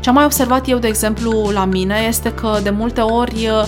Ce 0.00 0.08
am 0.08 0.14
mai 0.14 0.24
observat 0.24 0.68
eu, 0.68 0.78
de 0.78 0.86
exemplu, 0.86 1.50
la 1.52 1.64
mine 1.64 1.94
este 2.08 2.32
că 2.32 2.58
de 2.62 2.70
multe 2.70 3.00
ori 3.00 3.48
uh, 3.48 3.66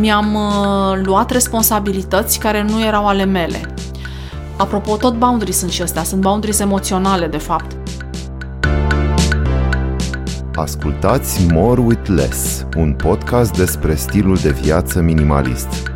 mi-am 0.00 0.34
uh, 0.34 1.00
luat 1.04 1.30
responsabilități 1.30 2.38
care 2.38 2.62
nu 2.62 2.84
erau 2.84 3.06
ale 3.06 3.24
mele. 3.24 3.60
Apropo, 4.56 4.96
tot 4.96 5.14
boundaries 5.14 5.58
sunt 5.58 5.70
și 5.70 5.82
astea, 5.82 6.02
sunt 6.02 6.20
boundaries 6.20 6.58
emoționale, 6.58 7.26
de 7.26 7.36
fapt. 7.36 7.76
Ascultați 10.54 11.46
More 11.52 11.80
with 11.80 12.08
Less, 12.08 12.66
un 12.76 12.92
podcast 12.92 13.56
despre 13.56 13.94
stilul 13.94 14.36
de 14.36 14.50
viață 14.50 15.00
minimalist. 15.00 15.92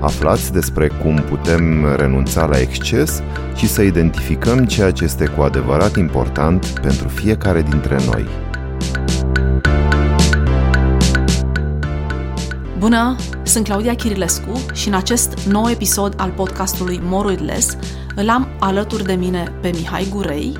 Aflați 0.00 0.52
despre 0.52 0.90
cum 1.02 1.14
putem 1.14 1.94
renunța 1.96 2.46
la 2.46 2.58
exces 2.58 3.22
și 3.54 3.68
să 3.68 3.82
identificăm 3.82 4.64
ceea 4.64 4.90
ce 4.90 5.04
este 5.04 5.26
cu 5.26 5.42
adevărat 5.42 5.96
important 5.96 6.66
pentru 6.66 7.08
fiecare 7.08 7.62
dintre 7.62 7.96
noi. 8.06 8.26
Bună, 12.82 13.16
sunt 13.42 13.64
Claudia 13.64 13.94
Chirilescu 13.94 14.66
și 14.74 14.88
în 14.88 14.94
acest 14.94 15.46
nou 15.46 15.68
episod 15.70 16.14
al 16.16 16.30
podcastului 16.30 17.00
More 17.02 17.28
with 17.28 17.42
Less 17.42 17.76
îl 18.16 18.28
am 18.28 18.48
alături 18.60 19.04
de 19.04 19.14
mine 19.14 19.58
pe 19.60 19.70
Mihai 19.74 20.08
Gurei, 20.10 20.58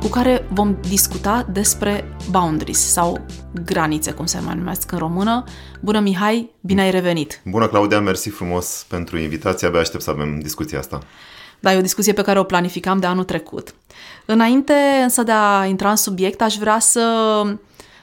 cu 0.00 0.06
care 0.06 0.46
vom 0.52 0.76
discuta 0.88 1.46
despre 1.52 2.16
boundaries 2.30 2.92
sau 2.92 3.24
granițe, 3.64 4.12
cum 4.12 4.26
se 4.26 4.38
mai 4.44 4.54
numesc 4.54 4.92
în 4.92 4.98
română. 4.98 5.44
Bună, 5.80 6.00
Mihai, 6.00 6.50
bine 6.60 6.82
ai 6.82 6.90
revenit! 6.90 7.40
Bună, 7.44 7.68
Claudia, 7.68 8.00
mersi 8.00 8.28
frumos 8.28 8.86
pentru 8.88 9.18
invitația, 9.18 9.68
abia 9.68 9.80
aștept 9.80 10.02
să 10.02 10.10
avem 10.10 10.38
discuția 10.38 10.78
asta. 10.78 10.98
Da, 11.60 11.72
e 11.72 11.78
o 11.78 11.80
discuție 11.80 12.12
pe 12.12 12.22
care 12.22 12.38
o 12.38 12.44
planificam 12.44 12.98
de 12.98 13.06
anul 13.06 13.24
trecut. 13.24 13.74
Înainte 14.24 14.74
însă 15.02 15.22
de 15.22 15.32
a 15.32 15.64
intra 15.64 15.90
în 15.90 15.96
subiect, 15.96 16.42
aș 16.42 16.56
vrea 16.56 16.78
să 16.78 17.42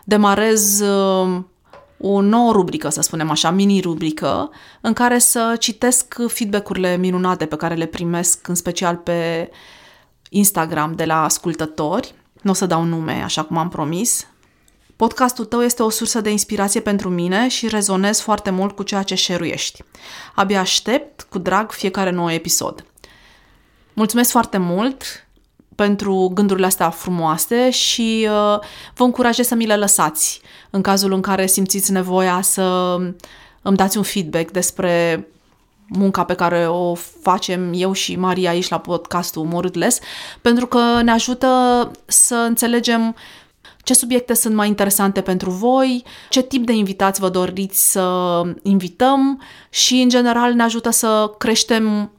demarez 0.04 0.80
uh, 0.80 1.40
o 2.02 2.22
nouă 2.22 2.52
rubrică, 2.52 2.90
să 2.90 3.02
spunem 3.02 3.30
așa, 3.30 3.52
mini-rubrică, 3.52 4.50
în 4.82 4.94
care 4.94 5.20
să 5.20 5.56
citesc 5.60 6.16
feedback-urile 6.28 6.98
minunate 6.98 7.46
pe 7.46 7.56
care 7.56 7.76
le 7.76 7.86
primesc, 7.86 8.48
în 8.48 8.56
special 8.56 8.96
pe 8.96 9.50
Instagram 10.30 10.94
de 10.96 11.06
la 11.06 11.24
ascultători. 11.24 12.14
Nu 12.42 12.52
o 12.52 12.54
să 12.54 12.66
dau 12.66 12.84
nume, 12.84 13.22
așa 13.24 13.44
cum 13.44 13.58
am 13.58 13.70
promis. 13.70 14.28
Podcastul 14.96 15.46
tău 15.46 15.62
este 15.62 15.84
o 15.84 15.90
sursă 15.90 16.22
de 16.22 16.32
inspirație 16.32 16.80
pentru 16.80 17.10
mine 17.10 17.48
și 17.48 17.68
rezonez 17.68 18.20
foarte 18.20 18.50
mult 18.50 18.76
cu 18.76 18.84
ceea 18.84 19.04
ce 19.04 19.16
share-uiești. 19.16 19.84
Abia 20.36 20.60
aștept 20.60 21.22
cu 21.22 21.38
drag 21.38 21.72
fiecare 21.72 22.10
nou 22.10 22.32
episod. 22.32 22.86
Mulțumesc 23.94 24.32
foarte 24.32 24.58
mult 24.58 25.04
pentru 25.82 26.32
gândurile 26.34 26.66
astea 26.66 26.90
frumoase 26.90 27.70
și 27.70 28.28
uh, 28.30 28.60
vă 28.96 29.04
încurajez 29.04 29.48
să 29.48 29.56
mi 29.56 29.66
le 29.66 29.76
lăsați 29.76 30.42
în 30.70 30.82
cazul 30.82 31.14
în 31.14 31.22
care 31.22 31.46
simțiți 31.46 31.92
nevoia 31.92 32.42
să 32.42 32.96
îmi 33.62 33.78
dați 33.78 33.98
un 33.98 34.04
feedback 34.04 34.52
despre 34.52 35.28
munca 35.88 36.24
pe 36.24 36.34
care 36.34 36.68
o 36.68 36.94
facem 37.22 37.72
eu 37.76 37.92
și 37.92 38.16
Maria 38.16 38.50
aici 38.50 38.70
la 38.70 38.80
podcastul 38.80 39.44
Morâdles, 39.44 40.00
pentru 40.42 40.68
că 40.68 41.02
ne 41.02 41.12
ajută 41.12 41.48
să 42.06 42.36
înțelegem 42.36 43.16
ce 43.84 43.94
subiecte 43.94 44.34
sunt 44.34 44.56
mai 44.56 44.68
interesante 44.68 45.22
pentru 45.22 45.50
voi, 45.50 46.04
ce 46.30 46.42
tip 46.42 46.66
de 46.66 46.74
invitați 46.74 47.20
vă 47.20 47.30
doriți 47.30 47.92
să 47.92 48.42
invităm 48.62 49.42
și, 49.70 49.94
în 49.94 50.10
general, 50.10 50.54
ne 50.54 50.64
ajută 50.64 50.90
să 50.90 51.32
creștem 51.38 52.12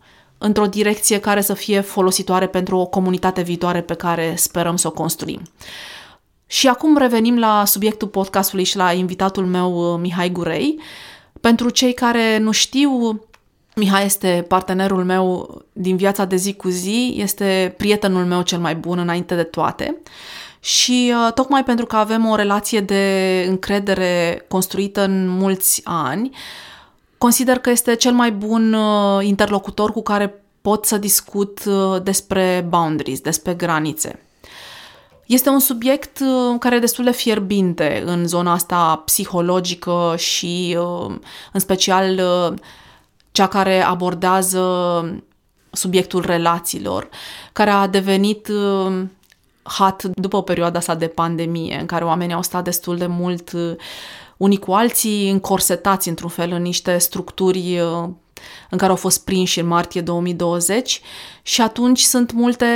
într-o 0.42 0.66
direcție 0.66 1.20
care 1.20 1.40
să 1.40 1.54
fie 1.54 1.80
folositoare 1.80 2.46
pentru 2.46 2.76
o 2.76 2.86
comunitate 2.86 3.42
viitoare 3.42 3.80
pe 3.80 3.94
care 3.94 4.34
sperăm 4.36 4.76
să 4.76 4.86
o 4.86 4.90
construim. 4.90 5.40
Și 6.46 6.68
acum 6.68 6.96
revenim 6.96 7.38
la 7.38 7.64
subiectul 7.64 8.08
podcastului 8.08 8.64
și 8.64 8.76
la 8.76 8.92
invitatul 8.92 9.46
meu, 9.46 9.96
Mihai 9.96 10.30
Gurei. 10.30 10.80
Pentru 11.40 11.70
cei 11.70 11.94
care 11.94 12.38
nu 12.38 12.50
știu, 12.50 13.20
Mihai 13.74 14.04
este 14.04 14.44
partenerul 14.48 15.04
meu 15.04 15.60
din 15.72 15.97
viața 15.97 16.25
de 16.25 16.36
zi 16.36 16.54
cu 16.54 16.69
zi, 16.69 17.14
este 17.16 17.75
prietenul 17.76 18.25
meu 18.25 18.42
cel 18.42 18.58
mai 18.58 18.75
bun 18.75 18.98
înainte 18.98 19.34
de 19.34 19.42
toate. 19.42 19.97
Și 20.60 21.12
uh, 21.14 21.32
tocmai 21.32 21.64
pentru 21.64 21.86
că 21.86 21.97
avem 21.97 22.26
o 22.26 22.34
relație 22.34 22.81
de 22.81 23.44
încredere 23.48 24.44
construită 24.48 25.04
în 25.04 25.28
mulți 25.28 25.81
ani, 25.84 26.31
consider 27.22 27.59
că 27.59 27.71
este 27.71 27.94
cel 27.94 28.12
mai 28.12 28.33
bun 28.33 28.72
uh, 28.72 29.27
interlocutor 29.27 29.91
cu 29.91 30.03
care 30.03 30.43
pot 30.62 30.84
să 30.84 30.99
discut 30.99 31.65
uh, 31.66 32.03
despre 32.03 32.66
boundaries, 32.69 33.21
despre 33.21 33.55
granițe. 33.55 34.21
Este 35.27 35.49
un 35.49 35.59
subiect 35.59 36.21
uh, 36.21 36.59
care 36.59 36.77
e 36.77 36.78
destul 36.78 37.05
de 37.05 37.11
fierbinte 37.11 38.03
în 38.06 38.27
zona 38.27 38.53
asta 38.53 39.03
psihologică 39.05 40.15
și 40.16 40.77
uh, 40.78 41.15
în 41.53 41.61
special 41.61 42.19
uh, 42.19 42.59
cea 43.32 43.47
care 43.47 43.82
abordează 43.82 44.65
subiectul 45.71 46.25
relațiilor, 46.27 47.09
care 47.53 47.71
a 47.71 47.87
devenit 47.87 48.49
hat 49.62 50.03
după 50.03 50.43
perioada 50.43 50.78
asta 50.78 50.94
de 50.94 51.06
pandemie, 51.06 51.78
în 51.81 51.87
care 51.87 52.05
oamenii 52.05 52.34
au 52.34 52.43
stat 52.43 52.65
destul 52.65 52.97
de 52.97 53.06
mult 53.06 53.50
unii 54.42 54.58
cu 54.58 54.72
alții 54.72 55.30
încorsetați 55.30 56.08
într-un 56.08 56.28
fel 56.28 56.53
în 56.53 56.62
niște 56.62 56.98
structuri 56.98 57.80
în 58.70 58.78
care 58.78 58.91
au 58.91 58.97
fost 58.97 59.25
prinși 59.25 59.60
în 59.60 59.66
martie 59.66 60.00
2020 60.00 61.00
și 61.42 61.60
atunci 61.60 62.00
sunt 62.00 62.32
multe 62.32 62.66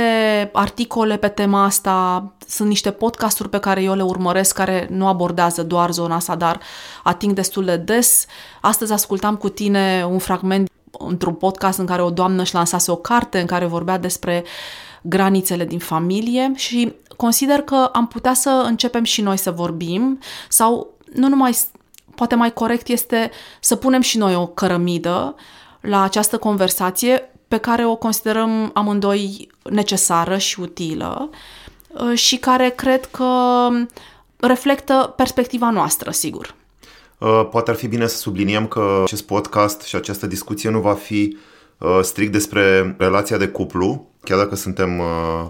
articole 0.53 1.17
pe 1.17 1.27
tema 1.27 1.63
asta, 1.63 2.31
sunt 2.47 2.67
niște 2.67 2.91
podcasturi 2.91 3.49
pe 3.49 3.59
care 3.59 3.81
eu 3.81 3.93
le 3.93 4.03
urmăresc 4.03 4.55
care 4.55 4.87
nu 4.91 5.07
abordează 5.07 5.63
doar 5.63 5.91
zona 5.91 6.15
asta, 6.15 6.35
dar 6.35 6.59
ating 7.03 7.33
destul 7.33 7.65
de 7.65 7.77
des. 7.77 8.25
Astăzi 8.61 8.91
ascultam 8.91 9.35
cu 9.35 9.49
tine 9.49 10.07
un 10.09 10.19
fragment 10.19 10.69
într-un 10.99 11.33
podcast 11.33 11.79
în 11.79 11.85
care 11.85 12.01
o 12.01 12.09
doamnă 12.09 12.41
își 12.41 12.53
lansase 12.53 12.91
o 12.91 12.95
carte 12.95 13.39
în 13.39 13.45
care 13.45 13.65
vorbea 13.65 13.97
despre 13.97 14.43
granițele 15.01 15.65
din 15.65 15.79
familie 15.79 16.51
și 16.55 16.93
consider 17.15 17.61
că 17.61 17.89
am 17.93 18.07
putea 18.07 18.33
să 18.33 18.63
începem 18.65 19.03
și 19.03 19.21
noi 19.21 19.37
să 19.37 19.51
vorbim 19.51 20.19
sau 20.49 20.96
nu 21.13 21.27
numai 21.27 21.57
poate 22.15 22.35
mai 22.35 22.53
corect 22.53 22.87
este 22.87 23.31
să 23.59 23.75
punem 23.75 24.01
și 24.01 24.17
noi 24.17 24.35
o 24.35 24.47
cărămidă 24.47 25.35
la 25.81 26.01
această 26.01 26.37
conversație 26.37 27.31
pe 27.47 27.57
care 27.57 27.85
o 27.85 27.95
considerăm 27.95 28.71
amândoi 28.73 29.47
necesară 29.69 30.37
și 30.37 30.59
utilă 30.59 31.29
uh, 31.87 32.17
și 32.17 32.37
care 32.37 32.69
cred 32.69 33.05
că 33.05 33.31
reflectă 34.37 35.13
perspectiva 35.15 35.69
noastră, 35.69 36.11
sigur. 36.11 36.55
Uh, 37.17 37.47
poate 37.51 37.69
ar 37.69 37.75
fi 37.75 37.87
bine 37.87 38.07
să 38.07 38.17
subliniem 38.17 38.67
că 38.67 38.99
acest 39.03 39.25
podcast 39.25 39.81
și 39.81 39.95
această 39.95 40.27
discuție 40.27 40.69
nu 40.69 40.79
va 40.79 40.93
fi 40.93 41.37
uh, 41.77 41.99
strict 42.01 42.31
despre 42.31 42.95
relația 42.97 43.37
de 43.37 43.47
cuplu, 43.47 44.07
chiar 44.23 44.37
dacă 44.37 44.55
suntem 44.55 45.01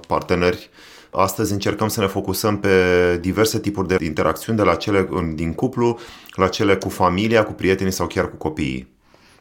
parteneri 0.07 0.69
Astăzi 1.12 1.51
încercăm 1.51 1.88
să 1.88 2.00
ne 2.00 2.07
focusăm 2.07 2.59
pe 2.59 3.18
diverse 3.22 3.59
tipuri 3.59 3.88
de 3.88 3.97
interacțiuni, 4.06 4.57
de 4.57 4.63
la 4.63 4.75
cele 4.75 5.09
din 5.35 5.53
cuplu, 5.53 6.00
la 6.31 6.47
cele 6.47 6.75
cu 6.75 6.90
familia, 6.90 7.44
cu 7.44 7.51
prietenii 7.51 7.91
sau 7.91 8.07
chiar 8.07 8.29
cu 8.29 8.35
copiii. 8.35 8.95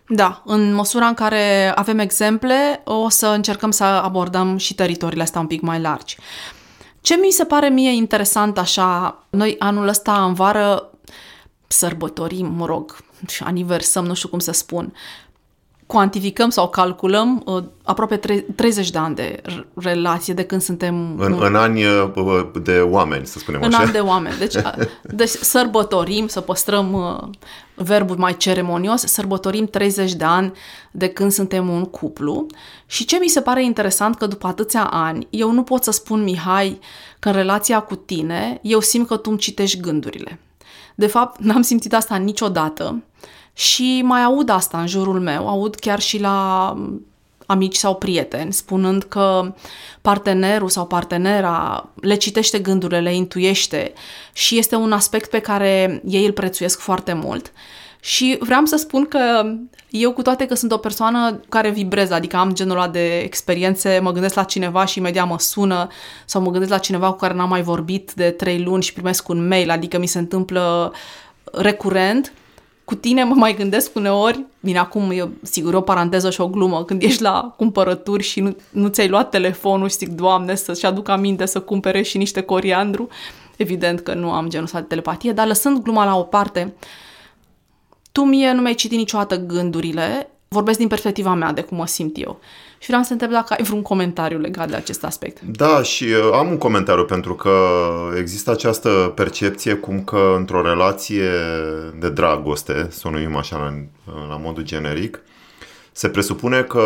Da, 0.09 0.43
în 0.45 0.73
măsura 0.73 1.07
în 1.07 1.15
care 1.15 1.73
avem 1.75 1.99
exemple, 1.99 2.83
o 2.85 3.09
să 3.09 3.27
încercăm 3.27 3.71
să 3.71 3.85
abordăm 3.85 4.57
și 4.57 4.75
teritoriile 4.75 5.23
astea 5.23 5.41
un 5.41 5.47
pic 5.47 5.61
mai 5.61 5.81
largi. 5.81 6.17
Ce 7.01 7.17
mi 7.17 7.31
se 7.31 7.45
pare 7.45 7.69
mie 7.69 7.91
interesant 7.91 8.59
așa, 8.59 9.23
noi 9.31 9.57
anul 9.59 9.89
ăsta 9.89 10.25
în 10.25 10.35
vară 10.35 10.91
sărbătorim, 11.67 12.47
mă 12.47 12.67
rog, 12.67 12.97
și 13.29 13.43
aniversăm, 13.43 14.05
nu 14.05 14.15
știu 14.15 14.29
cum 14.29 14.39
să 14.39 14.53
spun, 14.53 14.93
cuantificăm 15.87 16.51
sau 16.51 16.69
calculăm 16.69 17.43
uh, 17.45 17.65
aproape 17.83 18.17
30 18.55 18.91
de 18.91 18.99
ani 18.99 19.15
de 19.15 19.43
relație 19.75 20.35
de 20.35 20.45
când 20.45 20.63
suntem... 20.63 21.15
În, 21.19 21.37
în 21.41 21.55
ani 21.55 21.85
uh, 21.85 22.47
de 22.63 22.79
oameni, 22.79 23.27
să 23.27 23.39
spunem 23.39 23.61
în 23.61 23.67
așa. 23.67 23.77
În 23.77 23.83
ani 23.83 23.93
de 23.93 23.99
oameni. 23.99 24.39
Deci, 24.39 24.55
deci 25.03 25.29
sărbătorim, 25.29 26.27
să 26.27 26.41
păstrăm 26.41 26.93
uh, 26.93 27.29
verbul 27.75 28.17
mai 28.17 28.37
ceremonios, 28.37 29.01
sărbătorim 29.01 29.67
30 29.67 30.15
de 30.15 30.25
ani 30.25 30.53
de 30.91 31.09
când 31.09 31.33
suntem 31.33 31.69
un 31.69 31.85
cuplu 31.85 32.47
și 32.87 33.05
ce 33.05 33.19
mi 33.21 33.29
se 33.29 33.41
pare 33.41 33.65
interesant 33.65 34.17
că 34.17 34.27
după 34.27 34.47
atâția 34.47 34.85
ani 34.85 35.27
eu 35.31 35.51
nu 35.51 35.63
pot 35.63 35.83
să 35.83 35.91
spun, 35.91 36.23
Mihai, 36.23 36.81
că 37.19 37.29
în 37.29 37.35
relația 37.35 37.81
cu 37.81 37.95
tine 37.95 38.59
eu 38.63 38.81
simt 38.81 39.07
că 39.07 39.17
tu 39.17 39.31
îmi 39.31 39.39
citești 39.39 39.81
gândurile. 39.81 40.41
De 40.95 41.07
fapt, 41.07 41.41
n-am 41.41 41.63
simțit 41.63 41.95
asta 41.95 42.17
niciodată 42.17 43.03
și 43.57 44.01
mai 44.05 44.23
aud 44.23 44.49
asta 44.49 44.81
în 44.81 44.87
jurul 44.87 45.21
meu, 45.21 45.49
aud 45.49 45.75
chiar 45.75 46.01
și 46.01 46.21
la 46.21 46.75
amici 47.47 47.77
sau 47.77 47.95
prieteni, 47.95 48.53
spunând 48.53 49.03
că 49.03 49.55
partenerul 50.01 50.69
sau 50.69 50.87
partenera 50.87 51.89
le 52.01 52.15
citește 52.15 52.59
gândurile, 52.59 53.01
le 53.01 53.15
intuiește 53.15 53.93
și 54.33 54.59
este 54.59 54.75
un 54.75 54.93
aspect 54.93 55.31
pe 55.31 55.39
care 55.39 56.03
ei 56.07 56.27
îl 56.27 56.33
prețuiesc 56.33 56.81
foarte 56.81 57.13
mult. 57.13 57.53
Și 58.01 58.37
vreau 58.41 58.65
să 58.65 58.77
spun 58.77 59.05
că 59.05 59.53
eu, 59.91 60.13
cu 60.13 60.23
toate 60.23 60.47
că 60.47 60.55
sunt 60.55 60.73
o 60.73 60.77
persoană 60.77 61.41
care 61.49 61.71
vibrează, 61.71 62.15
adică 62.15 62.37
am 62.37 62.53
genul 62.53 62.77
ăla 62.77 62.89
de 62.89 63.19
experiențe, 63.19 63.99
mă 64.03 64.13
gândesc 64.13 64.35
la 64.35 64.45
cineva 64.45 64.85
și 64.85 64.99
imediat 64.99 65.29
mă 65.29 65.39
sună 65.39 65.89
sau 66.25 66.43
mă 66.43 66.51
gândesc 66.51 66.71
la 66.71 66.79
cineva 66.79 67.11
cu 67.11 67.17
care 67.17 67.35
n-am 67.35 67.49
mai 67.49 67.63
vorbit 67.63 68.13
de 68.13 68.31
trei 68.31 68.63
luni 68.63 68.83
și 68.83 68.93
primesc 68.93 69.29
un 69.29 69.49
mail, 69.49 69.71
adică 69.71 69.99
mi 69.99 70.07
se 70.07 70.19
întâmplă 70.19 70.93
recurent, 71.53 72.33
cu 72.87 72.95
tine 72.95 73.25
mă 73.25 73.35
mai 73.35 73.55
gândesc 73.55 73.95
uneori, 73.95 74.45
bine 74.61 74.79
acum 74.79 75.11
e 75.11 75.29
sigur 75.43 75.75
o 75.75 75.81
paranteză 75.81 76.31
și 76.31 76.41
o 76.41 76.49
glumă, 76.49 76.85
când 76.85 77.03
ești 77.03 77.23
la 77.23 77.55
cumpărături 77.57 78.23
și 78.23 78.41
nu, 78.41 78.57
nu 78.71 78.89
ți-ai 78.89 79.09
luat 79.09 79.31
telefonul 79.31 79.89
și 79.89 79.97
zic, 79.97 80.09
Doamne, 80.09 80.55
să-și 80.55 80.87
aduc 80.87 81.09
aminte 81.09 81.47
să 81.47 81.61
cumpere 81.61 82.03
și 82.03 82.17
niște 82.17 82.41
coriandru, 82.41 83.09
evident 83.57 84.01
că 84.01 84.15
nu 84.15 84.31
am 84.31 84.49
genul 84.49 84.65
ăsta 84.65 84.81
de 84.81 84.87
telepatie, 84.87 85.33
dar 85.33 85.47
lăsând 85.47 85.83
gluma 85.83 86.05
la 86.05 86.19
o 86.19 86.23
parte, 86.23 86.75
tu 88.13 88.25
mie 88.25 88.53
nu 88.53 88.61
mi-ai 88.61 88.75
citit 88.75 88.99
niciodată 88.99 89.37
gândurile, 89.37 90.31
vorbesc 90.49 90.79
din 90.79 90.89
perspectiva 90.89 91.35
mea 91.35 91.53
de 91.53 91.61
cum 91.61 91.77
mă 91.77 91.87
simt 91.87 92.17
eu. 92.19 92.41
Și 92.87 92.93
vreau 92.93 93.07
să 93.07 93.13
întreb 93.13 93.31
dacă 93.31 93.55
ai 93.59 93.65
vreun 93.65 93.83
comentariu 93.83 94.39
legat 94.39 94.69
de 94.69 94.77
acest 94.77 95.05
aspect. 95.05 95.41
Da, 95.41 95.83
și 95.83 96.05
uh, 96.05 96.31
am 96.33 96.49
un 96.49 96.59
comentariu 96.59 97.05
pentru 97.05 97.35
că 97.35 97.51
există 98.19 98.51
această 98.51 99.13
percepție 99.15 99.75
cum 99.75 100.05
că 100.05 100.35
într-o 100.37 100.63
relație 100.63 101.31
de 101.99 102.11
dragoste, 102.11 102.87
să 102.91 103.09
o 103.09 103.11
numim 103.11 103.37
așa 103.37 103.57
la, 103.57 103.73
la 104.29 104.37
modul 104.37 104.63
generic, 104.63 105.23
se 105.93 106.09
presupune 106.09 106.63
că 106.63 106.83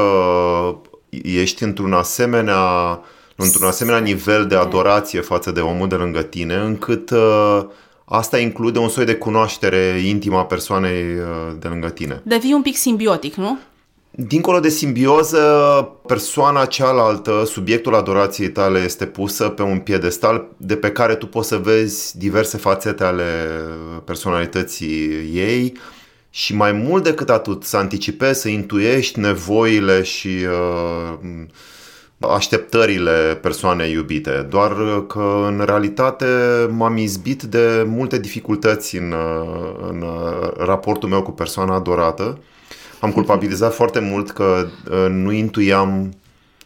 ești 1.23 1.63
într-un 1.63 1.93
asemenea 1.93 3.01
într-un 3.37 3.67
asemenea 3.67 4.01
nivel 4.01 4.47
de 4.47 4.57
adorație 4.57 5.21
față 5.21 5.51
de 5.51 5.61
omul 5.61 5.89
de 5.89 5.95
lângă 5.95 6.23
tine, 6.23 6.55
încât 6.55 7.11
uh, 7.11 7.61
asta 8.05 8.39
include 8.39 8.79
un 8.79 8.89
soi 8.89 9.05
de 9.05 9.15
cunoaștere 9.15 10.03
intimă 10.07 10.39
a 10.39 10.45
persoanei 10.45 11.03
uh, 11.03 11.55
de 11.59 11.69
lângă 11.69 11.89
tine. 11.89 12.21
Devii 12.25 12.53
un 12.53 12.63
pic 12.63 12.77
simbiotic, 12.77 13.35
nu? 13.35 13.59
Dincolo 14.13 14.61
de 14.61 14.69
simbioză, 14.69 15.39
persoana 16.07 16.65
cealaltă, 16.65 17.45
subiectul 17.47 17.95
adorației 17.95 18.51
tale 18.51 18.79
este 18.79 19.07
pusă 19.07 19.49
pe 19.49 19.63
un 19.63 19.79
piedestal 19.79 20.47
de 20.57 20.77
pe 20.77 20.91
care 20.91 21.15
tu 21.15 21.27
poți 21.27 21.49
să 21.49 21.57
vezi 21.57 22.19
diverse 22.19 22.57
fațete 22.57 23.05
ale 23.05 23.25
personalității 24.05 25.09
ei 25.35 25.77
și 26.31 26.55
mai 26.55 26.73
mult 26.73 27.03
decât 27.03 27.31
atât 27.31 27.65
să 27.65 27.77
anticipezi, 27.77 28.41
să 28.41 28.49
intuiești 28.49 29.21
nevoile 29.21 30.03
și 30.03 30.29
uh, 30.29 31.47
așteptările 32.19 33.39
persoanei 33.43 33.93
iubite, 33.93 34.47
doar 34.49 34.73
că 35.07 35.45
în 35.47 35.63
realitate 35.65 36.27
m-am 36.71 36.97
izbit 36.97 37.43
de 37.43 37.85
multe 37.87 38.19
dificultăți 38.19 38.97
în, 38.97 39.15
în 39.89 40.05
raportul 40.57 41.09
meu 41.09 41.23
cu 41.23 41.31
persoana 41.31 41.75
adorată. 41.75 42.39
Am 43.01 43.13
culpabilizat 43.13 43.75
foarte 43.75 43.99
mult 43.99 44.31
că 44.31 44.69
uh, 44.91 45.07
nu 45.09 45.33
intuiam 45.33 46.13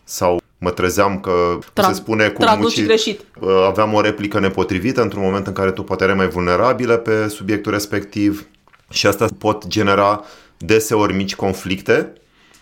sau 0.04 0.40
mă 0.58 0.70
trezeam 0.70 1.20
că 1.20 1.58
Tra- 1.58 1.86
se 1.86 1.92
spune 1.92 2.28
cu 2.28 2.44
muci, 2.58 2.84
greșit. 2.84 3.20
Uh, 3.40 3.64
aveam 3.66 3.92
o 3.94 4.00
replică 4.00 4.40
nepotrivită 4.40 5.02
într-un 5.02 5.22
moment 5.22 5.46
în 5.46 5.52
care 5.52 5.70
tu 5.70 5.82
poate 5.82 6.04
erai 6.04 6.16
mai 6.16 6.28
vulnerabilă 6.28 6.96
pe 6.96 7.28
subiectul 7.28 7.72
respectiv 7.72 8.46
și 8.90 9.06
asta 9.06 9.26
pot 9.38 9.66
genera 9.66 10.25
deseori 10.56 11.14
mici 11.14 11.34
conflicte 11.34 12.12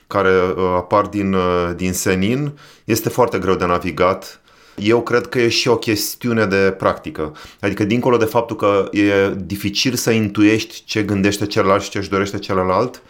care 0.06 0.30
uh, 0.56 0.64
apar 0.76 1.06
din, 1.06 1.32
uh, 1.32 1.70
din 1.76 1.92
senin, 1.92 2.52
este 2.84 3.08
foarte 3.08 3.38
greu 3.38 3.54
de 3.54 3.64
navigat. 3.64 4.40
Eu 4.76 5.02
cred 5.02 5.26
că 5.26 5.38
e 5.40 5.48
și 5.48 5.68
o 5.68 5.76
chestiune 5.76 6.46
de 6.46 6.74
practică. 6.78 7.36
Adică, 7.60 7.84
dincolo 7.84 8.16
de 8.16 8.24
faptul 8.24 8.56
că 8.56 8.88
e 8.90 9.34
dificil 9.36 9.94
să 9.94 10.10
intuiești 10.10 10.82
ce 10.84 11.02
gândește 11.02 11.46
celălalt 11.46 11.82
și 11.82 11.90
ce 11.90 11.98
își 11.98 12.08
dorește 12.08 12.38
celălalt, 12.38 13.02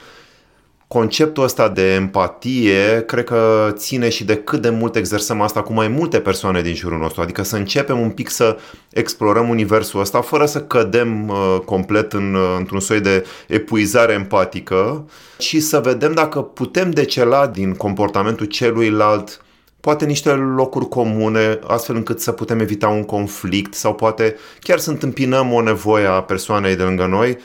conceptul 0.93 1.43
ăsta 1.43 1.69
de 1.69 1.95
empatie 1.95 3.03
cred 3.07 3.25
că 3.25 3.73
ține 3.77 4.09
și 4.09 4.25
de 4.25 4.37
cât 4.37 4.63
de 4.63 4.71
mult 4.71 4.97
exersăm 4.97 5.41
asta 5.41 5.63
cu 5.63 5.73
mai 5.73 5.89
multe 5.89 6.21
persoane 6.21 6.63
din 6.63 6.75
jurul 6.75 6.99
nostru. 6.99 7.21
Adică 7.21 7.43
să 7.43 7.57
începem 7.57 8.01
un 8.01 8.11
pic 8.11 8.31
să 8.31 8.57
explorăm 8.91 9.49
universul 9.49 10.01
ăsta 10.01 10.21
fără 10.21 10.47
să 10.47 10.61
cădem 10.61 11.29
uh, 11.29 11.57
complet 11.65 12.13
în, 12.13 12.35
uh, 12.35 12.55
într-un 12.59 12.81
soi 12.81 13.01
de 13.01 13.25
epuizare 13.47 14.13
empatică 14.13 15.09
și 15.39 15.61
să 15.61 15.81
vedem 15.81 16.13
dacă 16.13 16.43
putem 16.43 16.91
decela 16.91 17.47
din 17.47 17.75
comportamentul 17.75 18.47
celuilalt 18.47 19.45
poate 19.81 20.05
niște 20.05 20.31
locuri 20.31 20.89
comune, 20.89 21.59
astfel 21.67 21.97
încât 21.97 22.21
să 22.21 22.33
putem 22.33 22.61
evita 22.61 22.89
un 22.89 23.05
conflict 23.05 23.75
sau 23.75 23.95
poate 23.95 24.37
chiar 24.61 24.79
să 24.79 24.91
întâmpinăm 24.91 25.53
o 25.53 25.63
nevoie 25.63 26.07
a 26.07 26.23
persoanei 26.23 26.77
de 26.77 26.83
lângă 26.83 27.07
noi 27.07 27.39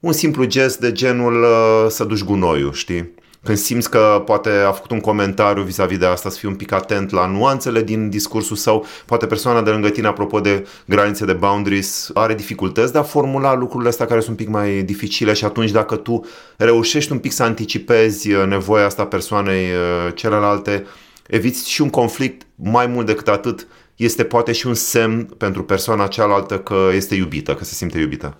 un 0.00 0.12
simplu 0.12 0.44
gest 0.44 0.80
de 0.80 0.92
genul 0.92 1.42
uh, 1.42 1.90
să 1.90 2.04
duci 2.04 2.24
gunoiul, 2.24 2.72
știi? 2.72 3.14
Când 3.44 3.58
simți 3.58 3.90
că 3.90 4.22
poate 4.26 4.50
a 4.50 4.72
făcut 4.72 4.90
un 4.90 5.00
comentariu 5.00 5.62
vis-a-vis 5.62 5.98
de 5.98 6.06
asta, 6.06 6.30
să 6.30 6.38
fii 6.38 6.48
un 6.48 6.54
pic 6.54 6.72
atent 6.72 7.10
la 7.10 7.26
nuanțele 7.26 7.82
din 7.82 8.10
discursul 8.10 8.56
sau 8.56 8.86
poate 9.06 9.26
persoana 9.26 9.62
de 9.62 9.70
lângă 9.70 9.88
tine, 9.88 10.06
apropo 10.06 10.40
de 10.40 10.66
granițe 10.84 11.24
de 11.24 11.32
boundaries, 11.32 12.10
are 12.14 12.34
dificultăți 12.34 12.92
de 12.92 12.98
a 12.98 13.02
formula 13.02 13.54
lucrurile 13.54 13.88
astea 13.88 14.06
care 14.06 14.20
sunt 14.20 14.38
un 14.38 14.44
pic 14.44 14.54
mai 14.54 14.82
dificile 14.82 15.32
și 15.32 15.44
atunci 15.44 15.70
dacă 15.70 15.96
tu 15.96 16.26
reușești 16.56 17.12
un 17.12 17.18
pic 17.18 17.32
să 17.32 17.42
anticipezi 17.42 18.32
uh, 18.32 18.46
nevoia 18.46 18.84
asta 18.84 19.06
persoanei 19.06 19.64
uh, 19.64 20.12
celelalte, 20.14 20.86
eviți 21.26 21.70
și 21.70 21.82
un 21.82 21.90
conflict 21.90 22.46
mai 22.54 22.86
mult 22.86 23.06
decât 23.06 23.28
atât, 23.28 23.66
este 23.96 24.24
poate 24.24 24.52
și 24.52 24.66
un 24.66 24.74
semn 24.74 25.24
pentru 25.24 25.64
persoana 25.64 26.06
cealaltă 26.06 26.58
că 26.58 26.88
este 26.94 27.14
iubită, 27.14 27.54
că 27.54 27.64
se 27.64 27.74
simte 27.74 27.98
iubită. 27.98 28.36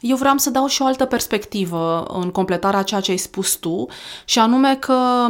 Eu 0.00 0.16
vreau 0.16 0.36
să 0.36 0.50
dau 0.50 0.66
și 0.66 0.82
o 0.82 0.84
altă 0.84 1.04
perspectivă 1.04 2.02
în 2.02 2.30
completarea 2.30 2.78
a 2.78 2.82
ceea 2.82 3.00
ce 3.00 3.10
ai 3.10 3.16
spus 3.16 3.54
tu, 3.54 3.86
și 4.24 4.38
anume 4.38 4.76
că 4.76 5.26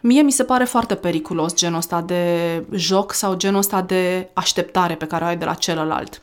mie 0.00 0.22
mi 0.22 0.32
se 0.32 0.44
pare 0.44 0.64
foarte 0.64 0.94
periculos 0.94 1.54
genul 1.54 1.78
ăsta 1.78 2.00
de 2.00 2.64
joc 2.72 3.12
sau 3.12 3.34
genul 3.34 3.58
ăsta 3.58 3.82
de 3.82 4.30
așteptare 4.32 4.94
pe 4.94 5.06
care 5.06 5.24
o 5.24 5.26
ai 5.26 5.36
de 5.36 5.44
la 5.44 5.54
celălalt. 5.54 6.22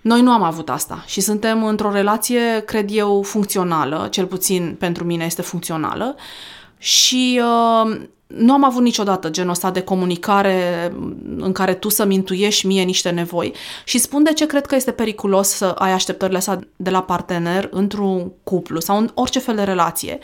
Noi 0.00 0.20
nu 0.20 0.30
am 0.30 0.42
avut 0.42 0.68
asta 0.68 1.04
și 1.06 1.20
suntem 1.20 1.64
într-o 1.64 1.90
relație, 1.90 2.62
cred 2.66 2.88
eu, 2.92 3.22
funcțională, 3.22 4.08
cel 4.10 4.26
puțin 4.26 4.76
pentru 4.78 5.04
mine 5.04 5.24
este 5.24 5.42
funcțională 5.42 6.16
și 6.78 7.40
uh, 7.42 8.00
nu 8.36 8.52
am 8.52 8.64
avut 8.64 8.82
niciodată 8.82 9.28
genul 9.28 9.50
ăsta 9.50 9.70
de 9.70 9.80
comunicare 9.80 10.92
în 11.36 11.52
care 11.52 11.74
tu 11.74 11.88
să-mi 11.88 12.14
intuiești 12.14 12.66
mie 12.66 12.82
niște 12.82 13.10
nevoi 13.10 13.54
și 13.84 13.98
spun 13.98 14.22
de 14.22 14.32
ce 14.32 14.46
cred 14.46 14.66
că 14.66 14.74
este 14.74 14.90
periculos 14.90 15.48
să 15.48 15.64
ai 15.64 15.92
așteptările 15.92 16.38
astea 16.38 16.60
de 16.76 16.90
la 16.90 17.02
partener 17.02 17.68
într-un 17.70 18.32
cuplu 18.42 18.80
sau 18.80 18.98
în 18.98 19.10
orice 19.14 19.38
fel 19.38 19.54
de 19.54 19.62
relație. 19.62 20.18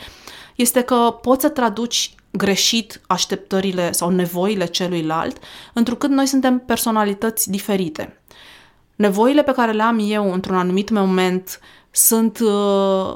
Este 0.55 0.81
că 0.81 1.17
poți 1.21 1.41
să 1.41 1.49
traduci 1.49 2.15
greșit 2.31 3.01
așteptările 3.07 3.91
sau 3.91 4.09
nevoile 4.09 4.65
celuilalt, 4.65 5.37
întrucât 5.73 6.09
noi 6.09 6.25
suntem 6.25 6.59
personalități 6.59 7.49
diferite. 7.49 8.21
Nevoile 8.95 9.43
pe 9.43 9.51
care 9.51 9.71
le 9.71 9.83
am 9.83 9.99
eu 10.01 10.33
într-un 10.33 10.55
anumit 10.55 10.89
moment 10.89 11.59
sunt 11.91 12.39
uh, 12.39 13.15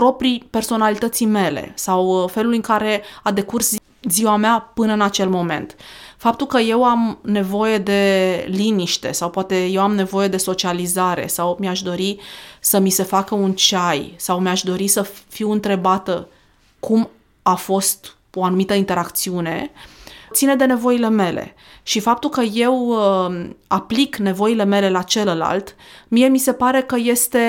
proprii 0.00 0.46
personalității 0.50 1.26
mele 1.26 1.72
sau 1.74 2.22
uh, 2.22 2.30
felul 2.30 2.52
în 2.52 2.60
care 2.60 3.02
a 3.22 3.32
decurs 3.32 3.74
ziua 4.08 4.36
mea 4.36 4.70
până 4.74 4.92
în 4.92 5.00
acel 5.00 5.28
moment. 5.28 5.76
Faptul 6.16 6.46
că 6.46 6.58
eu 6.58 6.84
am 6.84 7.18
nevoie 7.22 7.78
de 7.78 8.44
liniște 8.48 9.12
sau 9.12 9.30
poate 9.30 9.66
eu 9.66 9.82
am 9.82 9.94
nevoie 9.94 10.28
de 10.28 10.36
socializare 10.36 11.26
sau 11.26 11.56
mi-aș 11.60 11.82
dori 11.82 12.18
să 12.60 12.78
mi 12.78 12.90
se 12.90 13.02
facă 13.02 13.34
un 13.34 13.52
ceai 13.52 14.14
sau 14.16 14.40
mi-aș 14.40 14.62
dori 14.62 14.88
să 14.88 15.02
fiu 15.28 15.50
întrebată 15.50 16.28
cum 16.80 17.08
a 17.42 17.54
fost 17.54 18.16
o 18.34 18.44
anumită 18.44 18.74
interacțiune, 18.74 19.70
ține 20.32 20.56
de 20.56 20.64
nevoile 20.64 21.08
mele. 21.08 21.54
Și 21.82 22.00
faptul 22.00 22.30
că 22.30 22.40
eu 22.40 22.86
uh, 22.86 23.50
aplic 23.66 24.16
nevoile 24.16 24.64
mele 24.64 24.90
la 24.90 25.02
celălalt, 25.02 25.74
mie 26.08 26.28
mi 26.28 26.38
se 26.38 26.52
pare 26.52 26.82
că 26.82 26.96
este 26.98 27.40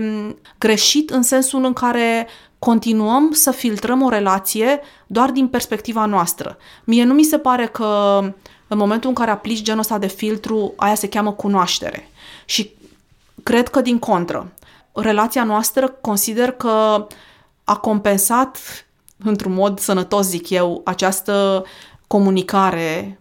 mm, 0.00 0.38
greșit 0.58 1.10
în 1.10 1.22
sensul 1.22 1.64
în 1.64 1.72
care 1.72 2.28
continuăm 2.58 3.32
să 3.32 3.50
filtrăm 3.50 4.02
o 4.02 4.08
relație 4.08 4.80
doar 5.06 5.30
din 5.30 5.48
perspectiva 5.48 6.04
noastră. 6.04 6.56
Mie 6.84 7.04
nu 7.04 7.14
mi 7.14 7.22
se 7.22 7.38
pare 7.38 7.66
că 7.66 8.20
în 8.68 8.78
momentul 8.78 9.08
în 9.08 9.14
care 9.14 9.30
aplici 9.30 9.62
genul 9.62 9.80
ăsta 9.80 9.98
de 9.98 10.06
filtru, 10.06 10.72
aia 10.76 10.94
se 10.94 11.08
cheamă 11.08 11.32
cunoaștere. 11.32 12.08
Și 12.44 12.74
cred 13.42 13.68
că 13.68 13.80
din 13.80 13.98
contră. 13.98 14.52
Relația 14.92 15.44
noastră 15.44 15.88
consider 15.88 16.50
că 16.50 17.06
a 17.64 17.76
compensat 17.76 18.58
într-un 19.24 19.52
mod 19.52 19.78
sănătos, 19.78 20.26
zic 20.26 20.50
eu, 20.50 20.80
această 20.84 21.64
comunicare 22.08 23.20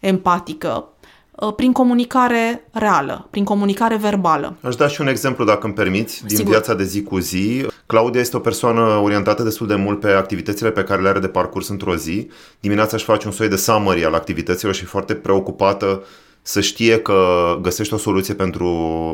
empatică 0.00 0.88
Uh, 1.36 1.54
prin 1.54 1.72
comunicare 1.72 2.68
reală, 2.72 3.28
prin 3.30 3.44
comunicare 3.44 3.96
verbală. 3.96 4.56
Aș 4.60 4.74
da 4.74 4.88
și 4.88 5.00
un 5.00 5.06
exemplu, 5.06 5.44
dacă 5.44 5.66
îmi 5.66 5.74
permiți, 5.74 6.24
din 6.26 6.36
Sigur. 6.36 6.52
viața 6.52 6.74
de 6.74 6.84
zi 6.84 7.02
cu 7.02 7.18
zi. 7.18 7.66
Claudia 7.86 8.20
este 8.20 8.36
o 8.36 8.40
persoană 8.40 8.80
orientată 8.80 9.42
destul 9.42 9.66
de 9.66 9.74
mult 9.74 10.00
pe 10.00 10.08
activitățile 10.08 10.70
pe 10.70 10.82
care 10.84 11.02
le 11.02 11.08
are 11.08 11.18
de 11.18 11.28
parcurs 11.28 11.68
într-o 11.68 11.96
zi. 11.96 12.30
Dimineața 12.60 12.96
își 12.96 13.04
face 13.04 13.26
un 13.26 13.32
soi 13.32 13.48
de 13.48 13.56
summary 13.56 14.04
al 14.04 14.14
activităților 14.14 14.74
și 14.74 14.82
e 14.82 14.86
foarte 14.86 15.14
preocupată 15.14 16.02
să 16.42 16.60
știe 16.60 16.98
că 16.98 17.18
găsește 17.60 17.94
o 17.94 17.98
soluție 17.98 18.34
pentru 18.34 18.68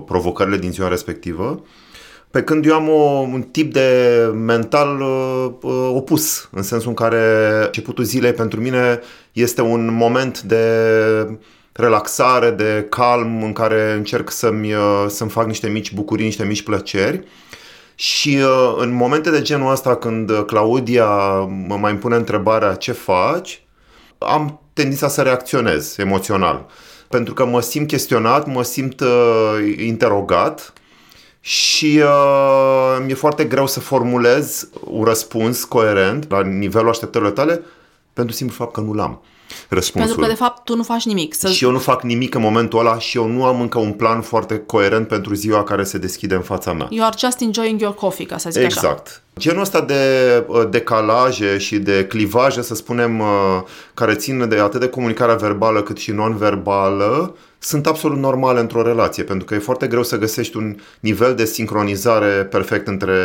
provocările 0.06 0.56
din 0.56 0.72
ziua 0.72 0.88
respectivă. 0.88 1.62
Pe 2.30 2.42
când 2.42 2.66
eu 2.66 2.74
am 2.74 2.88
o, 2.88 3.28
un 3.32 3.42
tip 3.42 3.72
de 3.72 4.30
mental 4.34 5.00
uh, 5.00 5.52
uh, 5.62 5.90
opus, 5.94 6.48
în 6.52 6.62
sensul 6.62 6.88
în 6.88 6.94
care 6.94 7.22
începutul 7.64 8.04
zilei 8.04 8.32
pentru 8.32 8.60
mine 8.60 9.00
este 9.32 9.62
un 9.62 9.94
moment 9.94 10.40
de 10.40 10.64
relaxare, 11.72 12.50
de 12.50 12.86
calm, 12.88 13.42
în 13.42 13.52
care 13.52 13.92
încerc 13.92 14.30
să-mi, 14.30 14.74
uh, 14.74 15.04
să-mi 15.08 15.30
fac 15.30 15.46
niște 15.46 15.68
mici 15.68 15.92
bucurii, 15.92 16.24
niște 16.24 16.44
mici 16.44 16.62
plăceri. 16.62 17.24
Și 17.94 18.38
uh, 18.42 18.74
în 18.78 18.92
momente 18.92 19.30
de 19.30 19.42
genul 19.42 19.72
ăsta, 19.72 19.96
când 19.96 20.30
Claudia 20.46 21.08
mă 21.66 21.76
mai 21.76 21.96
pune 21.96 22.16
întrebarea 22.16 22.74
ce 22.74 22.92
faci, 22.92 23.62
am 24.18 24.60
tendința 24.72 25.08
să 25.08 25.22
reacționez 25.22 25.98
emoțional. 25.98 26.66
Pentru 27.08 27.34
că 27.34 27.44
mă 27.44 27.60
simt 27.60 27.86
chestionat, 27.86 28.46
mă 28.46 28.62
simt 28.62 29.00
uh, 29.00 29.76
interogat 29.76 30.72
și 31.40 32.02
uh, 32.02 33.02
mi-e 33.04 33.14
foarte 33.14 33.44
greu 33.44 33.66
să 33.66 33.80
formulez 33.80 34.68
un 34.84 35.04
răspuns 35.04 35.64
coerent 35.64 36.30
la 36.30 36.42
nivelul 36.42 36.88
așteptărilor 36.88 37.32
tale 37.32 37.62
pentru 38.12 38.34
simplu 38.34 38.56
fapt 38.56 38.72
că 38.72 38.80
nu 38.80 38.92
l-am 38.92 39.22
răspunsul. 39.68 40.14
Pentru 40.14 40.26
că, 40.26 40.32
de 40.32 40.38
fapt, 40.38 40.64
tu 40.64 40.76
nu 40.76 40.82
faci 40.82 41.04
nimic. 41.04 41.34
Să... 41.34 41.48
Și 41.48 41.64
eu 41.64 41.70
nu 41.70 41.78
fac 41.78 42.02
nimic 42.02 42.34
în 42.34 42.40
momentul 42.40 42.78
ăla 42.78 42.98
și 42.98 43.16
eu 43.16 43.26
nu 43.26 43.44
am 43.44 43.60
încă 43.60 43.78
un 43.78 43.92
plan 43.92 44.20
foarte 44.20 44.58
coerent 44.58 45.08
pentru 45.08 45.34
ziua 45.34 45.64
care 45.64 45.84
se 45.84 45.98
deschide 45.98 46.34
în 46.34 46.42
fața 46.42 46.72
mea. 46.72 46.86
You 46.90 47.06
are 47.06 47.16
just 47.18 47.40
enjoying 47.40 47.80
your 47.80 47.94
coffee, 47.94 48.26
ca 48.26 48.38
să 48.38 48.50
zic 48.50 48.62
exact. 48.62 48.84
așa. 48.84 48.92
Exact. 48.92 49.22
Genul 49.38 49.60
ăsta 49.60 49.80
de 49.80 49.94
uh, 50.46 50.68
decalaje 50.70 51.58
și 51.58 51.78
de 51.78 52.06
clivaje, 52.06 52.62
să 52.62 52.74
spunem, 52.74 53.18
uh, 53.18 53.26
care 53.94 54.14
țin 54.14 54.48
de 54.48 54.58
atât 54.58 54.80
de 54.80 54.88
comunicarea 54.88 55.34
verbală 55.34 55.82
cât 55.82 55.96
și 55.98 56.10
non-verbală, 56.10 57.34
sunt 57.62 57.86
absolut 57.86 58.18
normale 58.18 58.60
într-o 58.60 58.82
relație, 58.82 59.22
pentru 59.22 59.46
că 59.46 59.54
e 59.54 59.58
foarte 59.58 59.86
greu 59.86 60.02
să 60.02 60.18
găsești 60.18 60.56
un 60.56 60.76
nivel 61.00 61.34
de 61.34 61.44
sincronizare 61.44 62.44
perfect 62.44 62.86
între 62.86 63.16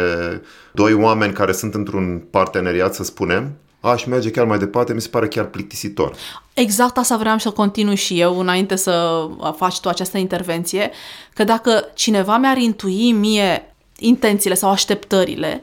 doi 0.71 0.93
oameni 0.93 1.33
care 1.33 1.51
sunt 1.51 1.73
într-un 1.73 2.23
parteneriat, 2.29 2.93
să 2.93 3.03
spunem, 3.03 3.51
aș 3.79 4.05
merge 4.05 4.31
chiar 4.31 4.45
mai 4.45 4.57
departe, 4.57 4.93
mi 4.93 5.01
se 5.01 5.07
pare 5.07 5.27
chiar 5.27 5.45
plictisitor. 5.45 6.15
Exact 6.53 6.97
asta 6.97 7.17
vreau 7.17 7.37
să 7.37 7.49
continui 7.49 7.95
și 7.95 8.19
eu 8.19 8.39
înainte 8.39 8.75
să 8.75 9.27
faci 9.55 9.79
tu 9.79 9.89
această 9.89 10.17
intervenție, 10.17 10.91
că 11.33 11.43
dacă 11.43 11.91
cineva 11.93 12.37
mi-ar 12.37 12.57
intui 12.57 13.11
mie 13.11 13.75
intențiile 13.99 14.55
sau 14.55 14.69
așteptările, 14.69 15.61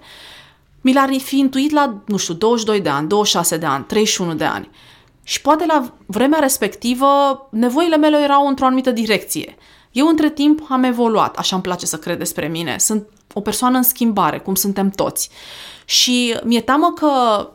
mi 0.80 0.92
l-ar 0.92 1.08
fi 1.24 1.38
intuit 1.38 1.70
la, 1.70 2.02
nu 2.06 2.16
știu, 2.16 2.34
22 2.34 2.80
de 2.80 2.88
ani, 2.88 3.08
26 3.08 3.56
de 3.56 3.66
ani, 3.66 3.84
31 3.84 4.34
de 4.34 4.44
ani. 4.44 4.70
Și 5.22 5.40
poate 5.40 5.64
la 5.66 5.94
vremea 6.06 6.38
respectivă 6.38 7.08
nevoile 7.50 7.96
mele 7.96 8.18
erau 8.18 8.46
într-o 8.46 8.66
anumită 8.66 8.90
direcție. 8.90 9.56
Eu 9.90 10.06
între 10.06 10.30
timp 10.30 10.66
am 10.68 10.82
evoluat, 10.82 11.36
așa 11.36 11.54
îmi 11.54 11.64
place 11.64 11.86
să 11.86 11.98
cred 11.98 12.18
despre 12.18 12.48
mine. 12.48 12.78
Sunt 12.78 13.08
o 13.34 13.40
persoană 13.40 13.76
în 13.76 13.82
schimbare, 13.82 14.38
cum 14.38 14.54
suntem 14.54 14.90
toți. 14.90 15.30
Și 15.84 16.38
mi-e 16.44 16.60
teamă 16.60 16.92
că 16.94 17.10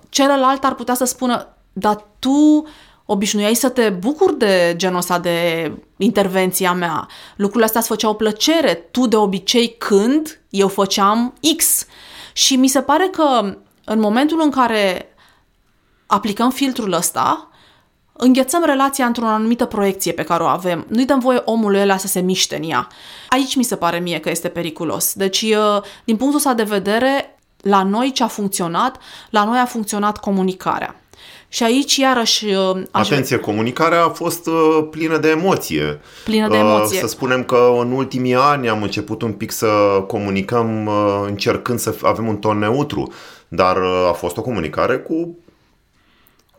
celălalt 0.10 0.64
ar 0.64 0.74
putea 0.74 0.94
să 0.94 1.06
spună, 1.06 1.48
dar 1.74 2.06
tu 2.20 2.68
obișnuiai 3.06 3.54
să 3.54 3.70
te 3.70 3.90
bucuri 3.90 4.38
de 4.38 4.74
genul 4.78 4.98
ăsta 4.98 5.20
de 5.20 5.72
intervenția 5.98 6.74
mea. 6.74 7.08
Lucrurile 7.36 7.66
astea 7.66 7.80
îți 7.80 7.90
făceau 7.90 8.16
plăcere. 8.16 8.74
Tu 8.74 9.08
de 9.08 9.16
obicei 9.16 9.76
când 9.78 10.42
eu 10.50 10.68
făceam 10.68 11.34
X. 11.58 11.86
Și 12.34 12.56
mi 12.56 12.68
se 12.68 12.82
pare 12.82 13.08
că 13.08 13.58
în 13.84 14.00
momentul 14.00 14.42
în 14.44 14.50
care 14.50 15.16
aplicăm 16.06 16.50
filtrul 16.50 16.92
ăsta, 16.92 17.50
înghețăm 18.18 18.64
relația 18.66 19.06
într-o 19.06 19.26
anumită 19.26 19.66
proiecție 19.66 20.12
pe 20.12 20.24
care 20.24 20.44
o 20.44 20.48
avem. 20.48 20.86
Nu-i 20.88 21.06
dăm 21.06 21.20
voie 21.20 21.42
omului 21.46 21.82
ăla 21.82 21.98
să 21.98 22.08
se 22.08 22.20
miște 22.20 22.56
în 22.56 22.70
ea. 22.70 22.88
Aici 23.30 23.56
mi 23.56 23.64
se 23.64 23.76
pare 23.76 24.00
mie 24.00 24.20
că 24.20 24.30
este 24.30 24.48
periculos. 24.48 25.14
Deci, 25.14 25.46
din 26.04 26.16
punctul 26.16 26.36
ăsta 26.38 26.54
de 26.54 26.64
vedere, 26.64 27.38
la 27.62 27.84
noi 27.84 28.12
ce 28.12 28.24
a 28.24 28.28
funcționat? 28.28 28.98
La 29.30 29.44
noi 29.44 29.60
a 29.60 29.66
funcționat 29.66 30.18
comunicarea. 30.18 30.96
Și 31.50 31.64
aici, 31.64 31.96
iarăși... 31.96 32.46
Uh, 32.46 32.82
aș... 32.92 33.10
Atenție, 33.10 33.38
comunicarea 33.38 34.04
a 34.04 34.10
fost 34.10 34.48
uh, 34.48 34.88
plină 34.92 35.18
de 35.18 35.30
emoție. 35.30 36.00
Plină 36.24 36.48
de 36.48 36.58
emoție. 36.58 36.96
Uh, 36.96 37.02
să 37.02 37.08
spunem 37.08 37.44
că 37.44 37.70
în 37.80 37.92
ultimii 37.92 38.36
ani 38.36 38.70
am 38.70 38.82
început 38.84 39.22
un 39.22 39.32
pic 39.32 39.52
să 39.52 39.68
comunicăm 40.08 40.86
uh, 40.86 41.24
încercând 41.26 41.80
să 41.80 41.96
avem 42.02 42.28
un 42.28 42.38
ton 42.38 42.58
neutru, 42.58 43.14
dar 43.48 43.78
uh, 43.78 44.08
a 44.10 44.12
fost 44.12 44.38
o 44.38 44.42
comunicare 44.42 44.98
cu 44.98 45.38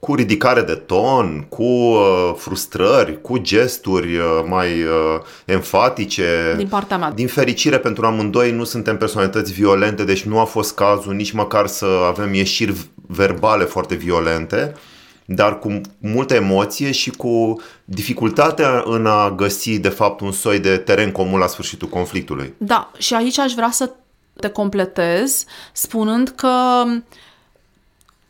cu 0.08 0.14
ridicare 0.14 0.62
de 0.62 0.74
ton, 0.74 1.46
cu 1.48 1.62
uh, 1.62 2.32
frustrări, 2.36 3.20
cu 3.20 3.38
gesturi 3.38 4.16
uh, 4.16 4.24
mai 4.46 4.82
uh, 4.82 5.20
enfatice. 5.44 6.54
Din 6.56 6.68
partea 6.68 6.98
mea. 6.98 7.10
Din 7.10 7.26
fericire 7.26 7.78
pentru 7.78 8.06
amândoi 8.06 8.52
nu 8.52 8.64
suntem 8.64 8.96
personalități 8.96 9.52
violente, 9.52 10.04
deci 10.04 10.22
nu 10.22 10.38
a 10.38 10.44
fost 10.44 10.74
cazul 10.74 11.14
nici 11.14 11.30
măcar 11.30 11.66
să 11.66 11.86
avem 12.06 12.34
ieșiri 12.34 12.74
verbale 13.06 13.64
foarte 13.64 13.94
violente, 13.94 14.74
dar 15.24 15.58
cu 15.58 15.80
multă 15.98 16.34
emoție 16.34 16.90
și 16.90 17.10
cu 17.10 17.60
dificultatea 17.84 18.82
în 18.86 19.06
a 19.06 19.30
găsi 19.30 19.78
de 19.78 19.88
fapt 19.88 20.20
un 20.20 20.32
soi 20.32 20.58
de 20.58 20.76
teren 20.76 21.12
comun 21.12 21.38
la 21.38 21.46
sfârșitul 21.46 21.88
conflictului. 21.88 22.54
Da, 22.58 22.90
și 22.98 23.14
aici 23.14 23.38
aș 23.38 23.52
vrea 23.52 23.70
să 23.70 23.90
te 24.40 24.48
completez 24.48 25.44
spunând 25.72 26.28
că 26.28 26.82
uh, 26.86 27.00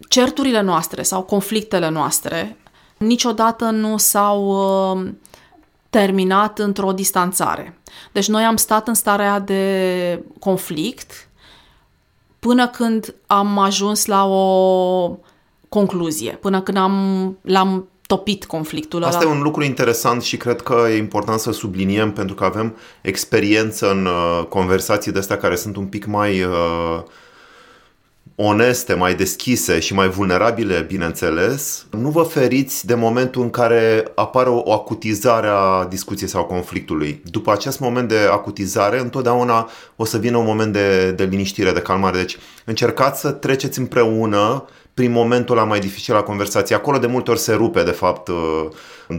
certurile 0.09 0.61
noastre 0.61 1.03
sau 1.03 1.23
conflictele 1.23 1.89
noastre 1.89 2.57
niciodată 2.97 3.65
nu 3.65 3.97
s-au 3.97 4.47
uh, 4.97 5.09
terminat 5.91 6.59
într-o 6.59 6.93
distanțare. 6.93 7.79
Deci 8.13 8.29
noi 8.29 8.45
am 8.45 8.57
stat 8.57 8.89
în 8.89 8.95
starea 8.95 9.39
de 9.39 10.25
conflict 10.41 11.29
până 12.39 12.69
când 12.69 13.15
am 13.27 13.59
ajuns 13.59 14.07
la 14.07 14.27
o 14.27 15.19
concluzie, 15.69 16.33
până 16.33 16.61
când 16.61 16.77
am, 16.77 17.39
l-am 17.43 17.89
topit 18.07 18.45
conflictul 18.45 19.03
ăla. 19.03 19.11
Asta 19.11 19.25
e 19.25 19.29
un 19.29 19.43
lucru 19.43 19.63
interesant 19.63 20.23
și 20.23 20.37
cred 20.37 20.61
că 20.61 20.87
e 20.91 20.97
important 20.97 21.41
să 21.41 21.53
subliniem 21.53 22.13
pentru 22.13 22.35
că 22.35 22.45
avem 22.45 22.77
experiență 23.01 23.91
în 23.91 24.07
uh, 24.07 24.45
conversații 24.49 25.13
de 25.13 25.19
astea 25.19 25.37
care 25.37 25.57
sunt 25.57 25.77
un 25.77 25.87
pic 25.87 26.07
mai 26.07 26.43
uh, 26.43 27.03
oneste, 28.41 28.95
mai 28.95 29.15
deschise 29.15 29.79
și 29.79 29.95
mai 29.95 30.09
vulnerabile, 30.09 30.81
bineînțeles, 30.81 31.87
nu 31.91 32.09
vă 32.09 32.23
feriți 32.23 32.87
de 32.87 32.95
momentul 32.95 33.43
în 33.43 33.51
care 33.51 34.05
apare 34.15 34.49
o 34.49 34.73
acutizare 34.73 35.47
a 35.47 35.85
discuției 35.85 36.29
sau 36.29 36.45
conflictului. 36.45 37.23
După 37.25 37.53
acest 37.53 37.81
moment 37.81 38.09
de 38.09 38.19
acutizare, 38.31 39.01
întotdeauna 39.01 39.71
o 39.97 40.05
să 40.05 40.19
vină 40.19 40.37
un 40.37 40.45
moment 40.45 40.73
de, 40.73 41.11
de 41.11 41.25
liniștire, 41.25 41.73
de 41.73 41.81
calmare. 41.81 42.17
Deci 42.17 42.37
încercați 42.65 43.21
să 43.21 43.31
treceți 43.31 43.79
împreună 43.79 44.65
prin 44.99 45.11
momentul 45.13 45.57
ăla 45.57 45.67
mai 45.67 45.81
dificil 45.81 46.15
al 46.15 46.23
conversației. 46.23 46.79
Acolo 46.79 46.99
de 46.99 47.07
multe 47.07 47.31
ori 47.31 47.41
se 47.41 47.53
rupe, 47.53 47.83
de 47.83 47.91
fapt, 47.91 48.29
uh, 48.29 48.67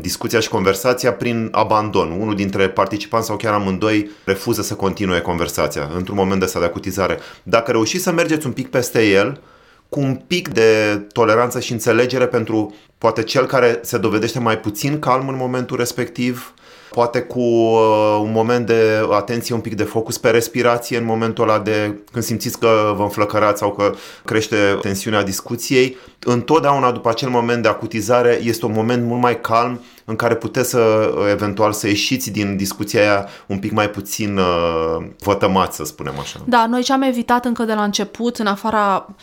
discuția 0.01 0.39
și 0.39 0.49
conversația 0.49 1.13
prin 1.13 1.49
abandon. 1.51 2.11
Unul 2.11 2.35
dintre 2.35 2.69
participanți 2.69 3.27
sau 3.27 3.35
chiar 3.35 3.53
amândoi 3.53 4.09
refuză 4.23 4.61
să 4.61 4.73
continue 4.73 5.19
conversația 5.19 5.89
într-un 5.95 6.15
moment 6.15 6.39
de 6.39 6.45
ăsta 6.45 6.59
de 6.59 6.65
acutizare. 6.65 7.19
Dacă 7.43 7.71
reușiți 7.71 8.03
să 8.03 8.11
mergeți 8.11 8.45
un 8.45 8.51
pic 8.51 8.69
peste 8.69 9.07
el, 9.07 9.41
cu 9.89 9.99
un 9.99 10.15
pic 10.27 10.47
de 10.47 11.01
toleranță 11.11 11.59
și 11.59 11.71
înțelegere 11.71 12.27
pentru 12.27 12.75
poate 12.97 13.23
cel 13.23 13.45
care 13.45 13.79
se 13.81 13.97
dovedește 13.97 14.39
mai 14.39 14.59
puțin 14.59 14.99
calm 14.99 15.27
în 15.27 15.35
momentul 15.35 15.77
respectiv, 15.77 16.53
poate 16.89 17.21
cu 17.21 17.39
uh, 17.39 18.19
un 18.21 18.31
moment 18.31 18.65
de 18.65 19.07
atenție, 19.11 19.55
un 19.55 19.61
pic 19.61 19.75
de 19.75 19.83
focus 19.83 20.17
pe 20.17 20.29
respirație 20.29 20.97
în 20.97 21.05
momentul 21.05 21.43
ăla 21.49 21.59
de 21.59 21.95
când 22.11 22.23
simțiți 22.23 22.59
că 22.59 22.93
vă 22.95 23.03
înflăcărați 23.03 23.59
sau 23.59 23.71
că 23.71 23.93
crește 24.25 24.77
tensiunea 24.81 25.23
discuției. 25.23 25.97
Întotdeauna 26.19 26.91
după 26.91 27.09
acel 27.09 27.29
moment 27.29 27.61
de 27.61 27.67
acutizare 27.67 28.39
este 28.43 28.65
un 28.65 28.71
moment 28.71 29.03
mult 29.03 29.21
mai 29.21 29.41
calm 29.41 29.79
în 30.05 30.15
care 30.15 30.35
puteți 30.35 30.69
să 30.69 31.13
eventual 31.31 31.73
să 31.73 31.87
ieșiți 31.87 32.31
din 32.31 32.57
discuția 32.57 32.99
aia 32.99 33.27
un 33.45 33.59
pic 33.59 33.71
mai 33.71 33.89
puțin 33.89 34.37
uh, 34.37 35.05
vătămați, 35.19 35.75
să 35.75 35.83
spunem 35.83 36.13
așa. 36.19 36.39
Da, 36.45 36.65
noi 36.65 36.81
ce 36.81 36.93
am 36.93 37.01
evitat 37.01 37.45
încă 37.45 37.63
de 37.63 37.73
la 37.73 37.83
început, 37.83 38.37
în 38.37 38.45
afara 38.45 39.15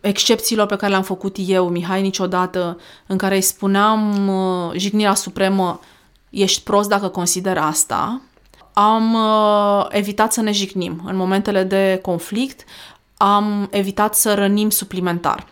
excepțiilor 0.00 0.66
pe 0.66 0.76
care 0.76 0.90
le-am 0.90 1.02
făcut 1.02 1.36
eu, 1.38 1.68
Mihai, 1.68 2.02
niciodată, 2.02 2.78
în 3.06 3.16
care 3.16 3.34
îi 3.34 3.40
spuneam 3.40 4.28
uh, 4.28 4.72
jignirea 4.76 5.14
supremă, 5.14 5.80
ești 6.42 6.62
prost 6.62 6.88
dacă 6.88 7.08
consider 7.08 7.58
asta. 7.58 8.20
Am 8.72 9.14
uh, 9.14 9.86
evitat 9.88 10.32
să 10.32 10.40
ne 10.40 10.52
jignim 10.52 11.02
în 11.04 11.16
momentele 11.16 11.62
de 11.62 11.98
conflict, 12.02 12.64
am 13.16 13.68
evitat 13.70 14.14
să 14.14 14.34
rănim 14.34 14.70
suplimentar. 14.70 15.46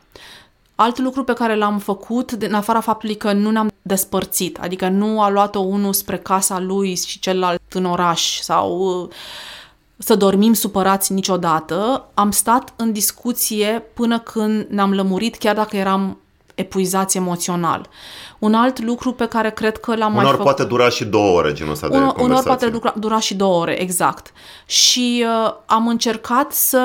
Alt 0.74 0.98
lucru 0.98 1.24
pe 1.24 1.32
care 1.32 1.56
l-am 1.56 1.78
făcut, 1.78 2.30
în 2.30 2.54
afara 2.54 2.80
faptului 2.80 3.16
că 3.16 3.32
nu 3.32 3.50
ne-am 3.50 3.70
despărțit, 3.82 4.58
adică 4.60 4.88
nu 4.88 5.22
a 5.22 5.28
luat-o 5.28 5.58
unul 5.58 5.92
spre 5.92 6.18
casa 6.18 6.58
lui 6.60 6.94
și 6.94 7.18
celălalt 7.18 7.60
în 7.72 7.84
oraș 7.84 8.38
sau 8.38 8.78
uh, 8.78 9.08
să 9.98 10.14
dormim 10.14 10.52
supărați 10.52 11.12
niciodată, 11.12 12.08
am 12.14 12.30
stat 12.30 12.72
în 12.76 12.92
discuție 12.92 13.82
până 13.94 14.18
când 14.18 14.66
ne-am 14.68 14.94
lămurit, 14.94 15.36
chiar 15.36 15.54
dacă 15.54 15.76
eram 15.76 16.18
epuizați 16.54 17.16
emoțional. 17.16 17.88
Un 18.38 18.54
alt 18.54 18.82
lucru 18.82 19.12
pe 19.12 19.26
care 19.26 19.50
cred 19.50 19.78
că 19.78 19.96
l-am 19.96 20.12
mai 20.12 20.20
Unor 20.20 20.30
făcut... 20.30 20.44
poate 20.44 20.64
dura 20.64 20.88
și 20.88 21.04
două 21.04 21.38
ore 21.38 21.52
genul 21.52 21.72
ăsta 21.72 21.88
de 21.88 21.96
Unor, 21.96 22.06
unor 22.06 22.16
conversație. 22.18 22.50
poate 22.50 22.68
dura, 22.68 22.94
dura 22.98 23.20
și 23.20 23.34
două 23.34 23.60
ore, 23.60 23.80
exact. 23.80 24.32
Și 24.66 25.24
uh, 25.44 25.54
am 25.66 25.88
încercat 25.88 26.52
să 26.52 26.80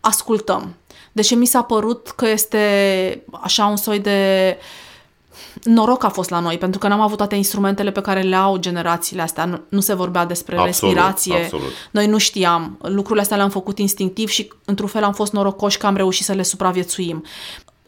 ascultăm. 0.00 0.74
Deci 1.12 1.34
mi 1.34 1.46
s-a 1.46 1.62
părut 1.62 2.08
că 2.08 2.28
este 2.28 3.22
așa 3.42 3.66
un 3.66 3.76
soi 3.76 3.98
de 3.98 4.56
noroc 5.62 6.04
a 6.04 6.08
fost 6.08 6.30
la 6.30 6.40
noi, 6.40 6.58
pentru 6.58 6.78
că 6.78 6.88
n-am 6.88 7.00
avut 7.00 7.16
toate 7.16 7.34
instrumentele 7.34 7.90
pe 7.90 8.00
care 8.00 8.20
le 8.20 8.36
au 8.36 8.56
generațiile 8.56 9.22
astea. 9.22 9.44
Nu, 9.44 9.60
nu 9.68 9.80
se 9.80 9.94
vorbea 9.94 10.24
despre 10.24 10.56
Absolut, 10.56 10.94
respirație. 10.94 11.42
absolut. 11.42 11.72
Noi 11.90 12.06
nu 12.06 12.18
știam. 12.18 12.78
Lucrurile 12.82 13.20
astea 13.20 13.36
le-am 13.36 13.50
făcut 13.50 13.78
instinctiv 13.78 14.28
și 14.28 14.52
într-un 14.64 14.88
fel 14.88 15.02
am 15.04 15.12
fost 15.12 15.32
norocoși 15.32 15.78
că 15.78 15.86
am 15.86 15.96
reușit 15.96 16.24
să 16.24 16.32
le 16.32 16.42
supraviețuim. 16.42 17.24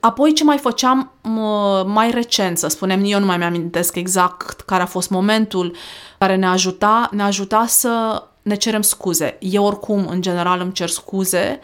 Apoi 0.01 0.33
ce 0.33 0.45
mai 0.45 0.59
făceam 0.59 1.13
mă, 1.23 1.85
mai 1.87 2.11
recent, 2.11 2.59
să 2.59 2.69
spunem, 2.69 3.03
eu 3.05 3.19
nu 3.19 3.27
mai 3.27 3.37
mi-amintesc 3.37 3.97
exact 3.97 4.61
care 4.61 4.83
a 4.83 4.87
fost 4.87 5.11
momentul 5.11 5.77
care 6.19 6.37
ne 6.37 6.47
ajuta, 6.47 7.09
ne 7.13 7.23
ajuta 7.23 7.67
să 7.67 8.23
ne 8.43 8.55
cerem 8.55 8.83
scuze. 8.83 9.37
Eu 9.41 9.65
oricum, 9.65 10.07
în 10.07 10.21
general, 10.21 10.61
îmi 10.61 10.73
cer 10.73 10.89
scuze. 10.89 11.61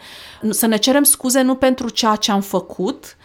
Să 0.49 0.65
ne 0.65 0.77
cerem 0.77 1.03
scuze 1.03 1.41
nu 1.41 1.55
pentru 1.55 1.89
ceea 1.89 2.15
ce 2.15 2.31
am 2.31 2.41
făcut, 2.41 3.16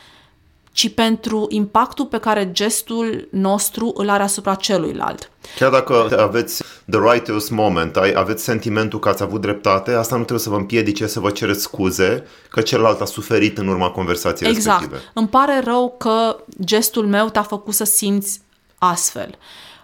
ci 0.72 0.94
pentru 0.94 1.46
impactul 1.48 2.06
pe 2.06 2.18
care 2.18 2.52
gestul 2.52 3.28
nostru 3.30 3.92
îl 3.96 4.08
are 4.08 4.22
asupra 4.22 4.54
celuilalt. 4.54 5.30
Chiar 5.58 5.70
dacă 5.70 6.16
aveți 6.20 6.62
the 6.90 7.00
righteous 7.12 7.48
moment, 7.48 7.96
ai, 7.96 8.12
aveți 8.14 8.44
sentimentul 8.44 8.98
că 8.98 9.08
ați 9.08 9.22
avut 9.22 9.40
dreptate, 9.40 9.90
asta 9.90 10.14
nu 10.14 10.20
trebuie 10.20 10.44
să 10.44 10.50
vă 10.50 10.56
împiedice 10.56 11.06
să 11.06 11.20
vă 11.20 11.30
cereți 11.30 11.62
scuze 11.62 12.26
că 12.48 12.60
celălalt 12.60 13.00
a 13.00 13.04
suferit 13.04 13.58
în 13.58 13.68
urma 13.68 13.90
conversației 13.90 14.50
Exact. 14.50 14.80
respective. 14.80 15.10
Îmi 15.14 15.28
pare 15.28 15.60
rău 15.64 15.94
că 15.98 16.36
gestul 16.64 17.06
meu 17.06 17.28
te-a 17.28 17.42
făcut 17.42 17.74
să 17.74 17.84
simți 17.84 18.40
astfel. 18.78 19.38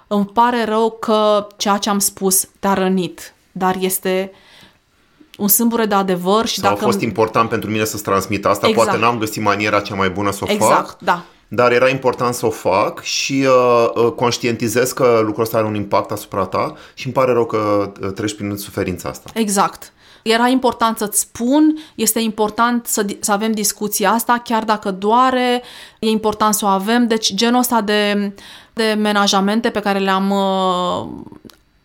Îmi 0.06 0.26
pare 0.26 0.64
rău 0.64 0.90
că 1.00 1.46
ceea 1.56 1.76
ce 1.76 1.90
am 1.90 1.98
spus 1.98 2.48
te-a 2.58 2.74
rănit, 2.74 3.34
dar 3.52 3.76
este 3.80 4.32
un 5.38 5.48
sâmbure 5.48 5.84
de 5.86 5.94
adevăr 5.94 6.46
și 6.46 6.60
Sau 6.60 6.70
dacă... 6.70 6.84
a 6.84 6.86
fost 6.86 7.00
important 7.00 7.48
pentru 7.48 7.70
mine 7.70 7.84
să-ți 7.84 8.02
transmit 8.02 8.46
asta, 8.46 8.68
Exact. 8.68 8.86
poate 8.86 9.02
n-am 9.02 9.18
găsit 9.18 9.42
maniera 9.42 9.80
cea 9.80 9.94
mai 9.94 10.10
bună 10.10 10.32
să 10.32 10.38
o 10.42 10.52
Exact, 10.52 10.86
fac, 10.88 10.98
da. 10.98 11.24
dar 11.48 11.72
era 11.72 11.88
important 11.88 12.34
să 12.34 12.46
o 12.46 12.50
fac 12.50 13.02
și 13.02 13.46
uh, 13.46 13.90
uh, 13.94 14.12
conștientizez 14.12 14.92
că 14.92 15.20
lucrul 15.24 15.44
ăsta 15.44 15.56
are 15.56 15.66
un 15.66 15.74
impact 15.74 16.10
asupra 16.10 16.44
ta 16.44 16.74
și 16.94 17.06
îmi 17.06 17.14
pare 17.14 17.32
rău 17.32 17.46
că 17.46 17.92
uh, 18.02 18.12
treci 18.12 18.34
prin 18.34 18.56
suferința 18.56 19.08
asta. 19.08 19.30
Exact. 19.34 19.92
Era 20.22 20.48
important 20.48 20.98
să-ți 20.98 21.20
spun, 21.20 21.78
este 21.94 22.20
important 22.20 22.86
să, 22.86 23.02
di- 23.02 23.18
să 23.20 23.32
avem 23.32 23.52
discuția 23.52 24.10
asta, 24.10 24.40
chiar 24.44 24.64
dacă 24.64 24.90
doare, 24.90 25.62
e 25.98 26.08
important 26.08 26.54
să 26.54 26.64
o 26.64 26.68
avem. 26.68 27.06
Deci 27.06 27.34
genul 27.34 27.58
ăsta 27.58 27.80
de, 27.80 28.32
de 28.72 28.96
menajamente 28.98 29.70
pe 29.70 29.80
care 29.80 29.98
le-am 29.98 30.30
uh, 30.30 31.06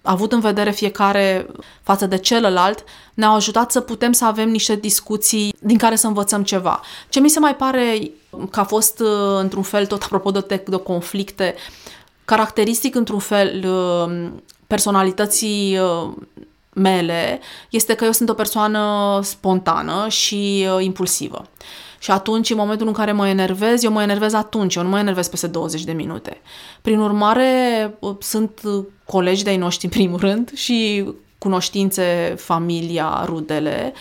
avut 0.04 0.32
în 0.32 0.40
vedere 0.40 0.72
fiecare 0.72 1.48
față 1.82 2.06
de 2.06 2.18
celălalt, 2.18 2.84
ne-au 3.14 3.36
ajutat 3.36 3.72
să 3.72 3.80
putem 3.80 4.12
să 4.12 4.26
avem 4.26 4.50
niște 4.50 4.76
discuții 4.76 5.56
din 5.60 5.78
care 5.78 5.96
să 5.96 6.08
învățăm 6.08 6.44
ceva. 6.44 6.82
Ce 7.10 7.20
mi 7.20 7.30
se 7.30 7.40
mai 7.40 7.56
pare 7.56 8.12
că 8.52 8.60
a 8.60 8.64
fost 8.64 9.00
uh, 9.00 9.38
într-un 9.40 9.64
fel, 9.64 9.86
tot 9.86 10.02
apropo 10.02 10.32
de, 10.32 10.44
de, 10.48 10.64
de 10.68 10.78
conflicte, 10.78 11.56
caracteristic 12.26 12.96
într-un 12.96 13.20
fel 13.20 13.66
uh, 13.68 14.32
personalității 14.68 15.78
uh, 15.78 16.12
mele 16.74 17.40
este 17.70 17.94
că 17.96 18.06
eu 18.06 18.12
sunt 18.12 18.30
o 18.30 18.34
persoană 18.34 19.20
spontană 19.24 20.06
și 20.10 20.68
uh, 20.76 20.84
impulsivă. 20.84 21.46
Și 22.04 22.12
atunci, 22.12 22.50
în 22.50 22.58
momentul 22.58 22.88
în 22.88 22.94
care 22.94 23.12
mă 23.12 23.28
enervez, 23.28 23.84
eu 23.84 23.92
mă 23.92 24.02
enervez 24.02 24.34
atunci, 24.34 24.76
eu 24.76 24.84
nu 24.84 24.90
mă 24.90 25.00
enervez 25.00 25.28
peste 25.28 25.48
20 25.48 25.84
de 25.84 25.92
minute. 25.92 26.42
Prin 26.82 27.00
urmare, 27.00 27.48
uh, 28.00 28.16
sunt 28.20 28.60
uh, 28.64 28.86
colegi 29.06 29.44
de-ai 29.44 29.58
noștri, 29.58 29.86
în 29.92 29.92
primul 29.92 30.20
rând, 30.20 30.52
și 30.54 31.10
cunoștințe, 31.38 32.36
familia, 32.38 33.24
rudele, 33.26 33.94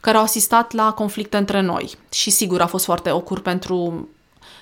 care 0.00 0.16
au 0.16 0.22
asistat 0.22 0.72
la 0.72 0.92
conflicte 0.92 1.36
între 1.36 1.60
noi. 1.60 1.90
Și 2.10 2.30
sigur, 2.30 2.60
a 2.60 2.66
fost 2.66 2.84
foarte 2.84 3.10
ocur 3.10 3.40
pentru 3.40 4.08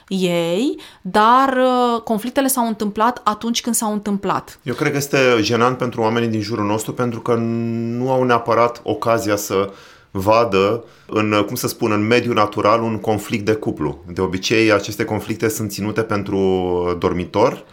ei, 0.09 0.81
dar 1.01 1.57
uh, 1.57 2.01
conflictele 2.03 2.47
s-au 2.47 2.67
întâmplat 2.67 3.21
atunci 3.25 3.61
când 3.61 3.75
s-au 3.75 3.93
întâmplat. 3.93 4.59
Eu 4.63 4.75
cred 4.75 4.91
că 4.91 4.97
este 4.97 5.19
jenant 5.41 5.79
pentru 5.79 6.01
oamenii 6.01 6.29
din 6.29 6.41
jurul 6.41 6.67
nostru 6.67 6.93
pentru 6.93 7.21
că 7.21 7.35
nu 7.35 8.11
au 8.11 8.23
neapărat 8.23 8.81
ocazia 8.85 9.37
să 9.37 9.71
vadă 10.11 10.85
în, 11.07 11.43
cum 11.47 11.55
să 11.55 11.69
spun, 11.69 11.93
în 11.93 12.07
mediul 12.07 12.35
natural 12.35 12.83
un 12.83 12.99
conflict 12.99 13.45
de 13.45 13.55
cuplu. 13.55 14.05
De 14.13 14.21
obicei, 14.21 14.73
aceste 14.73 15.05
conflicte 15.05 15.49
sunt 15.49 15.71
ținute 15.71 16.03
pentru 16.03 16.97
dormitor, 16.99 17.65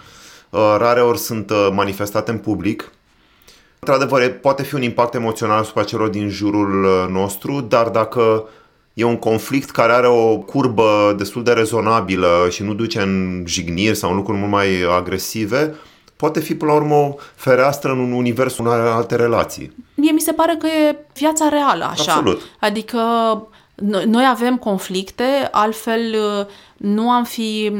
uh, 0.49 0.75
rare 0.77 1.01
ori 1.01 1.17
sunt 1.17 1.49
uh, 1.49 1.69
manifestate 1.71 2.31
în 2.31 2.37
public. 2.37 2.91
Într-adevăr, 3.79 4.29
poate 4.29 4.63
fi 4.63 4.75
un 4.75 4.81
impact 4.81 5.13
emoțional 5.13 5.59
asupra 5.59 5.83
celor 5.83 6.07
din 6.07 6.29
jurul 6.29 6.83
uh, 6.83 7.05
nostru, 7.09 7.61
dar 7.61 7.89
dacă 7.89 8.47
e 8.93 9.03
un 9.03 9.17
conflict 9.17 9.69
care 9.69 9.91
are 9.91 10.07
o 10.07 10.37
curbă 10.37 11.15
destul 11.17 11.43
de 11.43 11.51
rezonabilă 11.51 12.47
și 12.49 12.63
nu 12.63 12.73
duce 12.73 13.01
în 13.01 13.43
jigniri 13.47 13.95
sau 13.95 14.09
în 14.09 14.15
lucruri 14.15 14.39
mult 14.39 14.51
mai 14.51 14.67
agresive, 14.97 15.75
poate 16.15 16.39
fi 16.39 16.55
până 16.55 16.71
la 16.71 16.77
urmă 16.77 16.95
o 16.95 17.15
fereastră 17.35 17.91
în 17.91 17.99
un 17.99 18.11
univers 18.11 18.57
în 18.57 18.67
alte 18.67 19.15
relații. 19.15 19.75
Mie 19.95 20.11
mi 20.11 20.19
se 20.19 20.31
pare 20.31 20.55
că 20.59 20.67
e 20.67 20.95
viața 21.13 21.49
reală 21.49 21.83
așa. 21.83 22.11
Absolut. 22.13 22.41
Adică 22.59 22.99
noi, 23.75 24.05
noi 24.05 24.25
avem 24.29 24.57
conflicte, 24.57 25.23
altfel 25.51 26.15
uh, 26.39 26.45
nu 26.77 27.09
am 27.09 27.23
fi 27.23 27.71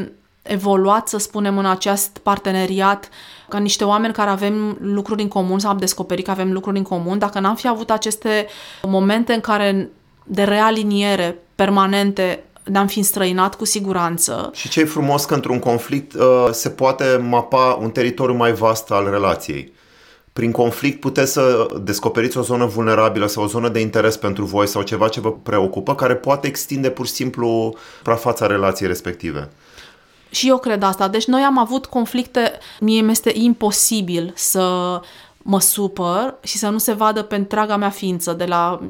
evoluat, 0.41 1.07
să 1.07 1.17
spunem, 1.17 1.57
în 1.57 1.65
acest 1.65 2.17
parteneriat 2.17 3.09
ca 3.49 3.57
niște 3.57 3.83
oameni 3.83 4.13
care 4.13 4.29
avem 4.29 4.77
lucruri 4.81 5.21
în 5.21 5.27
comun 5.27 5.59
sau 5.59 5.71
am 5.71 5.77
descoperit 5.77 6.25
că 6.25 6.31
avem 6.31 6.51
lucruri 6.51 6.77
în 6.77 6.83
comun, 6.83 7.17
dacă 7.17 7.39
n-am 7.39 7.55
fi 7.55 7.67
avut 7.67 7.91
aceste 7.91 8.47
momente 8.83 9.33
în 9.33 9.39
care 9.39 9.89
de 10.23 10.43
realiniere 10.43 11.37
permanente 11.55 12.43
ne-am 12.65 12.87
fi 12.87 12.97
înstrăinat 12.97 13.55
cu 13.55 13.65
siguranță. 13.65 14.51
Și 14.53 14.69
ce 14.69 14.79
e 14.79 14.85
frumos 14.85 15.25
că 15.25 15.33
într-un 15.33 15.59
conflict 15.59 16.13
uh, 16.13 16.47
se 16.51 16.69
poate 16.69 17.25
mapa 17.29 17.77
un 17.81 17.89
teritoriu 17.89 18.35
mai 18.35 18.53
vast 18.53 18.91
al 18.91 19.09
relației. 19.09 19.73
Prin 20.33 20.51
conflict 20.51 20.99
puteți 20.99 21.31
să 21.31 21.65
descoperiți 21.81 22.37
o 22.37 22.41
zonă 22.41 22.65
vulnerabilă 22.65 23.25
sau 23.25 23.43
o 23.43 23.47
zonă 23.47 23.69
de 23.69 23.79
interes 23.79 24.17
pentru 24.17 24.45
voi 24.45 24.67
sau 24.67 24.81
ceva 24.81 25.07
ce 25.07 25.19
vă 25.19 25.31
preocupă, 25.31 25.95
care 25.95 26.15
poate 26.15 26.47
extinde 26.47 26.89
pur 26.89 27.05
și 27.05 27.11
simplu 27.11 27.75
suprafața 27.97 28.47
relației 28.47 28.87
respective. 28.87 29.49
Și 30.29 30.47
eu 30.47 30.57
cred 30.57 30.83
asta. 30.83 31.07
Deci 31.07 31.25
noi 31.25 31.41
am 31.41 31.57
avut 31.57 31.85
conflicte, 31.85 32.51
mie 32.79 33.01
mi 33.01 33.11
este 33.11 33.31
imposibil 33.33 34.31
să 34.35 34.99
mă 35.37 35.59
supăr 35.59 36.35
și 36.43 36.57
să 36.57 36.69
nu 36.69 36.77
se 36.77 36.93
vadă 36.93 37.23
pe 37.23 37.35
întreaga 37.35 37.75
mea 37.75 37.89
ființă, 37.89 38.33
de 38.33 38.45
la 38.45 38.81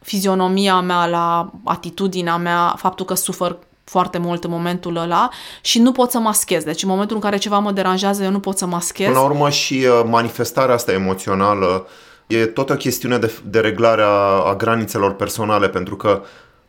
fizionomia 0.00 0.80
mea, 0.80 1.06
la 1.06 1.50
atitudinea 1.64 2.36
mea, 2.36 2.74
faptul 2.78 3.06
că 3.06 3.14
sufăr 3.14 3.56
foarte 3.84 4.18
mult 4.18 4.44
în 4.44 4.50
momentul 4.50 4.96
ăla 4.96 5.28
și 5.60 5.78
nu 5.78 5.92
pot 5.92 6.10
să 6.10 6.18
maschez. 6.18 6.64
Deci 6.64 6.82
în 6.82 6.88
momentul 6.88 7.16
în 7.16 7.22
care 7.22 7.36
ceva 7.36 7.58
mă 7.58 7.72
deranjează, 7.72 8.22
eu 8.22 8.30
nu 8.30 8.40
pot 8.40 8.58
să 8.58 8.66
maschez. 8.66 9.06
Până 9.06 9.18
la 9.18 9.24
urmă 9.24 9.50
și 9.50 9.74
uh, 9.74 10.02
manifestarea 10.06 10.74
asta 10.74 10.92
emoțională 10.92 11.86
e 12.26 12.46
tot 12.46 12.70
o 12.70 12.74
chestiune 12.74 13.18
de, 13.18 13.32
de 13.44 13.60
reglare 13.60 14.02
a, 14.02 14.42
a 14.46 14.54
granițelor 14.56 15.14
personale, 15.14 15.68
pentru 15.68 15.96
că 15.96 16.22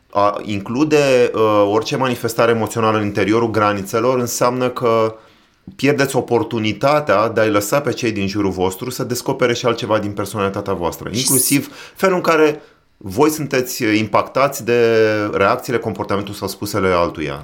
a 0.09 0.41
include 0.41 1.31
uh, 1.33 1.69
orice 1.71 1.97
manifestare 1.97 2.51
emoțională 2.51 2.97
în 2.97 3.05
interiorul 3.05 3.51
granițelor 3.51 4.19
înseamnă 4.19 4.69
că 4.69 5.15
pierdeți 5.75 6.15
oportunitatea 6.15 7.29
de 7.29 7.41
a-i 7.41 7.49
lăsa 7.49 7.81
pe 7.81 7.91
cei 7.91 8.11
din 8.11 8.27
jurul 8.27 8.51
vostru 8.51 8.89
să 8.89 9.03
descopere 9.03 9.53
și 9.53 9.65
altceva 9.65 9.99
din 9.99 10.11
personalitatea 10.11 10.73
voastră, 10.73 11.09
inclusiv 11.13 11.75
felul 11.95 12.15
în 12.15 12.21
care 12.21 12.61
voi 13.03 13.29
sunteți 13.29 13.83
impactați 13.83 14.65
de 14.65 14.97
reacțiile, 15.33 15.79
comportamentul 15.79 16.33
sau 16.33 16.47
spusele 16.47 16.87
altuia. 16.87 17.41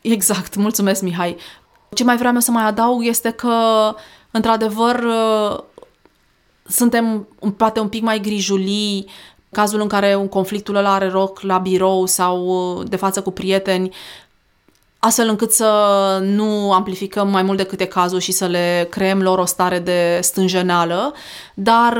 Exact, 0.00 0.56
mulțumesc 0.56 1.02
Mihai. 1.02 1.36
Ce 1.94 2.04
mai 2.04 2.16
vreau 2.16 2.34
eu 2.34 2.40
să 2.40 2.50
mai 2.50 2.64
adaug 2.64 3.04
este 3.06 3.30
că, 3.30 3.54
într-adevăr, 4.30 5.04
suntem 6.66 7.28
poate 7.56 7.80
un 7.80 7.88
pic 7.88 8.02
mai 8.02 8.20
grijulii 8.20 9.06
cazul 9.50 9.80
în 9.80 9.88
care 9.88 10.14
un 10.14 10.28
conflictul 10.28 10.76
ăla 10.76 10.94
are 10.94 11.08
loc 11.08 11.40
la 11.40 11.58
birou 11.58 12.06
sau 12.06 12.82
de 12.86 12.96
față 12.96 13.22
cu 13.22 13.30
prieteni, 13.30 13.94
astfel 14.98 15.28
încât 15.28 15.52
să 15.52 15.68
nu 16.22 16.72
amplificăm 16.72 17.28
mai 17.28 17.42
mult 17.42 17.56
decât 17.56 17.80
e 17.80 17.84
cazul 17.84 18.20
și 18.20 18.32
să 18.32 18.46
le 18.46 18.86
creăm 18.90 19.22
lor 19.22 19.38
o 19.38 19.44
stare 19.44 19.78
de 19.78 20.18
stânjeneală, 20.22 21.14
dar 21.54 21.98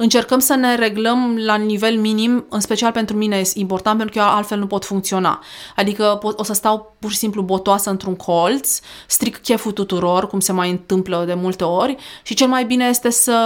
încercăm 0.00 0.38
să 0.38 0.54
ne 0.54 0.74
reglăm 0.74 1.36
la 1.36 1.54
nivel 1.54 1.98
minim, 1.98 2.46
în 2.48 2.60
special 2.60 2.92
pentru 2.92 3.16
mine 3.16 3.36
e 3.36 3.50
important 3.54 3.96
pentru 3.96 4.16
că 4.18 4.24
eu 4.26 4.34
altfel 4.34 4.58
nu 4.58 4.66
pot 4.66 4.84
funcționa. 4.84 5.42
Adică 5.76 6.18
pot, 6.20 6.38
o 6.38 6.42
să 6.42 6.52
stau 6.52 6.96
pur 6.98 7.10
și 7.10 7.16
simplu 7.16 7.42
botoasă 7.42 7.90
într-un 7.90 8.16
colț, 8.16 8.78
stric 9.06 9.36
cheful 9.36 9.72
tuturor, 9.72 10.26
cum 10.26 10.40
se 10.40 10.52
mai 10.52 10.70
întâmplă 10.70 11.24
de 11.26 11.34
multe 11.34 11.64
ori 11.64 11.96
și 12.22 12.34
cel 12.34 12.48
mai 12.48 12.64
bine 12.64 12.84
este 12.84 13.10
să 13.10 13.36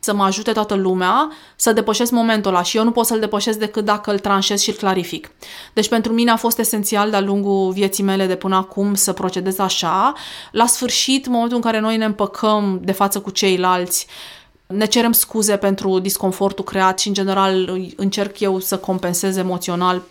să 0.00 0.14
mă 0.14 0.24
ajute 0.24 0.52
toată 0.52 0.74
lumea 0.74 1.30
să 1.56 1.72
depășesc 1.72 2.10
momentul 2.10 2.50
ăla 2.50 2.62
și 2.62 2.76
eu 2.76 2.84
nu 2.84 2.90
pot 2.90 3.06
să-l 3.06 3.20
depășesc 3.20 3.58
decât 3.58 3.84
dacă 3.84 4.12
îl 4.12 4.18
tranșez 4.18 4.60
și 4.60 4.68
îl 4.70 4.76
clarific. 4.76 5.30
Deci 5.72 5.88
pentru 5.88 6.12
mine 6.12 6.30
a 6.30 6.36
fost 6.36 6.58
esențial 6.58 7.10
de-a 7.10 7.20
lungul 7.20 7.72
vieții 7.72 8.04
mele 8.04 8.26
de 8.26 8.36
până 8.36 8.56
acum 8.56 8.94
să 8.94 9.12
procedez 9.12 9.58
așa. 9.58 10.12
La 10.50 10.66
sfârșit, 10.66 11.26
în 11.26 11.32
momentul 11.32 11.56
în 11.56 11.62
care 11.62 11.80
noi 11.80 11.96
ne 11.96 12.04
împăcăm 12.04 12.80
de 12.82 12.92
față 12.92 13.20
cu 13.20 13.30
ceilalți, 13.30 14.06
ne 14.76 14.86
cerem 14.86 15.12
scuze 15.12 15.56
pentru 15.56 15.98
disconfortul 15.98 16.64
creat 16.64 16.98
și, 16.98 17.08
în 17.08 17.14
general, 17.14 17.80
încerc 17.96 18.40
eu 18.40 18.58
să 18.58 18.78
compensez 18.78 19.36
emoțional 19.36 20.02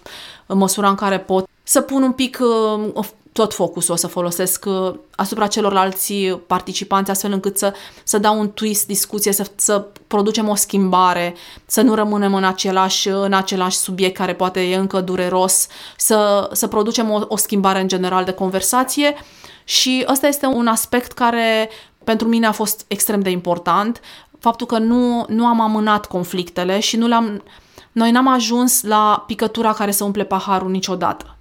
în 0.46 0.58
măsura 0.58 0.90
în 0.90 0.96
care 0.96 1.20
pot. 1.20 1.48
Să 1.64 1.82
pun 1.82 2.04
un 2.04 2.12
pic 2.12 2.40
uh, 2.42 3.06
tot 3.32 3.54
focusul 3.54 3.94
o 3.94 3.98
să 3.98 4.08
folosesc 4.08 4.66
uh, 4.66 4.94
asupra 5.16 5.48
celorlalți 5.48 6.14
participanți, 6.48 7.12
astfel 7.12 7.32
încât 7.32 7.58
să, 7.58 7.74
să 8.04 8.18
dau 8.18 8.40
un 8.40 8.52
twist 8.52 8.88
discuție, 8.88 9.32
să, 9.32 9.52
să 9.56 9.88
producem 10.08 10.48
o 10.48 10.56
schimbare, 10.56 11.36
să 11.66 11.82
nu 11.82 11.94
rămânem 11.94 12.34
în 12.34 12.44
același, 12.44 13.08
în 13.08 13.34
același 13.34 13.78
subiect 13.78 14.16
care 14.16 14.34
poate 14.34 14.62
e 14.62 14.76
încă 14.76 15.02
dureros, 15.02 15.68
să, 15.98 16.50
să 16.52 16.68
producem 16.68 17.10
o, 17.10 17.22
o 17.28 17.38
schimbare 17.38 17.80
în 17.80 17.88
general 17.88 18.24
de 18.24 18.32
conversație 18.32 19.16
și 19.64 20.06
ăsta 20.10 20.28
este 20.28 20.46
un 20.46 20.68
aspect 20.68 21.12
care 21.12 21.70
pentru 22.04 22.28
mine 22.28 22.46
a 22.46 22.52
fost 22.52 22.86
extrem 22.88 23.20
de 23.22 23.30
important, 23.30 24.02
faptul 24.44 24.68
că 24.68 24.78
nu, 24.78 25.26
nu 25.28 25.46
am 25.46 25.62
amânat 25.62 26.06
conflictele 26.06 26.80
și 26.80 26.98
nu 26.98 27.08
le-am, 27.08 27.44
noi 27.92 28.12
n-am 28.12 28.28
ajuns 28.28 28.82
la 28.82 29.24
picătura 29.28 29.74
care 29.74 29.92
să 29.92 30.04
umple 30.04 30.24
paharul 30.24 30.70
niciodată. 30.70 31.38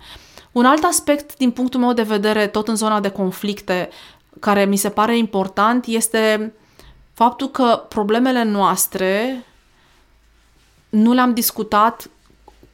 Un 0.53 0.65
alt 0.65 0.85
aspect, 0.85 1.37
din 1.37 1.51
punctul 1.51 1.81
meu 1.81 1.93
de 1.93 2.03
vedere, 2.03 2.47
tot 2.47 2.69
în 2.69 2.77
zona 2.77 3.01
de 3.01 3.09
conflicte, 3.09 3.89
care 4.41 4.65
mi 4.65 4.77
se 4.77 4.89
pare 4.89 5.17
important, 5.17 5.87
este 5.87 6.55
faptul 7.13 7.49
că 7.49 7.85
problemele 7.89 8.43
noastre 8.43 9.45
nu 10.89 11.13
le-am 11.13 11.35
discutat 11.35 12.11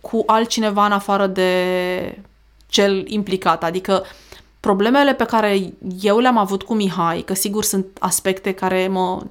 cu 0.00 0.22
altcineva 0.26 0.86
în 0.86 0.92
afară 0.92 1.26
de 1.26 1.52
cel 2.66 3.04
implicat. 3.10 3.64
Adică 3.64 4.04
problemele 4.60 5.14
pe 5.14 5.24
care 5.24 5.72
eu 6.00 6.18
le-am 6.18 6.36
avut 6.36 6.62
cu 6.62 6.74
Mihai, 6.74 7.20
că 7.20 7.34
sigur 7.34 7.64
sunt 7.64 7.86
aspecte 8.00 8.52
care 8.52 8.88
mă 8.88 9.22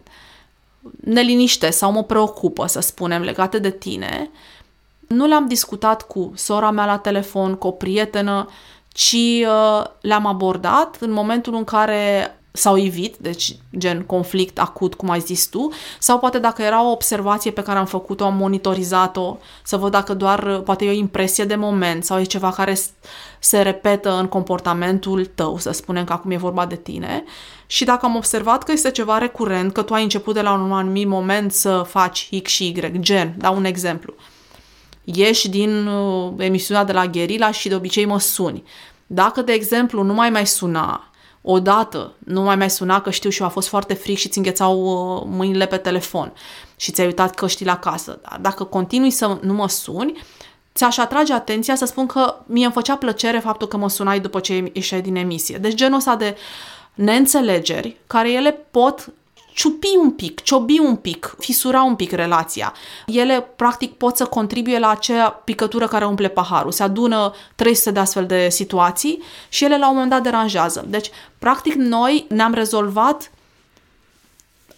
neliniște 1.03 1.69
sau 1.69 1.91
mă 1.91 2.03
preocupă, 2.03 2.67
să 2.67 2.79
spunem, 2.79 3.21
legate 3.21 3.59
de 3.59 3.71
tine, 3.71 4.29
nu 5.07 5.25
le-am 5.25 5.47
discutat 5.47 6.01
cu 6.01 6.31
sora 6.35 6.71
mea 6.71 6.85
la 6.85 6.97
telefon, 6.97 7.55
cu 7.55 7.67
o 7.67 7.71
prietenă, 7.71 8.47
ci 8.87 9.13
uh, 9.13 9.85
le-am 10.01 10.25
abordat 10.25 10.97
în 10.99 11.11
momentul 11.11 11.55
în 11.55 11.63
care 11.63 12.31
s-au 12.51 12.77
evit, 12.77 13.15
deci 13.17 13.57
gen 13.77 14.01
conflict 14.01 14.59
acut, 14.59 14.93
cum 14.93 15.09
ai 15.09 15.19
zis 15.19 15.45
tu, 15.45 15.69
sau 15.99 16.19
poate 16.19 16.39
dacă 16.39 16.61
era 16.61 16.83
o 16.83 16.91
observație 16.91 17.51
pe 17.51 17.61
care 17.61 17.79
am 17.79 17.85
făcut-o, 17.85 18.25
am 18.25 18.35
monitorizat-o, 18.35 19.37
să 19.63 19.77
văd 19.77 19.91
dacă 19.91 20.13
doar 20.13 20.43
uh, 20.43 20.61
poate 20.63 20.85
e 20.85 20.89
o 20.89 20.93
impresie 20.93 21.43
de 21.45 21.55
moment 21.55 22.03
sau 22.03 22.19
e 22.19 22.23
ceva 22.23 22.51
care 22.51 22.77
se 23.39 23.61
repetă 23.61 24.17
în 24.19 24.27
comportamentul 24.27 25.25
tău, 25.25 25.57
să 25.57 25.71
spunem 25.71 26.03
că 26.03 26.13
acum 26.13 26.31
e 26.31 26.37
vorba 26.37 26.65
de 26.65 26.75
tine. 26.75 27.23
Și 27.67 27.85
dacă 27.85 28.05
am 28.05 28.15
observat 28.15 28.63
că 28.63 28.71
este 28.71 28.91
ceva 28.91 29.17
recurent, 29.17 29.73
că 29.73 29.81
tu 29.81 29.93
ai 29.93 30.03
început 30.03 30.33
de 30.33 30.41
la 30.41 30.53
un 30.53 30.71
anumit 30.71 31.07
moment 31.07 31.51
să 31.51 31.83
faci 31.87 32.29
X 32.43 32.51
și 32.51 32.67
Y, 32.67 32.99
gen, 32.99 33.33
dau 33.37 33.55
un 33.55 33.65
exemplu. 33.65 34.13
Ieși 35.03 35.49
din 35.49 35.87
uh, 35.87 36.33
emisiunea 36.37 36.83
de 36.83 36.91
la 36.91 37.05
Gherila 37.05 37.51
și 37.51 37.69
de 37.69 37.75
obicei 37.75 38.05
mă 38.05 38.19
suni. 38.19 38.63
Dacă, 39.07 39.41
de 39.41 39.51
exemplu, 39.51 40.03
nu 40.03 40.13
mai 40.13 40.29
mai 40.29 40.47
suna, 40.47 41.11
odată 41.41 42.13
nu 42.17 42.41
mai 42.41 42.55
mai 42.55 42.69
suna 42.69 43.01
că 43.01 43.09
știu 43.09 43.29
și 43.29 43.41
eu 43.41 43.47
a 43.47 43.49
fost 43.49 43.67
foarte 43.67 43.93
fric 43.93 44.17
și 44.17 44.29
ți 44.29 44.37
înghețau 44.37 44.81
uh, 44.81 45.23
mâinile 45.25 45.65
pe 45.65 45.77
telefon 45.77 46.33
și 46.75 46.91
ți-ai 46.91 47.07
uitat 47.07 47.35
căștile 47.35 47.71
acasă. 47.71 48.19
Dar 48.21 48.39
dacă 48.41 48.63
continui 48.63 49.09
să 49.09 49.37
nu 49.41 49.53
mă 49.53 49.67
suni, 49.67 50.17
ți-aș 50.75 50.97
atrage 50.97 51.33
atenția 51.33 51.75
să 51.75 51.85
spun 51.85 52.05
că 52.05 52.35
mie 52.45 52.63
îmi 52.63 52.73
făcea 52.73 52.95
plăcere 52.95 53.39
faptul 53.39 53.67
că 53.67 53.77
mă 53.77 53.89
sunai 53.89 54.19
după 54.19 54.39
ce 54.39 54.71
ieșeai 54.73 55.01
din 55.01 55.15
emisie. 55.15 55.57
Deci 55.57 55.73
genul 55.73 55.97
ăsta 55.97 56.15
de 56.15 56.35
neînțelegeri 56.97 57.97
care 58.07 58.31
ele 58.31 58.51
pot 58.71 59.11
ciupi 59.53 59.95
un 60.01 60.11
pic, 60.11 60.41
ciobi 60.41 60.79
un 60.79 60.95
pic, 60.95 61.35
fisura 61.39 61.83
un 61.83 61.95
pic 61.95 62.11
relația. 62.11 62.73
Ele, 63.05 63.47
practic, 63.55 63.93
pot 63.93 64.15
să 64.17 64.25
contribuie 64.25 64.79
la 64.79 64.89
acea 64.89 65.29
picătură 65.29 65.87
care 65.87 66.05
umple 66.05 66.27
paharul. 66.27 66.71
Se 66.71 66.83
adună 66.83 67.33
300 67.55 67.91
de 67.91 67.99
astfel 67.99 68.25
de 68.25 68.49
situații 68.49 69.21
și 69.49 69.63
ele, 69.63 69.77
la 69.77 69.87
un 69.87 69.93
moment 69.93 70.11
dat, 70.11 70.23
deranjează. 70.23 70.85
Deci, 70.87 71.09
practic, 71.39 71.73
noi 71.73 72.25
ne-am 72.29 72.53
rezolvat 72.53 73.31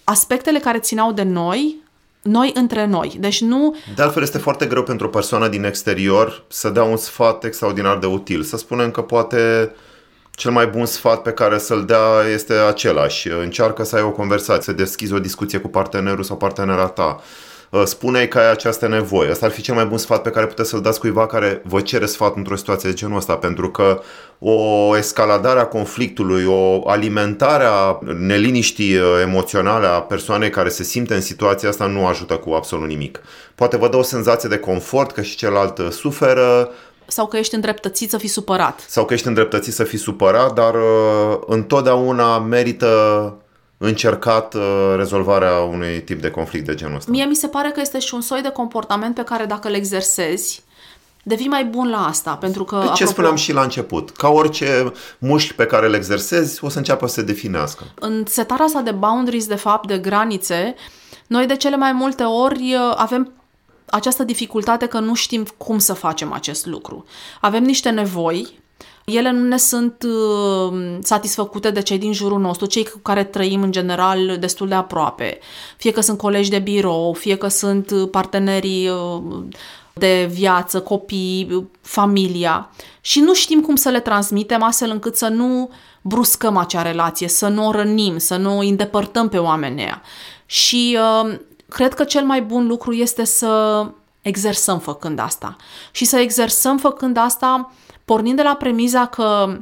aspectele 0.04 0.60
care 0.60 0.80
țineau 0.80 1.12
de 1.12 1.24
noi, 1.24 1.76
noi 2.22 2.52
între 2.54 2.86
noi. 2.86 3.18
Deci 3.20 3.42
nu... 3.42 3.76
De 3.96 4.02
altfel 4.02 4.22
este 4.22 4.38
foarte 4.38 4.66
greu 4.66 4.84
pentru 4.84 5.08
o 5.08 5.10
persoană 5.10 5.48
din 5.48 5.64
exterior 5.64 6.44
să 6.48 6.70
dea 6.70 6.84
un 6.84 6.98
sfat 6.98 7.44
extraordinar 7.44 7.98
de 7.98 8.06
util. 8.06 8.44
Să 8.44 8.58
spunem 8.58 8.92
că 8.92 9.02
poate 9.02 9.72
cel 10.40 10.52
mai 10.52 10.68
bun 10.68 10.86
sfat 10.86 11.22
pe 11.22 11.32
care 11.32 11.58
să-l 11.58 11.86
dea 11.86 12.32
este 12.34 12.54
același. 12.54 13.28
Încearcă 13.28 13.84
să 13.84 13.96
ai 13.96 14.02
o 14.02 14.12
conversație, 14.12 14.64
să 14.64 14.72
deschizi 14.72 15.14
o 15.14 15.20
discuție 15.20 15.60
cu 15.60 15.68
partenerul 15.68 16.24
sau 16.24 16.38
partenera 16.38 16.88
ta. 16.88 17.22
Uh, 17.70 17.84
spune-i 17.86 18.28
că 18.28 18.38
ai 18.38 18.52
această 18.52 18.88
nevoie. 18.88 19.32
Asta 19.32 19.46
ar 19.46 19.52
fi 19.52 19.62
cel 19.62 19.76
mai 19.76 19.86
bun 19.86 19.98
sfat 19.98 20.22
pe 20.22 20.30
care 20.30 20.46
puteți 20.46 20.70
să-l 20.70 20.82
dați 20.82 21.00
cuiva 21.00 21.26
care 21.26 21.62
vă 21.66 21.82
cere 21.82 22.06
sfat 22.06 22.36
într-o 22.36 22.56
situație 22.56 22.90
de 22.90 22.96
genul 22.96 23.18
ăsta, 23.18 23.36
pentru 23.36 23.72
că 23.72 24.02
o 24.40 24.98
escaladare 24.98 25.60
a 25.60 25.66
conflictului, 25.66 26.46
o 26.46 26.90
alimentare 26.90 27.64
a 27.64 28.00
neliniștii 28.18 28.96
uh, 28.96 29.04
emoționale 29.22 29.86
a 29.86 30.02
persoanei 30.02 30.50
care 30.50 30.70
se 30.70 30.84
simte 30.84 31.14
în 31.14 31.22
situația 31.22 31.70
asta 31.70 31.86
nu 31.86 32.06
ajută 32.06 32.34
cu 32.34 32.52
absolut 32.52 32.88
nimic. 32.88 33.22
Poate 33.56 33.78
vă 33.78 33.88
dă 33.90 33.98
o 33.98 34.04
senzație 34.04 34.50
de 34.50 34.58
confort 34.58 35.12
că 35.12 35.22
și 35.22 35.36
celălalt 35.36 35.78
uh, 35.78 35.90
suferă, 35.90 36.70
sau 37.10 37.28
că 37.28 37.38
ești 37.38 37.56
îndreptățit 37.56 38.10
să 38.10 38.18
fii 38.18 38.30
supărat. 38.30 38.86
Sau 38.88 39.06
că 39.06 39.14
ești 39.14 39.28
îndreptățit 39.28 39.74
să 39.74 39.84
fii 39.84 39.98
supărat, 39.98 40.54
dar 40.54 40.74
uh, 40.74 41.40
întotdeauna 41.48 42.40
merită 42.40 43.36
încercat 43.78 44.54
uh, 44.54 44.94
rezolvarea 44.96 45.54
unui 45.54 46.02
tip 46.02 46.22
de 46.22 46.32
conflict 46.32 46.66
de 46.66 46.76
genul 46.76 46.96
ăsta. 46.96 47.12
Mie 47.12 47.26
mi 47.26 47.36
se 47.36 47.48
pare 47.48 47.70
că 47.70 47.80
este 47.80 48.00
și 48.00 48.14
un 48.14 48.22
soi 48.22 48.42
de 48.42 48.50
comportament 48.50 49.16
pe 49.16 49.24
care 49.24 49.46
dacă 49.46 49.68
îl 49.68 49.74
exersezi, 49.74 50.64
devii 51.24 51.48
mai 51.48 51.66
bun 51.66 51.90
la 51.90 52.08
asta, 52.08 52.32
pentru 52.32 52.64
că... 52.64 52.76
Pe 52.76 52.86
ce 52.86 52.92
apropo, 52.92 53.12
spuneam 53.12 53.36
și 53.36 53.54
la 53.54 53.62
început, 53.62 54.10
ca 54.10 54.28
orice 54.28 54.94
mușchi 55.18 55.54
pe 55.54 55.66
care 55.66 55.88
îl 55.88 55.94
exersezi, 55.94 56.64
o 56.64 56.70
să 56.70 56.78
înceapă 56.78 57.08
să 57.08 57.14
se 57.14 57.22
definească. 57.22 57.84
În 58.00 58.24
setarea 58.28 58.66
asta 58.66 58.82
de 58.82 58.92
boundaries, 58.92 59.48
de 59.48 59.56
fapt, 59.56 59.88
de 59.88 59.98
granițe, 59.98 60.76
noi 61.28 61.46
de 61.46 61.56
cele 61.56 61.76
mai 61.76 61.92
multe 61.92 62.24
ori 62.24 62.76
uh, 62.76 62.94
avem 62.96 63.32
această 63.90 64.24
dificultate 64.24 64.86
că 64.86 65.00
nu 65.00 65.14
știm 65.14 65.46
cum 65.58 65.80
să 65.80 65.94
facem 65.94 66.34
acest 66.34 66.66
lucru. 66.66 67.06
Avem 67.42 67.64
niște 67.64 67.90
nevoi, 67.90 68.60
ele 69.06 69.32
nu 69.32 69.48
ne 69.48 69.58
sunt 69.58 70.04
uh, 70.04 70.98
satisfăcute 71.02 71.72
de 71.72 71.82
cei 71.82 71.98
din 71.98 72.14
jurul 72.14 72.40
nostru, 72.40 72.66
cei 72.66 72.86
cu 72.86 72.98
care 72.98 73.24
trăim 73.24 73.62
în 73.62 73.72
general 73.72 74.38
destul 74.40 74.68
de 74.68 74.76
aproape. 74.76 75.40
Fie 75.78 75.92
că 75.92 76.02
sunt 76.02 76.18
colegi 76.18 76.50
de 76.50 76.60
birou, 76.60 77.14
fie 77.14 77.36
că 77.36 77.48
sunt 77.48 78.10
partenerii 78.12 78.90
uh, 78.90 79.22
de 79.94 80.30
viață, 80.32 80.82
copii, 80.82 81.70
familia 81.82 82.70
și 83.02 83.20
nu 83.20 83.34
știm 83.34 83.62
cum 83.62 83.76
să 83.76 83.90
le 83.90 84.00
transmitem 84.00 84.64
astfel 84.64 84.90
încât 84.90 85.16
să 85.16 85.28
nu 85.28 85.70
bruscăm 86.02 86.58
acea 86.58 86.82
relație, 86.82 87.28
să 87.28 87.48
nu 87.48 87.68
o 87.68 87.72
rănim, 87.72 88.18
să 88.18 88.36
nu 88.36 88.60
îi 88.60 88.70
îndepărtăm 88.70 89.30
pe 89.30 89.38
oamenii 89.38 90.02
Și 90.46 90.98
uh, 91.24 91.40
cred 91.70 91.94
că 91.94 92.04
cel 92.04 92.26
mai 92.26 92.42
bun 92.42 92.68
lucru 92.68 92.94
este 92.94 93.24
să 93.24 93.86
exersăm 94.22 94.80
făcând 94.80 95.20
asta. 95.20 95.56
Și 95.92 96.06
să 96.06 96.18
exersăm 96.18 96.78
făcând 96.78 97.18
asta 97.18 97.72
pornind 98.06 98.36
de 98.36 98.44
la 98.44 98.56
premiza 98.56 99.06
că 99.06 99.58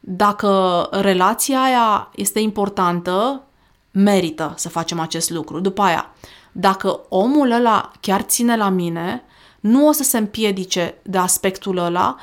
dacă 0.00 0.88
relația 0.90 1.62
aia 1.62 2.08
este 2.14 2.40
importantă, 2.40 3.42
merită 3.90 4.54
să 4.56 4.68
facem 4.68 5.00
acest 5.00 5.30
lucru. 5.30 5.60
După 5.60 5.82
aia, 5.82 6.10
dacă 6.52 7.00
omul 7.08 7.50
ăla 7.50 7.90
chiar 8.00 8.20
ține 8.20 8.56
la 8.56 8.68
mine, 8.68 9.22
nu 9.60 9.86
o 9.86 9.92
să 9.92 10.02
se 10.02 10.18
împiedice 10.18 10.94
de 11.02 11.18
aspectul 11.18 11.76
ăla, 11.76 12.16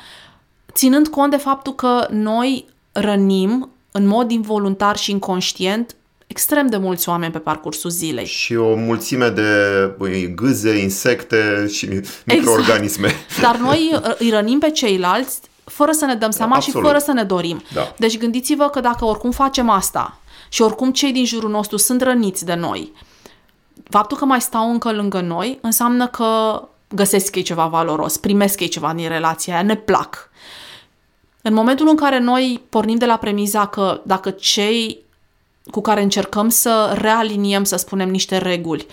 ținând 0.72 1.08
cont 1.08 1.30
de 1.30 1.36
faptul 1.36 1.74
că 1.74 2.06
noi 2.10 2.66
rănim 2.92 3.70
în 3.90 4.06
mod 4.06 4.30
involuntar 4.30 4.96
și 4.96 5.10
inconștient 5.10 5.96
extrem 6.28 6.66
de 6.66 6.76
mulți 6.76 7.08
oameni 7.08 7.32
pe 7.32 7.38
parcursul 7.38 7.90
zilei. 7.90 8.26
Și 8.26 8.54
o 8.54 8.74
mulțime 8.74 9.28
de 9.28 9.50
gâze, 10.34 10.76
insecte 10.76 11.66
și 11.72 11.84
exact. 11.84 12.22
microorganisme. 12.26 13.10
Dar 13.42 13.56
noi 13.56 13.90
uh, 13.94 14.14
îi 14.18 14.30
rănim 14.30 14.58
pe 14.58 14.70
ceilalți 14.70 15.40
fără 15.64 15.92
să 15.92 16.04
ne 16.04 16.14
dăm 16.14 16.30
seama 16.30 16.54
Absolut. 16.54 16.80
și 16.80 16.86
fără 16.86 16.98
să 17.04 17.12
ne 17.12 17.22
dorim. 17.22 17.62
Da. 17.72 17.94
Deci 17.96 18.18
gândiți-vă 18.18 18.68
că 18.68 18.80
dacă 18.80 19.04
oricum 19.04 19.30
facem 19.30 19.68
asta 19.68 20.18
și 20.48 20.62
oricum 20.62 20.92
cei 20.92 21.12
din 21.12 21.24
jurul 21.24 21.50
nostru 21.50 21.76
sunt 21.76 22.02
răniți 22.02 22.44
de 22.44 22.54
noi, 22.54 22.92
faptul 23.90 24.16
că 24.16 24.24
mai 24.24 24.40
stau 24.40 24.70
încă 24.70 24.92
lângă 24.92 25.20
noi 25.20 25.58
înseamnă 25.62 26.06
că 26.06 26.62
găsesc 26.88 27.36
ei 27.36 27.42
ceva 27.42 27.66
valoros, 27.66 28.16
primesc 28.16 28.60
ei 28.60 28.68
ceva 28.68 28.92
din 28.92 29.08
relația 29.08 29.54
aia, 29.54 29.62
ne 29.62 29.76
plac. 29.76 30.30
În 31.42 31.54
momentul 31.54 31.88
în 31.88 31.96
care 31.96 32.18
noi 32.18 32.62
pornim 32.68 32.96
de 32.96 33.06
la 33.06 33.16
premiza 33.16 33.66
că 33.66 34.00
dacă 34.04 34.30
cei 34.30 35.06
cu 35.70 35.80
care 35.80 36.02
încercăm 36.02 36.48
să 36.48 36.96
realiniem, 37.00 37.64
să 37.64 37.76
spunem, 37.76 38.08
niște 38.10 38.36
reguli, 38.36 38.86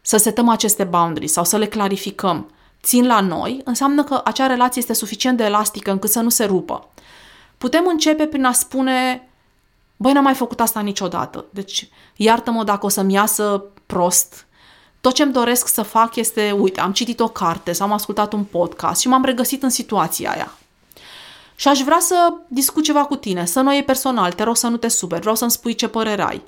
să 0.00 0.16
setăm 0.16 0.48
aceste 0.48 0.84
boundaries 0.84 1.32
sau 1.32 1.44
să 1.44 1.56
le 1.56 1.66
clarificăm, 1.66 2.50
țin 2.82 3.06
la 3.06 3.20
noi, 3.20 3.60
înseamnă 3.64 4.04
că 4.04 4.20
acea 4.24 4.46
relație 4.46 4.80
este 4.80 4.92
suficient 4.92 5.36
de 5.36 5.44
elastică 5.44 5.90
încât 5.90 6.10
să 6.10 6.20
nu 6.20 6.28
se 6.28 6.44
rupă. 6.44 6.88
Putem 7.58 7.86
începe 7.86 8.26
prin 8.26 8.44
a 8.44 8.52
spune, 8.52 9.28
băi, 9.96 10.12
n-am 10.12 10.22
mai 10.22 10.34
făcut 10.34 10.60
asta 10.60 10.80
niciodată, 10.80 11.44
deci 11.50 11.88
iartă-mă 12.16 12.64
dacă 12.64 12.86
o 12.86 12.88
să-mi 12.88 13.12
iasă 13.12 13.64
prost. 13.86 14.46
Tot 15.00 15.14
ce-mi 15.14 15.32
doresc 15.32 15.68
să 15.68 15.82
fac 15.82 16.16
este, 16.16 16.50
uite, 16.50 16.80
am 16.80 16.92
citit 16.92 17.20
o 17.20 17.28
carte 17.28 17.72
sau 17.72 17.86
am 17.86 17.92
ascultat 17.92 18.32
un 18.32 18.44
podcast 18.44 19.00
și 19.00 19.08
m-am 19.08 19.24
regăsit 19.24 19.62
în 19.62 19.70
situația 19.70 20.30
aia. 20.30 20.52
Și 21.56 21.68
aș 21.68 21.80
vrea 21.80 21.98
să 22.00 22.32
discut 22.48 22.84
ceva 22.84 23.04
cu 23.04 23.16
tine, 23.16 23.44
să 23.44 23.60
nu 23.60 23.74
e 23.74 23.82
personal, 23.82 24.32
te 24.32 24.42
rog 24.42 24.56
să 24.56 24.66
nu 24.66 24.76
te 24.76 24.88
super, 24.88 25.20
vreau 25.20 25.34
să-mi 25.34 25.50
spui 25.50 25.74
ce 25.74 25.88
părere 25.88 26.22
ai. 26.22 26.42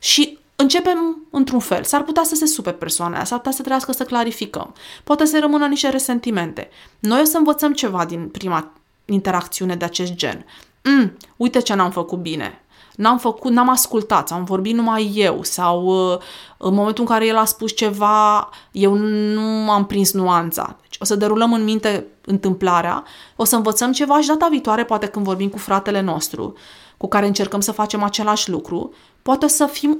Și 0.00 0.38
începem 0.56 1.26
într-un 1.30 1.60
fel. 1.60 1.84
S-ar 1.84 2.02
putea 2.02 2.22
să 2.22 2.34
se 2.34 2.46
super 2.46 2.72
persoana 2.72 3.14
aia, 3.14 3.24
s-ar 3.24 3.38
putea 3.38 3.52
să 3.52 3.62
trească 3.62 3.92
să 3.92 4.04
clarificăm. 4.04 4.74
Poate 5.04 5.24
să 5.24 5.38
rămână 5.40 5.66
niște 5.66 5.88
resentimente. 5.88 6.68
Noi 6.98 7.20
o 7.20 7.24
să 7.24 7.36
învățăm 7.36 7.72
ceva 7.72 8.04
din 8.04 8.28
prima 8.28 8.72
interacțiune 9.04 9.76
de 9.76 9.84
acest 9.84 10.12
gen. 10.12 10.44
Mm, 10.84 11.16
uite 11.36 11.60
ce 11.60 11.74
n-am 11.74 11.90
făcut 11.90 12.18
bine. 12.18 12.62
N-am 12.98 13.18
făcut, 13.18 13.52
n-am 13.52 13.68
ascultat, 13.68 14.30
am 14.30 14.44
vorbit 14.44 14.74
numai 14.74 15.12
eu 15.14 15.42
sau 15.42 15.84
uh, 15.84 16.18
în 16.56 16.74
momentul 16.74 17.04
în 17.04 17.10
care 17.10 17.26
el 17.26 17.36
a 17.36 17.44
spus 17.44 17.76
ceva, 17.76 18.48
eu 18.72 18.94
nu 18.94 19.70
am 19.70 19.86
prins 19.86 20.12
nuanța. 20.12 20.76
Deci 20.80 20.96
o 21.00 21.04
să 21.04 21.16
derulăm 21.16 21.52
în 21.52 21.64
minte 21.64 22.06
întâmplarea, 22.24 23.04
o 23.36 23.44
să 23.44 23.56
învățăm 23.56 23.92
ceva 23.92 24.20
și 24.20 24.28
data 24.28 24.48
viitoare, 24.50 24.84
poate 24.84 25.06
când 25.06 25.24
vorbim 25.24 25.48
cu 25.48 25.58
fratele 25.58 26.00
nostru, 26.00 26.54
cu 26.96 27.08
care 27.08 27.26
încercăm 27.26 27.60
să 27.60 27.72
facem 27.72 28.02
același 28.02 28.50
lucru, 28.50 28.92
poate 29.22 29.48
să 29.48 29.66
fim 29.66 29.98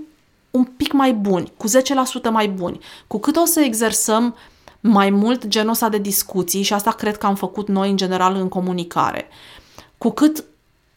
un 0.51 0.65
pic 0.65 0.93
mai 0.93 1.13
buni, 1.13 1.53
cu 1.57 1.67
10% 1.69 1.73
mai 2.31 2.49
buni. 2.49 2.79
Cu 3.07 3.19
cât 3.19 3.37
o 3.37 3.45
să 3.45 3.61
exersăm 3.61 4.37
mai 4.81 5.11
mult 5.11 5.47
genul 5.47 5.71
ăsta 5.71 5.89
de 5.89 5.99
discuții, 5.99 6.63
și 6.63 6.73
asta 6.73 6.91
cred 6.91 7.17
că 7.17 7.27
am 7.27 7.35
făcut 7.35 7.69
noi 7.69 7.91
în 7.91 7.97
general 7.97 8.35
în 8.35 8.49
comunicare, 8.49 9.29
cu 9.99 10.11
cât 10.11 10.45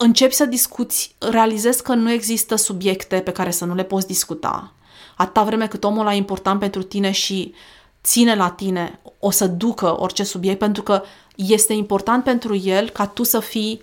începi 0.02 0.34
să 0.34 0.44
discuți, 0.44 1.14
realizezi 1.18 1.82
că 1.82 1.94
nu 1.94 2.10
există 2.10 2.54
subiecte 2.54 3.16
pe 3.16 3.30
care 3.30 3.50
să 3.50 3.64
nu 3.64 3.74
le 3.74 3.82
poți 3.82 4.06
discuta. 4.06 4.72
Atâta 5.16 5.42
vreme 5.42 5.66
cât 5.66 5.84
omul 5.84 6.00
ăla 6.00 6.14
e 6.14 6.16
important 6.16 6.60
pentru 6.60 6.82
tine 6.82 7.10
și 7.10 7.54
ține 8.02 8.34
la 8.34 8.50
tine, 8.50 9.00
o 9.18 9.30
să 9.30 9.46
ducă 9.46 10.00
orice 10.00 10.22
subiect, 10.22 10.58
pentru 10.58 10.82
că 10.82 11.02
este 11.36 11.72
important 11.72 12.24
pentru 12.24 12.56
el 12.56 12.88
ca 12.88 13.06
tu 13.06 13.22
să 13.22 13.40
fii 13.40 13.82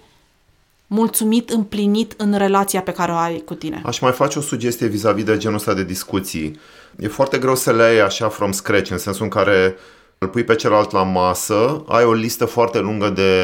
mulțumit, 0.88 1.50
împlinit 1.50 2.14
în 2.18 2.34
relația 2.34 2.82
pe 2.82 2.92
care 2.92 3.12
o 3.12 3.16
ai 3.16 3.38
cu 3.40 3.54
tine. 3.54 3.82
Aș 3.86 4.00
mai 4.00 4.12
face 4.12 4.40
o 4.40 4.42
sugestie 4.42 4.88
vis-a-vis 4.88 5.24
de 5.24 5.38
genul 5.38 5.58
ăsta 5.58 5.74
de 5.74 5.84
discuții. 5.84 6.60
E 7.00 7.08
foarte 7.08 7.38
greu 7.38 7.56
să 7.56 7.72
le 7.72 7.84
ai 7.84 8.00
așa 8.00 8.30
from 8.30 8.52
scratch, 8.52 8.90
în 8.90 8.98
sensul 8.98 9.24
în 9.24 9.30
care 9.30 9.76
îl 10.22 10.28
pui 10.28 10.44
pe 10.44 10.56
celălalt 10.56 10.92
la 10.92 11.04
masă, 11.04 11.84
ai 11.88 12.04
o 12.04 12.14
listă 12.14 12.46
foarte 12.46 12.80
lungă 12.80 13.10
de 13.10 13.44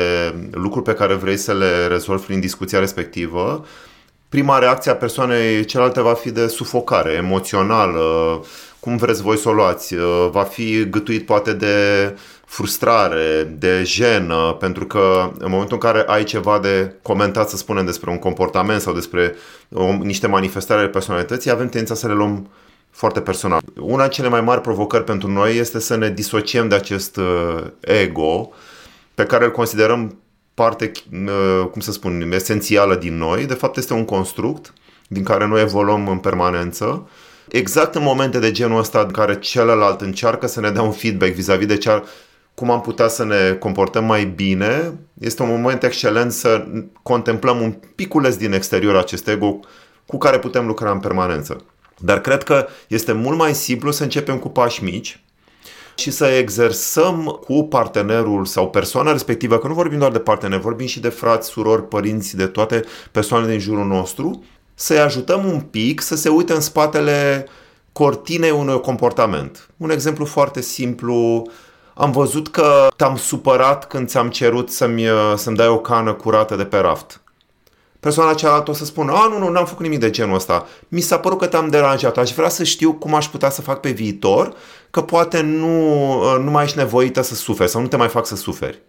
lucruri 0.51 0.85
pe 0.85 0.93
care 0.93 1.13
vrei 1.13 1.37
să 1.37 1.53
le 1.53 1.87
rezolvi 1.87 2.25
prin 2.25 2.39
discuția 2.39 2.79
respectivă. 2.79 3.65
Prima 4.29 4.57
reacție 4.57 4.91
a 4.91 4.95
persoanei 4.95 5.65
celelalte 5.65 6.01
va 6.01 6.13
fi 6.13 6.31
de 6.31 6.47
sufocare 6.47 7.11
emoțională, 7.11 8.01
cum 8.79 8.97
vreți 8.97 9.21
voi 9.21 9.37
să 9.37 9.49
o 9.49 9.53
luați, 9.53 9.95
va 10.31 10.43
fi 10.43 10.89
gătuit 10.89 11.25
poate 11.25 11.53
de 11.53 11.75
frustrare, 12.45 13.55
de 13.57 13.83
jenă, 13.83 14.55
pentru 14.59 14.85
că 14.85 15.31
în 15.39 15.51
momentul 15.51 15.77
în 15.81 15.89
care 15.89 16.03
ai 16.07 16.23
ceva 16.23 16.59
de 16.59 16.93
comentat, 17.01 17.49
să 17.49 17.57
spunem, 17.57 17.85
despre 17.85 18.09
un 18.09 18.19
comportament 18.19 18.81
sau 18.81 18.93
despre 18.93 19.35
o, 19.73 19.91
niște 19.91 20.27
manifestare 20.27 20.79
ale 20.79 20.89
personalității, 20.89 21.51
avem 21.51 21.69
tendința 21.69 21.95
să 21.95 22.07
le 22.07 22.13
luăm 22.13 22.49
foarte 22.95 23.21
personal. 23.21 23.61
Una 23.79 24.01
din 24.01 24.11
cele 24.11 24.27
mai 24.27 24.41
mari 24.41 24.61
provocări 24.61 25.03
pentru 25.03 25.31
noi 25.31 25.57
este 25.57 25.79
să 25.79 25.95
ne 25.95 26.09
disociem 26.09 26.67
de 26.67 26.75
acest 26.75 27.17
uh, 27.17 27.63
ego 27.79 28.49
pe 29.13 29.23
care 29.23 29.45
îl 29.45 29.51
considerăm 29.51 30.17
parte, 30.53 30.91
uh, 31.11 31.67
cum 31.71 31.81
să 31.81 31.91
spun, 31.91 32.31
esențială 32.31 32.95
din 32.95 33.17
noi. 33.17 33.45
De 33.45 33.53
fapt, 33.53 33.77
este 33.77 33.93
un 33.93 34.05
construct 34.05 34.73
din 35.07 35.23
care 35.23 35.47
noi 35.47 35.61
evoluăm 35.61 36.07
în 36.07 36.17
permanență. 36.17 37.09
Exact 37.47 37.95
în 37.95 38.03
momente 38.03 38.39
de 38.39 38.51
genul 38.51 38.79
ăsta 38.79 38.99
în 38.99 39.11
care 39.11 39.39
celălalt 39.39 40.01
încearcă 40.01 40.47
să 40.47 40.59
ne 40.59 40.69
dea 40.69 40.81
un 40.81 40.91
feedback 40.91 41.31
vis-a-vis 41.31 41.67
de 41.67 41.77
cea, 41.77 42.03
cum 42.53 42.71
am 42.71 42.81
putea 42.81 43.07
să 43.07 43.25
ne 43.25 43.51
comportăm 43.59 44.05
mai 44.05 44.25
bine, 44.25 44.93
este 45.19 45.41
un 45.41 45.49
moment 45.49 45.83
excelent 45.83 46.31
să 46.31 46.65
contemplăm 47.03 47.61
un 47.61 47.75
piculeț 47.95 48.35
din 48.35 48.53
exterior 48.53 48.95
acest 48.95 49.27
ego 49.27 49.59
cu 50.05 50.17
care 50.17 50.39
putem 50.39 50.65
lucra 50.65 50.91
în 50.91 50.99
permanență. 50.99 51.63
Dar 51.97 52.21
cred 52.21 52.43
că 52.43 52.67
este 52.87 53.11
mult 53.11 53.37
mai 53.37 53.53
simplu 53.53 53.91
să 53.91 54.03
începem 54.03 54.39
cu 54.39 54.49
pași 54.49 54.83
mici 54.83 55.19
și 55.95 56.11
să 56.11 56.25
exersăm 56.25 57.39
cu 57.45 57.63
partenerul 57.63 58.45
sau 58.45 58.69
persoana 58.69 59.11
respectivă, 59.11 59.57
că 59.57 59.67
nu 59.67 59.73
vorbim 59.73 59.99
doar 59.99 60.11
de 60.11 60.19
partener, 60.19 60.59
vorbim 60.59 60.87
și 60.87 60.99
de 60.99 61.09
frați, 61.09 61.49
surori, 61.49 61.87
părinți, 61.87 62.35
de 62.35 62.47
toate 62.47 62.83
persoanele 63.11 63.51
din 63.51 63.59
jurul 63.59 63.85
nostru, 63.85 64.43
să-i 64.73 64.99
ajutăm 64.99 65.45
un 65.45 65.59
pic 65.59 66.01
să 66.01 66.15
se 66.15 66.29
uite 66.29 66.53
în 66.53 66.61
spatele 66.61 67.47
cortinei 67.91 68.51
unui 68.51 68.81
comportament. 68.81 69.69
Un 69.77 69.89
exemplu 69.89 70.25
foarte 70.25 70.61
simplu, 70.61 71.47
am 71.93 72.11
văzut 72.11 72.47
că 72.47 72.87
te-am 72.95 73.15
supărat 73.15 73.87
când 73.87 74.07
ți-am 74.07 74.29
cerut 74.29 74.71
să-mi, 74.71 75.07
să-mi 75.35 75.55
dai 75.55 75.67
o 75.67 75.79
cană 75.79 76.13
curată 76.13 76.55
de 76.55 76.65
pe 76.65 76.77
raft 76.77 77.19
persoana 78.05 78.33
cealaltă 78.33 78.71
o 78.71 78.73
să 78.73 78.85
spună, 78.85 79.11
a, 79.11 79.27
nu, 79.27 79.37
nu, 79.37 79.49
n-am 79.49 79.65
făcut 79.65 79.83
nimic 79.83 79.99
de 79.99 80.09
genul 80.09 80.35
ăsta. 80.35 80.67
Mi 80.87 80.99
s-a 80.99 81.19
părut 81.19 81.39
că 81.39 81.45
te-am 81.45 81.69
deranjat. 81.69 82.17
Aș 82.17 82.31
vrea 82.31 82.49
să 82.49 82.63
știu 82.63 82.93
cum 82.93 83.13
aș 83.13 83.27
putea 83.27 83.49
să 83.49 83.61
fac 83.61 83.79
pe 83.79 83.91
viitor, 83.91 84.53
că 84.89 85.01
poate 85.01 85.41
nu, 85.41 86.37
nu 86.37 86.51
mai 86.51 86.63
ești 86.63 86.77
nevoită 86.77 87.21
să 87.21 87.35
suferi 87.35 87.69
sau 87.69 87.81
nu 87.81 87.87
te 87.87 87.97
mai 87.97 88.07
fac 88.07 88.25
să 88.25 88.35
suferi. 88.35 88.81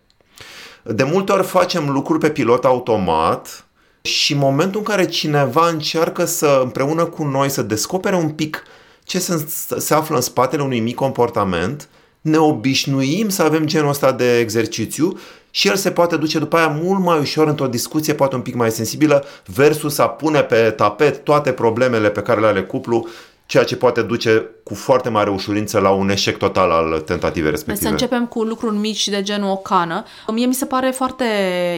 De 0.82 1.02
multe 1.02 1.32
ori 1.32 1.46
facem 1.46 1.90
lucruri 1.90 2.18
pe 2.18 2.30
pilot 2.30 2.64
automat 2.64 3.66
și 4.02 4.32
în 4.32 4.38
momentul 4.38 4.78
în 4.78 4.86
care 4.86 5.06
cineva 5.06 5.68
încearcă 5.68 6.24
să 6.24 6.60
împreună 6.62 7.04
cu 7.04 7.24
noi 7.24 7.48
să 7.48 7.62
descopere 7.62 8.16
un 8.16 8.28
pic 8.28 8.62
ce 9.04 9.18
se, 9.18 9.46
se 9.76 9.94
află 9.94 10.16
în 10.16 10.22
spatele 10.22 10.62
unui 10.62 10.80
mic 10.80 10.94
comportament, 10.94 11.88
ne 12.20 12.36
obișnuim 12.36 13.28
să 13.28 13.42
avem 13.42 13.66
genul 13.66 13.88
ăsta 13.88 14.12
de 14.12 14.38
exercițiu 14.38 15.18
și 15.56 15.68
el 15.68 15.76
se 15.76 15.90
poate 15.90 16.16
duce 16.16 16.38
după 16.38 16.56
aia 16.56 16.78
mult 16.82 17.00
mai 17.00 17.18
ușor 17.18 17.48
într-o 17.48 17.66
discuție, 17.66 18.14
poate 18.14 18.34
un 18.34 18.40
pic 18.40 18.54
mai 18.54 18.70
sensibilă, 18.70 19.24
versus 19.46 19.98
a 19.98 20.08
pune 20.08 20.42
pe 20.42 20.70
tapet 20.70 21.24
toate 21.24 21.52
problemele 21.52 22.10
pe 22.10 22.22
care 22.22 22.40
le 22.40 22.46
are 22.46 22.62
cuplu, 22.62 23.08
ceea 23.46 23.64
ce 23.64 23.76
poate 23.76 24.02
duce 24.02 24.50
cu 24.64 24.74
foarte 24.74 25.08
mare 25.08 25.30
ușurință 25.30 25.78
la 25.78 25.90
un 25.90 26.08
eșec 26.08 26.36
total 26.36 26.70
al 26.70 27.00
tentativei 27.00 27.50
respective. 27.50 27.86
Să 27.86 27.92
începem 27.92 28.26
cu 28.26 28.42
lucruri 28.42 28.76
mici 28.76 29.08
de 29.08 29.22
genul 29.22 29.50
o 29.50 29.56
cană. 29.56 30.04
Mie 30.32 30.46
mi 30.46 30.54
se 30.54 30.64
pare 30.64 30.90
foarte 30.90 31.24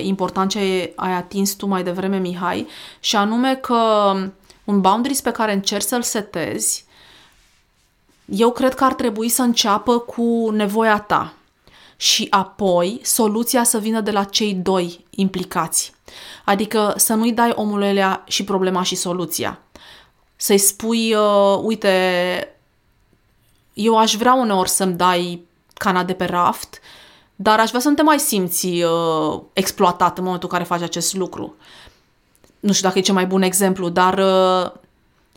important 0.02 0.50
ce 0.50 0.92
ai 0.94 1.12
atins 1.12 1.52
tu 1.52 1.66
mai 1.66 1.82
devreme, 1.82 2.18
Mihai, 2.18 2.66
și 3.00 3.16
anume 3.16 3.54
că 3.54 4.12
un 4.64 4.80
boundaries 4.80 5.20
pe 5.20 5.30
care 5.30 5.52
încerci 5.52 5.86
să-l 5.86 6.02
setezi, 6.02 6.84
eu 8.24 8.50
cred 8.50 8.74
că 8.74 8.84
ar 8.84 8.94
trebui 8.94 9.28
să 9.28 9.42
înceapă 9.42 9.98
cu 9.98 10.50
nevoia 10.50 10.98
ta 10.98 11.32
și 12.00 12.26
apoi 12.30 13.00
soluția 13.02 13.64
să 13.64 13.78
vină 13.78 14.00
de 14.00 14.10
la 14.10 14.24
cei 14.24 14.54
doi 14.54 15.04
implicați. 15.10 15.92
Adică 16.44 16.94
să 16.96 17.14
nu-i 17.14 17.32
dai 17.32 17.52
omului 17.54 17.88
alea 17.88 18.24
și 18.26 18.44
problema 18.44 18.82
și 18.82 18.94
soluția. 18.94 19.60
Să-i 20.36 20.58
spui, 20.58 21.14
uh, 21.14 21.58
uite, 21.62 21.92
eu 23.72 23.98
aș 23.98 24.14
vrea 24.14 24.34
uneori 24.34 24.68
să-mi 24.68 24.94
dai 24.94 25.46
cana 25.74 26.04
de 26.04 26.12
pe 26.12 26.24
raft, 26.24 26.80
dar 27.36 27.60
aș 27.60 27.68
vrea 27.68 27.80
să 27.80 27.88
nu 27.88 27.94
te 27.94 28.02
mai 28.02 28.18
simți 28.18 28.66
uh, 28.66 29.40
exploatat 29.52 30.18
în 30.18 30.24
momentul 30.24 30.48
în 30.52 30.58
care 30.58 30.68
faci 30.68 30.82
acest 30.82 31.14
lucru. 31.14 31.54
Nu 32.60 32.72
știu 32.72 32.86
dacă 32.86 32.98
e 32.98 33.02
cel 33.02 33.14
mai 33.14 33.26
bun 33.26 33.42
exemplu, 33.42 33.88
dar 33.88 34.18
uh, 34.18 34.70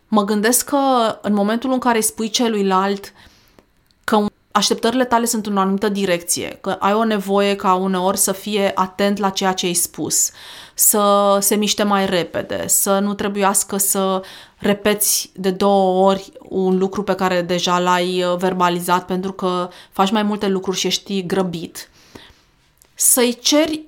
mă 0.07 0.23
gândesc 0.23 0.65
că 0.65 0.77
în 1.21 1.33
momentul 1.33 1.71
în 1.71 1.79
care 1.79 1.97
îi 1.97 2.03
spui 2.03 2.29
celuilalt 2.29 3.13
că 4.03 4.15
un 4.15 4.27
așteptările 4.51 5.05
tale 5.05 5.25
sunt 5.25 5.45
în 5.45 5.57
o 5.57 5.59
anumită 5.59 5.89
direcție, 5.89 6.57
că 6.61 6.69
ai 6.69 6.93
o 6.93 7.03
nevoie 7.03 7.55
ca 7.55 7.73
uneori 7.73 8.17
să 8.17 8.31
fie 8.31 8.71
atent 8.75 9.17
la 9.17 9.29
ceea 9.29 9.53
ce 9.53 9.65
ai 9.65 9.73
spus, 9.73 10.31
să 10.73 11.37
se 11.41 11.55
miște 11.55 11.83
mai 11.83 12.05
repede, 12.05 12.67
să 12.67 12.99
nu 12.99 13.13
trebuiască 13.13 13.77
să 13.77 14.21
repeți 14.57 15.31
de 15.35 15.51
două 15.51 16.09
ori 16.09 16.31
un 16.39 16.77
lucru 16.77 17.03
pe 17.03 17.15
care 17.15 17.41
deja 17.41 17.79
l-ai 17.79 18.23
uh, 18.23 18.35
verbalizat 18.37 19.05
pentru 19.05 19.31
că 19.31 19.69
faci 19.91 20.11
mai 20.11 20.23
multe 20.23 20.47
lucruri 20.47 20.77
și 20.77 20.87
ești 20.87 21.25
grăbit. 21.25 21.89
Să-i 22.93 23.37
ceri 23.41 23.81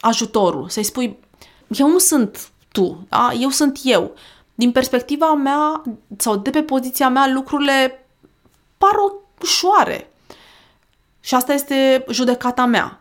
ajutorul, 0.00 0.68
să-i 0.68 0.82
spui, 0.82 1.18
eu 1.68 1.88
nu 1.88 1.98
sunt 1.98 2.50
tu, 2.72 3.06
da? 3.08 3.30
eu 3.40 3.48
sunt 3.48 3.80
eu. 3.84 4.14
Din 4.54 4.72
perspectiva 4.72 5.32
mea 5.32 5.82
sau 6.16 6.36
de 6.36 6.50
pe 6.50 6.62
poziția 6.62 7.08
mea, 7.08 7.28
lucrurile 7.28 8.06
par 8.78 8.90
ușoare. 9.40 10.10
Și 11.20 11.34
asta 11.34 11.52
este 11.52 12.04
judecata 12.10 12.64
mea. 12.64 12.98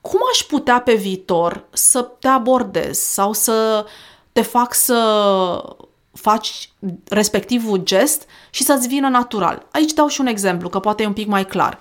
Cum 0.00 0.20
aș 0.32 0.42
putea 0.42 0.80
pe 0.80 0.94
viitor 0.94 1.64
să 1.70 2.02
te 2.02 2.28
abordez 2.28 2.98
sau 2.98 3.32
să 3.32 3.86
te 4.32 4.42
fac 4.42 4.74
să 4.74 5.76
faci 6.12 6.70
respectivul 7.08 7.78
gest 7.78 8.26
și 8.50 8.62
să-ți 8.62 8.88
vină 8.88 9.08
natural. 9.08 9.66
Aici 9.72 9.92
dau 9.92 10.08
și 10.08 10.20
un 10.20 10.26
exemplu, 10.26 10.68
că 10.68 10.78
poate 10.78 11.02
e 11.02 11.06
un 11.06 11.12
pic 11.12 11.26
mai 11.26 11.46
clar. 11.46 11.78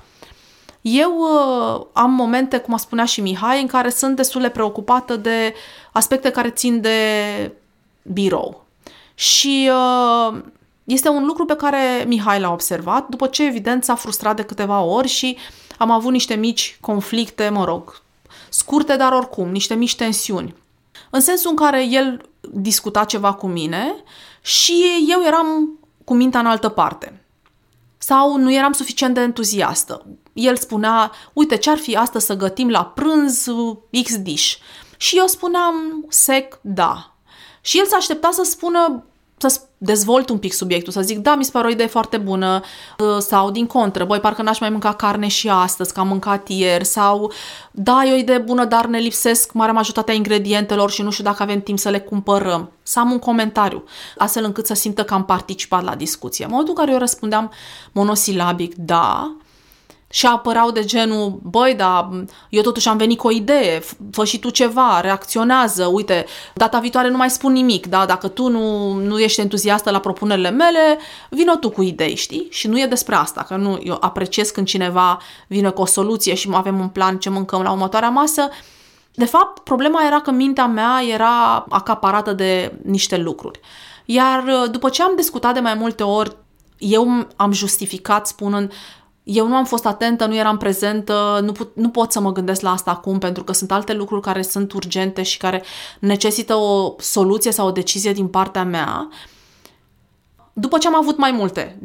Eu 0.81 1.17
uh, 1.17 1.85
am 1.93 2.11
momente, 2.11 2.57
cum 2.57 2.73
a 2.73 2.77
spunea 2.77 3.05
și 3.05 3.21
Mihai, 3.21 3.61
în 3.61 3.67
care 3.67 3.89
sunt 3.89 4.15
destul 4.15 4.41
de 4.41 4.49
preocupată 4.49 5.15
de 5.15 5.53
aspecte 5.91 6.29
care 6.29 6.49
țin 6.49 6.81
de 6.81 6.97
birou. 8.03 8.65
Și 9.13 9.69
uh, 9.71 10.41
este 10.83 11.09
un 11.09 11.25
lucru 11.25 11.45
pe 11.45 11.55
care 11.55 12.05
Mihai 12.07 12.39
l-a 12.39 12.51
observat, 12.51 13.07
după 13.07 13.27
ce 13.27 13.45
evident 13.45 13.83
s-a 13.83 13.95
frustrat 13.95 14.35
de 14.35 14.43
câteva 14.43 14.81
ori 14.81 15.07
și 15.07 15.37
am 15.77 15.91
avut 15.91 16.11
niște 16.11 16.33
mici 16.33 16.77
conflicte, 16.81 17.49
mă 17.49 17.65
rog, 17.65 18.01
scurte, 18.49 18.95
dar 18.95 19.11
oricum, 19.11 19.49
niște 19.49 19.73
mici 19.73 19.95
tensiuni. 19.95 20.55
În 21.09 21.19
sensul 21.19 21.49
în 21.49 21.55
care 21.55 21.85
el 21.85 22.29
discuta 22.51 23.03
ceva 23.03 23.33
cu 23.33 23.47
mine 23.47 23.95
și 24.41 24.83
eu 25.07 25.21
eram 25.25 25.79
cu 26.03 26.13
mintea 26.13 26.39
în 26.39 26.45
altă 26.45 26.69
parte. 26.69 27.25
Sau 27.97 28.37
nu 28.37 28.53
eram 28.53 28.71
suficient 28.71 29.13
de 29.13 29.21
entuziastă. 29.21 30.05
El 30.33 30.57
spunea, 30.57 31.11
uite, 31.33 31.57
ce-ar 31.57 31.77
fi 31.77 31.95
asta 31.95 32.19
să 32.19 32.35
gătim 32.35 32.69
la 32.69 32.85
prânz 32.85 33.47
X 34.03 34.17
dish? 34.17 34.55
Și 34.97 35.17
eu 35.17 35.25
spuneam 35.25 36.05
sec, 36.09 36.59
da. 36.61 37.13
Și 37.61 37.77
el 37.77 37.85
s-a 37.85 37.95
așteptat 37.95 38.33
să 38.33 38.43
spună, 38.43 39.05
să 39.49 39.59
dezvolt 39.77 40.29
un 40.29 40.37
pic 40.37 40.53
subiectul, 40.53 40.93
să 40.93 41.01
zic, 41.01 41.17
da, 41.17 41.35
mi 41.35 41.43
se 41.43 41.51
pare 41.51 41.67
o 41.67 41.69
idee 41.69 41.87
foarte 41.87 42.17
bună, 42.17 42.61
uh, 42.97 43.17
sau 43.19 43.51
din 43.51 43.67
contră, 43.67 44.05
băi, 44.05 44.19
parcă 44.19 44.41
n-aș 44.41 44.59
mai 44.59 44.69
mânca 44.69 44.93
carne 44.93 45.27
și 45.27 45.49
astăzi, 45.49 45.93
că 45.93 45.99
am 45.99 46.07
mâncat 46.07 46.47
ieri, 46.49 46.85
sau 46.85 47.31
da, 47.71 48.03
e 48.05 48.13
o 48.13 48.17
idee 48.17 48.37
bună, 48.37 48.65
dar 48.65 48.85
ne 48.85 48.97
lipsesc 48.97 49.51
marea 49.53 49.73
majoritatea 49.73 50.13
ingredientelor 50.13 50.91
și 50.91 51.01
nu 51.01 51.11
știu 51.11 51.23
dacă 51.23 51.43
avem 51.43 51.61
timp 51.61 51.79
să 51.79 51.89
le 51.89 51.99
cumpărăm. 51.99 52.71
Să 52.83 52.99
am 52.99 53.11
un 53.11 53.19
comentariu, 53.19 53.83
astfel 54.17 54.43
încât 54.43 54.65
să 54.65 54.73
simtă 54.73 55.03
că 55.03 55.13
am 55.13 55.25
participat 55.25 55.83
la 55.83 55.95
discuție. 55.95 56.45
În 56.45 56.51
momentul 56.51 56.73
în 56.77 56.83
care 56.83 56.95
eu 56.95 57.01
răspundeam 57.01 57.51
monosilabic, 57.91 58.75
da, 58.75 59.35
și 60.11 60.25
apăreau 60.25 60.71
de 60.71 60.83
genul, 60.83 61.39
băi, 61.41 61.75
dar 61.75 62.09
eu 62.49 62.61
totuși 62.61 62.87
am 62.87 62.97
venit 62.97 63.17
cu 63.17 63.27
o 63.27 63.31
idee, 63.31 63.83
fă 64.11 64.25
și 64.25 64.39
tu 64.39 64.49
ceva, 64.49 64.99
reacționează, 65.01 65.85
uite, 65.85 66.25
data 66.53 66.79
viitoare 66.79 67.09
nu 67.09 67.17
mai 67.17 67.29
spun 67.29 67.51
nimic, 67.51 67.85
da? 67.87 68.05
dacă 68.05 68.27
tu 68.27 68.47
nu, 68.47 68.93
nu 68.93 69.19
ești 69.19 69.41
entuziastă 69.41 69.91
la 69.91 69.99
propunerile 69.99 70.49
mele, 70.49 70.99
vină 71.29 71.55
tu 71.55 71.69
cu 71.69 71.81
idei, 71.81 72.15
știi? 72.15 72.47
Și 72.49 72.67
nu 72.67 72.79
e 72.79 72.85
despre 72.85 73.15
asta, 73.15 73.43
că 73.47 73.55
nu, 73.55 73.79
eu 73.83 73.97
apreciez 73.99 74.49
când 74.49 74.67
cineva 74.67 75.19
vine 75.47 75.69
cu 75.69 75.81
o 75.81 75.85
soluție 75.85 76.33
și 76.33 76.49
avem 76.53 76.79
un 76.79 76.87
plan 76.87 77.17
ce 77.17 77.29
mâncăm 77.29 77.61
la 77.61 77.71
următoarea 77.71 78.09
masă, 78.09 78.49
de 79.13 79.25
fapt, 79.25 79.63
problema 79.63 80.05
era 80.05 80.21
că 80.21 80.31
mintea 80.31 80.65
mea 80.65 81.01
era 81.13 81.65
acaparată 81.69 82.33
de 82.33 82.73
niște 82.83 83.17
lucruri. 83.17 83.59
Iar 84.05 84.67
după 84.71 84.89
ce 84.89 85.03
am 85.03 85.13
discutat 85.15 85.53
de 85.53 85.59
mai 85.59 85.73
multe 85.73 86.03
ori, 86.03 86.35
eu 86.77 87.27
am 87.35 87.51
justificat 87.51 88.27
spunând, 88.27 88.73
eu 89.23 89.47
nu 89.47 89.55
am 89.55 89.65
fost 89.65 89.85
atentă, 89.85 90.25
nu 90.25 90.35
eram 90.35 90.57
prezentă, 90.57 91.39
nu, 91.43 91.51
put, 91.51 91.71
nu 91.75 91.89
pot 91.89 92.11
să 92.11 92.19
mă 92.19 92.31
gândesc 92.31 92.61
la 92.61 92.71
asta 92.71 92.91
acum 92.91 93.17
pentru 93.17 93.43
că 93.43 93.53
sunt 93.53 93.71
alte 93.71 93.93
lucruri 93.93 94.21
care 94.21 94.41
sunt 94.41 94.73
urgente 94.73 95.23
și 95.23 95.37
care 95.37 95.63
necesită 95.99 96.55
o 96.55 96.95
soluție 96.97 97.51
sau 97.51 97.67
o 97.67 97.71
decizie 97.71 98.13
din 98.13 98.27
partea 98.27 98.63
mea. 98.63 99.07
După 100.53 100.77
ce 100.77 100.87
am 100.87 100.95
avut 100.95 101.17
mai 101.17 101.31
multe, 101.31 101.79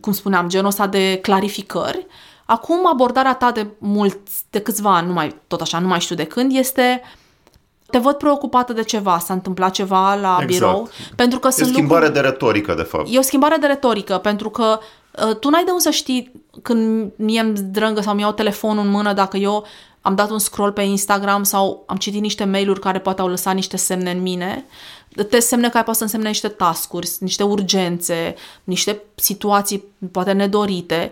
cum 0.00 0.12
spuneam, 0.12 0.48
genul 0.48 0.66
ăsta 0.66 0.86
de 0.86 1.18
clarificări, 1.22 2.06
acum 2.44 2.86
abordarea 2.86 3.34
ta 3.34 3.50
de 3.50 3.66
mult, 3.78 4.18
de 4.50 4.60
câțiva 4.60 4.96
ani, 4.96 5.06
nu 5.06 5.12
mai, 5.12 5.40
tot 5.46 5.60
așa, 5.60 5.78
nu 5.78 5.86
mai 5.86 6.00
știu 6.00 6.16
de 6.16 6.24
când, 6.24 6.56
este 6.56 7.02
te 7.90 7.98
văd 7.98 8.14
preocupată 8.14 8.72
de 8.72 8.82
ceva, 8.82 9.18
s-a 9.18 9.32
întâmplat 9.32 9.70
ceva 9.70 10.14
la 10.14 10.38
exact. 10.40 10.46
birou. 10.46 10.88
Pentru 11.16 11.38
că 11.38 11.48
e 11.48 11.50
sunt 11.50 11.68
o 11.68 11.72
schimbare 11.72 12.06
lucruri... 12.06 12.22
de 12.22 12.28
retorică, 12.28 12.74
de 12.74 12.82
fapt. 12.82 13.06
E 13.10 13.18
o 13.18 13.22
schimbare 13.22 13.56
de 13.56 13.66
retorică, 13.66 14.18
pentru 14.18 14.50
că 14.50 14.78
uh, 14.78 14.84
tu 15.40 15.48
n-ai 15.48 15.64
de 15.64 15.70
unde 15.70 15.82
să 15.82 15.90
știi 15.90 16.32
când 16.62 17.12
mie 17.16 17.40
îmi 17.40 17.56
zdrângă 17.56 18.00
sau 18.00 18.14
mi 18.14 18.20
iau 18.20 18.32
telefonul 18.32 18.84
în 18.84 18.90
mână 18.90 19.12
dacă 19.12 19.36
eu 19.36 19.66
am 20.00 20.14
dat 20.14 20.30
un 20.30 20.38
scroll 20.38 20.72
pe 20.72 20.82
Instagram 20.82 21.42
sau 21.42 21.84
am 21.86 21.96
citit 21.96 22.20
niște 22.20 22.44
mail-uri 22.44 22.80
care 22.80 22.98
poate 22.98 23.20
au 23.20 23.28
lăsat 23.28 23.54
niște 23.54 23.76
semne 23.76 24.10
în 24.10 24.22
mine, 24.22 24.64
te 25.28 25.38
semne 25.38 25.68
care 25.68 25.84
poate 25.84 25.98
să 25.98 26.04
însemne 26.04 26.28
niște 26.28 26.48
tascuri, 26.48 27.10
niște 27.20 27.42
urgențe, 27.42 28.34
niște 28.64 29.02
situații 29.14 29.84
poate 30.10 30.32
nedorite 30.32 31.10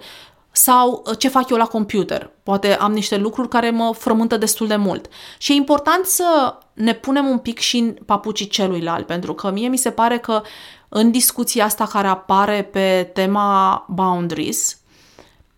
sau 0.52 1.04
uh, 1.06 1.18
ce 1.18 1.28
fac 1.28 1.50
eu 1.50 1.56
la 1.56 1.66
computer. 1.66 2.30
Poate 2.42 2.74
am 2.74 2.92
niște 2.92 3.16
lucruri 3.16 3.48
care 3.48 3.70
mă 3.70 3.92
frământă 3.98 4.36
destul 4.36 4.66
de 4.66 4.76
mult. 4.76 5.08
Și 5.38 5.52
e 5.52 5.54
important 5.54 6.04
să 6.04 6.54
ne 6.72 6.94
punem 6.94 7.26
un 7.26 7.38
pic 7.38 7.58
și 7.58 7.78
în 7.78 7.96
papucii 8.06 8.46
celuilalt, 8.46 9.06
pentru 9.06 9.34
că 9.34 9.50
mie 9.50 9.68
mi 9.68 9.76
se 9.76 9.90
pare 9.90 10.18
că 10.18 10.42
în 10.92 11.10
discuția 11.10 11.64
asta 11.64 11.86
care 11.86 12.06
apare 12.06 12.62
pe 12.62 13.10
tema 13.12 13.84
boundaries, 13.88 14.78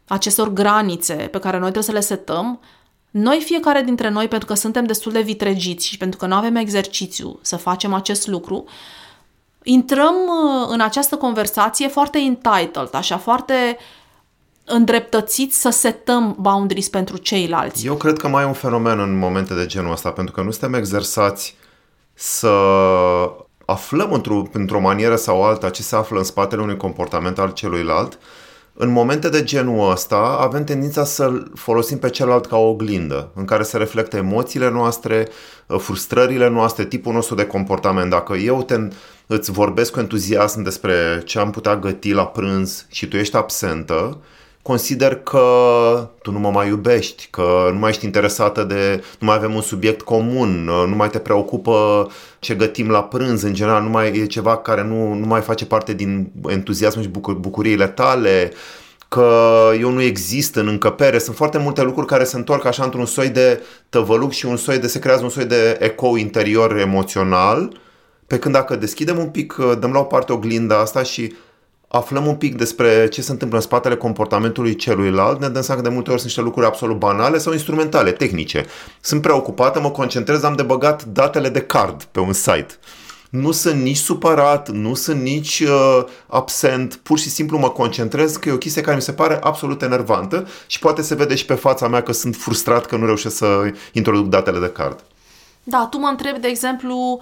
acestor 0.07 0.53
granițe 0.53 1.15
pe 1.15 1.39
care 1.39 1.59
noi 1.59 1.71
trebuie 1.71 1.83
să 1.83 1.93
le 1.93 2.17
setăm, 2.17 2.61
noi 3.11 3.43
fiecare 3.45 3.83
dintre 3.83 4.09
noi, 4.09 4.29
pentru 4.29 4.47
că 4.47 4.55
suntem 4.55 4.85
destul 4.85 5.13
de 5.13 5.21
vitregiți 5.21 5.87
și 5.87 5.97
pentru 5.97 6.19
că 6.19 6.27
nu 6.27 6.35
avem 6.35 6.57
exercițiu 6.57 7.39
să 7.43 7.57
facem 7.57 7.93
acest 7.95 8.27
lucru, 8.27 8.65
intrăm 9.63 10.15
uh, 10.15 10.67
în 10.69 10.81
această 10.81 11.17
conversație 11.17 11.89
foarte 11.89 12.19
entitled, 12.19 12.89
așa, 12.93 13.19
foarte 13.19 13.79
îndreptățiți 14.65 15.61
să 15.61 15.71
setăm 15.71 16.37
boundaries 16.39 16.89
pentru 16.89 17.17
ceilalți. 17.17 17.87
Eu 17.87 17.95
cred 17.95 18.19
că 18.19 18.29
mai 18.29 18.43
e 18.43 18.47
un 18.47 18.53
fenomen 18.53 18.99
în 18.99 19.19
momente 19.19 19.55
de 19.55 19.67
genul 19.67 19.93
ăsta, 19.93 20.11
pentru 20.11 20.35
că 20.35 20.43
nu 20.43 20.51
suntem 20.51 20.75
exersați 20.75 21.57
să 22.15 22.49
aflăm 23.65 24.13
într-o, 24.13 24.43
într-o 24.53 24.81
manieră 24.81 25.17
sau 25.17 25.45
alta 25.45 25.71
ce 25.71 25.83
se 25.83 25.97
află 25.97 26.19
în 26.19 26.25
spatele 26.25 26.63
unui 26.63 26.77
comportament 26.77 27.39
al 27.39 27.53
celuilalt 27.53 28.19
în 28.75 28.91
momente 28.91 29.29
de 29.29 29.43
genul 29.43 29.91
ăsta 29.91 30.17
avem 30.41 30.65
tendința 30.65 31.05
să-l 31.05 31.51
folosim 31.55 31.99
pe 31.99 32.11
celălalt 32.11 32.47
ca 32.47 32.57
o 32.57 32.69
oglindă 32.69 33.31
în 33.35 33.45
care 33.45 33.63
se 33.63 33.77
reflectă 33.77 34.17
emoțiile 34.17 34.71
noastre, 34.71 35.29
uh, 35.67 35.79
frustrările 35.79 36.49
noastre, 36.49 36.85
tipul 36.85 37.13
nostru 37.13 37.35
de 37.35 37.47
comportament. 37.47 38.11
Dacă 38.11 38.35
eu 38.35 38.63
te, 38.63 38.79
îți 39.27 39.51
vorbesc 39.51 39.93
cu 39.93 39.99
entuziasm 39.99 40.63
despre 40.63 41.23
ce 41.25 41.39
am 41.39 41.51
putea 41.51 41.77
găti 41.77 42.13
la 42.13 42.27
prânz 42.27 42.87
și 42.91 43.09
tu 43.09 43.17
ești 43.17 43.37
absentă, 43.37 44.19
consider 44.63 45.15
că 45.15 45.41
tu 46.23 46.31
nu 46.31 46.39
mă 46.39 46.51
mai 46.51 46.69
iubești, 46.69 47.29
că 47.31 47.71
nu 47.73 47.79
mai 47.79 47.91
ești 47.91 48.05
interesată 48.05 48.63
de, 48.63 49.05
nu 49.19 49.27
mai 49.27 49.37
avem 49.37 49.55
un 49.55 49.61
subiect 49.61 50.03
comun, 50.03 50.65
nu 50.65 50.97
mai 50.97 51.11
te 51.11 51.19
preocupă 51.19 52.07
ce 52.39 52.55
gătim 52.55 52.91
la 52.91 53.03
prânz, 53.03 53.43
în 53.43 53.55
general 53.55 53.83
nu 53.83 53.89
mai 53.89 54.19
e 54.19 54.27
ceva 54.27 54.57
care 54.57 54.83
nu, 54.83 55.15
nu 55.15 55.27
mai 55.27 55.41
face 55.41 55.67
parte 55.67 55.93
din 55.93 56.33
entuziasmul 56.47 57.05
și 57.05 57.11
bucur, 57.11 57.35
bucuriile 57.35 57.87
tale, 57.87 58.53
că 59.09 59.51
eu 59.81 59.91
nu 59.91 60.03
exist 60.03 60.55
în 60.55 60.67
încăpere. 60.67 61.19
Sunt 61.19 61.37
foarte 61.37 61.59
multe 61.59 61.83
lucruri 61.83 62.07
care 62.07 62.25
se 62.25 62.37
întorc 62.37 62.65
așa 62.65 62.85
într-un 62.85 63.07
soi 63.07 63.29
de 63.29 63.63
tăvăluc 63.89 64.33
și 64.33 64.47
un 64.47 64.57
soi 64.57 64.79
de, 64.79 64.87
se 64.87 64.99
creează 64.99 65.23
un 65.23 65.31
soi 65.31 65.45
de 65.45 65.77
ecou 65.81 66.17
interior 66.17 66.77
emoțional, 66.77 67.81
pe 68.27 68.39
când 68.39 68.55
dacă 68.55 68.77
deschidem 68.77 69.19
un 69.19 69.29
pic, 69.29 69.57
dăm 69.79 69.93
la 69.93 69.99
o 69.99 70.03
parte 70.03 70.33
oglinda 70.33 70.79
asta 70.79 71.03
și 71.03 71.35
aflăm 71.93 72.27
un 72.27 72.35
pic 72.35 72.57
despre 72.57 73.09
ce 73.09 73.23
se 73.23 73.31
întâmplă 73.31 73.57
în 73.57 73.65
spatele 73.65 73.97
comportamentului 73.97 74.77
celuilalt, 74.77 75.41
ne 75.41 75.49
dăm 75.49 75.63
seama 75.63 75.81
că 75.81 75.89
de 75.89 75.95
multe 75.95 76.11
ori 76.11 76.19
sunt 76.19 76.31
niște 76.33 76.45
lucruri 76.45 76.67
absolut 76.67 76.99
banale 76.99 77.39
sau 77.39 77.53
instrumentale, 77.53 78.13
tehnice. 78.13 78.67
Sunt 79.01 79.23
preocupată, 79.23 79.81
mă 79.81 79.91
concentrez, 79.91 80.43
am 80.43 80.55
de 80.55 80.63
băgat 80.63 81.05
datele 81.05 81.49
de 81.49 81.61
card 81.61 82.03
pe 82.03 82.21
un 82.21 82.33
site. 82.33 82.75
Nu 83.31 83.51
sunt 83.51 83.83
nici 83.83 83.97
supărat, 83.97 84.69
nu 84.69 84.95
sunt 84.95 85.21
nici 85.21 85.61
uh, 85.61 86.05
absent, 86.27 86.95
pur 86.95 87.19
și 87.19 87.29
simplu 87.29 87.59
mă 87.59 87.71
concentrez 87.71 88.37
că 88.37 88.49
e 88.49 88.53
o 88.53 88.59
chestie 88.59 88.83
care 88.83 88.97
mi 88.97 89.03
se 89.03 89.13
pare 89.13 89.39
absolut 89.43 89.83
enervantă 89.83 90.49
și 90.67 90.79
poate 90.79 91.03
se 91.03 91.15
vede 91.15 91.35
și 91.35 91.45
pe 91.45 91.55
fața 91.55 91.89
mea 91.89 92.03
că 92.03 92.13
sunt 92.13 92.37
frustrat 92.37 92.87
că 92.87 92.97
nu 92.97 93.07
reușesc 93.07 93.37
să 93.37 93.73
introduc 93.93 94.29
datele 94.29 94.59
de 94.59 94.71
card. 94.71 95.05
Da, 95.63 95.87
tu 95.91 95.99
mă 95.99 96.07
întrebi, 96.07 96.41
de 96.41 96.49
exemplu, 96.49 97.21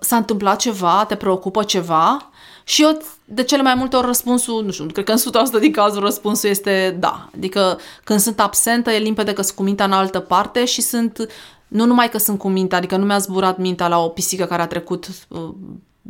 s-a 0.00 0.16
întâmplat 0.16 0.58
ceva, 0.58 1.04
te 1.08 1.14
preocupă 1.14 1.62
ceva 1.62 2.30
și 2.64 2.82
eu, 2.82 2.98
de 3.24 3.42
cele 3.42 3.62
mai 3.62 3.74
multe 3.74 3.96
ori, 3.96 4.06
răspunsul, 4.06 4.64
nu 4.64 4.70
știu, 4.70 4.86
cred 4.86 5.04
că 5.04 5.12
în 5.12 5.58
100% 5.58 5.60
din 5.60 5.72
cazul 5.72 6.00
răspunsul 6.00 6.48
este 6.48 6.96
da. 6.98 7.28
Adică 7.36 7.78
când 8.04 8.20
sunt 8.20 8.40
absentă, 8.40 8.90
e 8.90 8.98
limpede 8.98 9.32
că 9.32 9.42
sunt 9.42 9.56
cu 9.56 9.62
mintea 9.62 9.84
în 9.84 9.92
altă 9.92 10.20
parte 10.20 10.64
și 10.64 10.80
sunt, 10.80 11.28
nu 11.68 11.84
numai 11.84 12.08
că 12.08 12.18
sunt 12.18 12.38
cu 12.38 12.48
mintea, 12.48 12.78
adică 12.78 12.96
nu 12.96 13.04
mi-a 13.04 13.18
zburat 13.18 13.58
mintea 13.58 13.88
la 13.88 13.98
o 13.98 14.08
pisică 14.08 14.44
care 14.44 14.62
a 14.62 14.66
trecut 14.66 15.08
uh, 15.28 15.48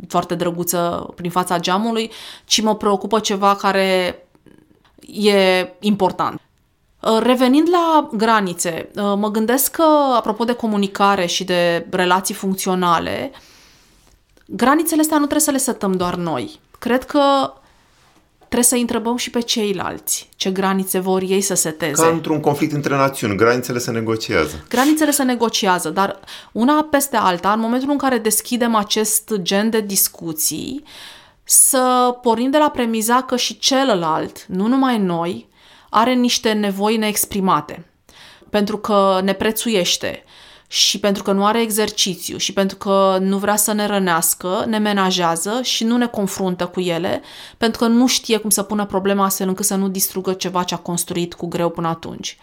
foarte 0.07 0.35
drăguță 0.35 1.09
prin 1.15 1.29
fața 1.29 1.59
geamului, 1.59 2.11
ci 2.45 2.61
mă 2.61 2.75
preocupă 2.75 3.19
ceva 3.19 3.55
care 3.55 4.19
e 5.07 5.67
important. 5.79 6.41
Uh, 7.01 7.19
revenind 7.21 7.67
la 7.71 8.09
granițe, 8.13 8.89
uh, 8.95 9.13
mă 9.15 9.31
gândesc 9.31 9.71
că, 9.71 9.85
apropo 10.15 10.43
de 10.43 10.53
comunicare 10.53 11.25
și 11.25 11.43
de 11.43 11.87
relații 11.89 12.35
funcționale, 12.35 13.31
granițele 14.47 15.01
astea 15.01 15.17
nu 15.17 15.23
trebuie 15.23 15.45
să 15.45 15.51
le 15.51 15.57
setăm 15.57 15.91
doar 15.91 16.15
noi. 16.15 16.59
Cred 16.79 17.03
că 17.03 17.53
trebuie 18.37 18.63
să 18.63 18.75
întrebăm 18.75 19.17
și 19.17 19.29
pe 19.29 19.39
ceilalți 19.39 20.29
ce 20.35 20.51
granițe 20.51 20.99
vor 20.99 21.21
ei 21.21 21.41
să 21.41 21.53
seteze. 21.53 22.01
Ca 22.01 22.07
într-un 22.07 22.39
conflict 22.39 22.73
între 22.73 22.95
națiuni, 22.95 23.35
granițele 23.35 23.77
se 23.77 23.91
negociază. 23.91 24.65
Granițele 24.69 25.11
se 25.11 25.23
negociază, 25.23 25.89
dar 25.89 26.19
una 26.51 26.87
peste 26.91 27.15
alta, 27.15 27.51
în 27.51 27.59
momentul 27.59 27.89
în 27.89 27.97
care 27.97 28.17
deschidem 28.17 28.75
acest 28.75 29.33
gen 29.41 29.69
de 29.69 29.81
discuții, 29.81 30.83
să 31.43 32.17
pornim 32.21 32.49
de 32.49 32.57
la 32.57 32.69
premiza 32.69 33.21
că 33.21 33.35
și 33.35 33.59
celălalt, 33.59 34.45
nu 34.45 34.67
numai 34.67 34.97
noi, 34.97 35.49
are 35.89 36.13
niște 36.13 36.51
nevoi 36.51 36.97
neexprimate. 36.97 37.85
Pentru 38.49 38.77
că 38.77 39.19
ne 39.23 39.33
prețuiește, 39.33 40.23
și 40.67 40.99
pentru 40.99 41.23
că 41.23 41.31
nu 41.31 41.45
are 41.45 41.61
exercițiu 41.61 42.37
și 42.37 42.53
pentru 42.53 42.77
că 42.77 43.17
nu 43.21 43.37
vrea 43.37 43.55
să 43.55 43.73
ne 43.73 43.85
rănească, 43.85 44.63
ne 44.67 44.77
menajează 44.77 45.59
și 45.63 45.83
nu 45.83 45.97
ne 45.97 46.07
confruntă 46.07 46.65
cu 46.65 46.79
ele, 46.79 47.21
pentru 47.57 47.79
că 47.79 47.87
nu 47.87 48.07
știe 48.07 48.37
cum 48.37 48.49
să 48.49 48.63
pună 48.63 48.85
problema 48.85 49.25
astfel 49.25 49.47
încât 49.47 49.65
să 49.65 49.75
nu 49.75 49.87
distrugă 49.87 50.33
ceva 50.33 50.63
ce 50.63 50.73
a 50.73 50.77
construit 50.77 51.33
cu 51.33 51.47
greu 51.47 51.69
până 51.69 51.87
atunci. 51.87 52.37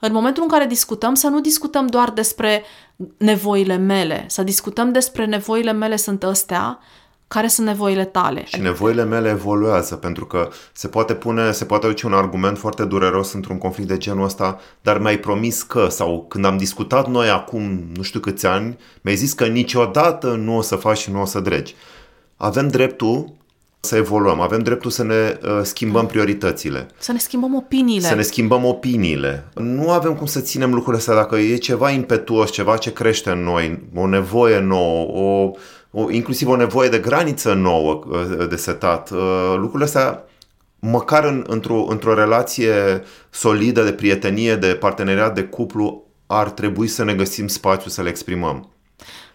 În 0.00 0.12
momentul 0.12 0.42
în 0.42 0.48
care 0.48 0.66
discutăm, 0.66 1.14
să 1.14 1.28
nu 1.28 1.40
discutăm 1.40 1.86
doar 1.86 2.10
despre 2.10 2.64
nevoile 3.16 3.76
mele, 3.76 4.24
să 4.28 4.42
discutăm 4.42 4.92
despre 4.92 5.24
nevoile 5.24 5.72
mele 5.72 5.96
sunt 5.96 6.24
astea 6.24 6.78
care 7.34 7.46
sunt 7.46 7.66
nevoile 7.66 8.04
tale. 8.04 8.44
Și 8.46 8.60
nevoile 8.60 9.04
mele 9.04 9.28
evoluează, 9.28 9.94
pentru 9.94 10.26
că 10.26 10.48
se 10.72 10.88
poate 10.88 11.14
pune, 11.14 11.52
se 11.52 11.64
poate 11.64 11.86
duce 11.86 12.06
un 12.06 12.12
argument 12.12 12.58
foarte 12.58 12.84
dureros 12.84 13.32
într-un 13.32 13.58
conflict 13.58 13.88
de 13.88 13.96
genul 13.96 14.24
ăsta, 14.24 14.60
dar 14.82 14.98
mi-ai 14.98 15.18
promis 15.18 15.62
că, 15.62 15.86
sau 15.90 16.26
când 16.28 16.44
am 16.44 16.56
discutat 16.56 17.08
noi 17.08 17.28
acum 17.28 17.82
nu 17.96 18.02
știu 18.02 18.20
câți 18.20 18.46
ani, 18.46 18.78
mi-ai 19.00 19.16
zis 19.16 19.32
că 19.32 19.46
niciodată 19.46 20.34
nu 20.34 20.56
o 20.56 20.60
să 20.60 20.76
faci 20.76 20.98
și 20.98 21.10
nu 21.10 21.20
o 21.20 21.24
să 21.24 21.40
dregi. 21.40 21.74
Avem 22.36 22.68
dreptul 22.68 23.32
să 23.80 23.96
evoluăm, 23.96 24.40
avem 24.40 24.58
dreptul 24.58 24.90
să 24.90 25.02
ne 25.02 25.38
uh, 25.42 25.60
schimbăm 25.62 26.06
prioritățile. 26.06 26.88
Să 26.98 27.12
ne 27.12 27.18
schimbăm 27.18 27.54
opiniile. 27.54 28.06
Să 28.08 28.14
ne 28.14 28.22
schimbăm 28.22 28.64
opiniile. 28.64 29.48
Nu 29.54 29.90
avem 29.90 30.14
cum 30.14 30.26
să 30.26 30.40
ținem 30.40 30.70
lucrurile 30.70 30.96
astea 30.96 31.14
dacă 31.14 31.36
e 31.36 31.56
ceva 31.56 31.90
impetuos, 31.90 32.50
ceva 32.50 32.76
ce 32.76 32.92
crește 32.92 33.30
în 33.30 33.42
noi, 33.42 33.82
o 33.94 34.06
nevoie 34.06 34.58
nouă, 34.58 35.04
o 35.04 35.50
o, 35.90 36.10
inclusiv 36.10 36.48
o 36.48 36.56
nevoie 36.56 36.88
de 36.88 36.98
graniță 36.98 37.52
nouă 37.52 38.02
uh, 38.06 38.48
de 38.48 38.56
setat. 38.56 39.10
Uh, 39.10 39.54
lucrurile 39.56 39.84
astea, 39.84 40.24
măcar 40.78 41.24
în, 41.24 41.44
într-o, 41.46 41.86
într-o 41.88 42.14
relație 42.14 43.02
solidă 43.30 43.84
de 43.84 43.92
prietenie, 43.92 44.56
de 44.56 44.74
parteneriat, 44.74 45.34
de 45.34 45.42
cuplu, 45.42 46.04
ar 46.26 46.50
trebui 46.50 46.86
să 46.86 47.04
ne 47.04 47.14
găsim 47.14 47.46
spațiu 47.46 47.90
să 47.90 48.02
le 48.02 48.08
exprimăm. 48.08 48.68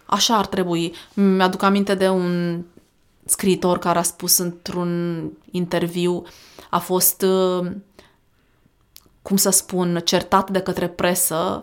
Așa 0.06 0.36
ar 0.36 0.46
trebui. 0.46 0.94
Mi-aduc 1.14 1.62
aminte 1.62 1.94
de 1.94 2.08
un 2.08 2.60
scriitor 3.24 3.78
care 3.78 3.98
a 3.98 4.02
spus 4.02 4.38
într-un 4.38 5.22
interviu, 5.50 6.22
a 6.70 6.78
fost, 6.78 7.22
uh, 7.22 7.66
cum 9.22 9.36
să 9.36 9.50
spun, 9.50 10.00
certat 10.04 10.50
de 10.50 10.60
către 10.60 10.88
presă 10.88 11.62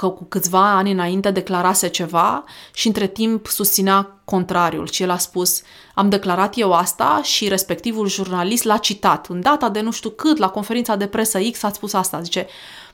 că 0.00 0.08
cu 0.08 0.24
câțiva 0.24 0.76
ani 0.76 0.92
înainte 0.92 1.30
declarase 1.30 1.88
ceva 1.88 2.44
și 2.72 2.86
între 2.86 3.06
timp 3.06 3.46
susținea 3.46 4.20
contrariul. 4.24 4.88
Și 4.88 5.02
el 5.02 5.10
a 5.10 5.16
spus, 5.16 5.62
am 5.94 6.08
declarat 6.08 6.52
eu 6.56 6.72
asta 6.72 7.20
și 7.22 7.48
respectivul 7.48 8.08
jurnalist 8.08 8.64
l-a 8.64 8.76
citat. 8.76 9.26
În 9.28 9.40
data 9.40 9.68
de 9.68 9.80
nu 9.80 9.90
știu 9.90 10.10
cât, 10.10 10.36
la 10.36 10.48
conferința 10.48 10.96
de 10.96 11.06
presă 11.06 11.38
X 11.52 11.62
a 11.62 11.70
spus 11.72 11.92
asta. 11.92 12.20
Zice, 12.20 12.46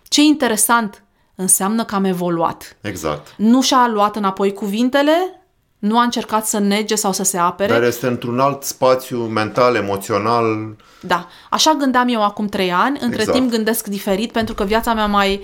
ce 0.09 0.23
interesant 0.23 1.03
înseamnă 1.35 1.85
că 1.85 1.95
am 1.95 2.05
evoluat. 2.05 2.77
Exact. 2.81 3.35
Nu 3.37 3.63
și-a 3.63 3.89
luat 3.89 4.17
înapoi 4.17 4.53
cuvintele, 4.53 5.47
nu 5.79 5.99
a 5.99 6.03
încercat 6.03 6.47
să 6.47 6.59
nege 6.59 6.95
sau 6.95 7.13
să 7.13 7.23
se 7.23 7.39
apere. 7.39 7.73
Dar 7.73 7.83
este 7.83 8.07
într-un 8.07 8.41
alt 8.41 8.63
spațiu 8.63 9.19
mental, 9.19 9.75
emoțional. 9.75 10.77
Da. 11.01 11.29
Așa 11.51 11.75
gândeam 11.79 12.09
eu 12.09 12.25
acum 12.25 12.47
trei 12.47 12.73
ani, 12.73 12.99
între 13.01 13.21
exact. 13.21 13.39
timp 13.39 13.51
gândesc 13.51 13.87
diferit 13.87 14.33
pentru 14.33 14.55
că 14.55 14.65
viața 14.65 14.95
mea 14.95 15.07
mai 15.07 15.41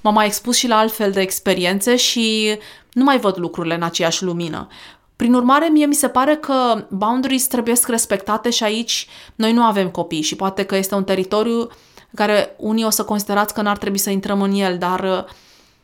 m-am 0.00 0.14
mai 0.14 0.26
expus 0.26 0.56
și 0.56 0.68
la 0.68 0.78
altfel 0.78 1.10
de 1.10 1.20
experiențe 1.20 1.96
și 1.96 2.58
nu 2.92 3.04
mai 3.04 3.18
văd 3.18 3.38
lucrurile 3.38 3.74
în 3.74 3.82
aceeași 3.82 4.24
lumină. 4.24 4.68
Prin 5.16 5.34
urmare, 5.34 5.68
mie 5.68 5.86
mi 5.86 5.94
se 5.94 6.08
pare 6.08 6.36
că 6.36 6.86
boundaries 6.88 7.46
trebuie 7.46 7.74
respectate 7.86 8.50
și 8.50 8.64
aici 8.64 9.06
noi 9.34 9.52
nu 9.52 9.62
avem 9.62 9.90
copii 9.90 10.22
și 10.22 10.36
poate 10.36 10.64
că 10.64 10.76
este 10.76 10.94
un 10.94 11.04
teritoriu 11.04 11.68
care 12.14 12.54
unii 12.56 12.84
o 12.84 12.90
să 12.90 13.04
considerați 13.04 13.54
că 13.54 13.62
n-ar 13.62 13.76
trebui 13.76 13.98
să 13.98 14.10
intrăm 14.10 14.42
în 14.42 14.52
el, 14.52 14.78
dar 14.78 15.00
uh, 15.00 15.24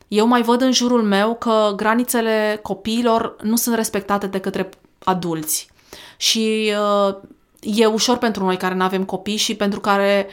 eu 0.08 0.26
mai 0.26 0.42
văd 0.42 0.60
în 0.60 0.72
jurul 0.72 1.02
meu 1.02 1.34
că 1.34 1.72
granițele 1.76 2.58
copiilor 2.62 3.36
nu 3.42 3.56
sunt 3.56 3.74
respectate 3.74 4.26
de 4.26 4.38
către 4.38 4.68
adulți. 5.04 5.68
Și 6.16 6.72
uh, 7.06 7.14
e 7.60 7.86
ușor 7.86 8.16
pentru 8.16 8.44
noi 8.44 8.56
care 8.56 8.74
nu 8.74 8.84
avem 8.84 9.04
copii 9.04 9.36
și 9.36 9.54
pentru 9.54 9.80
care 9.80 10.26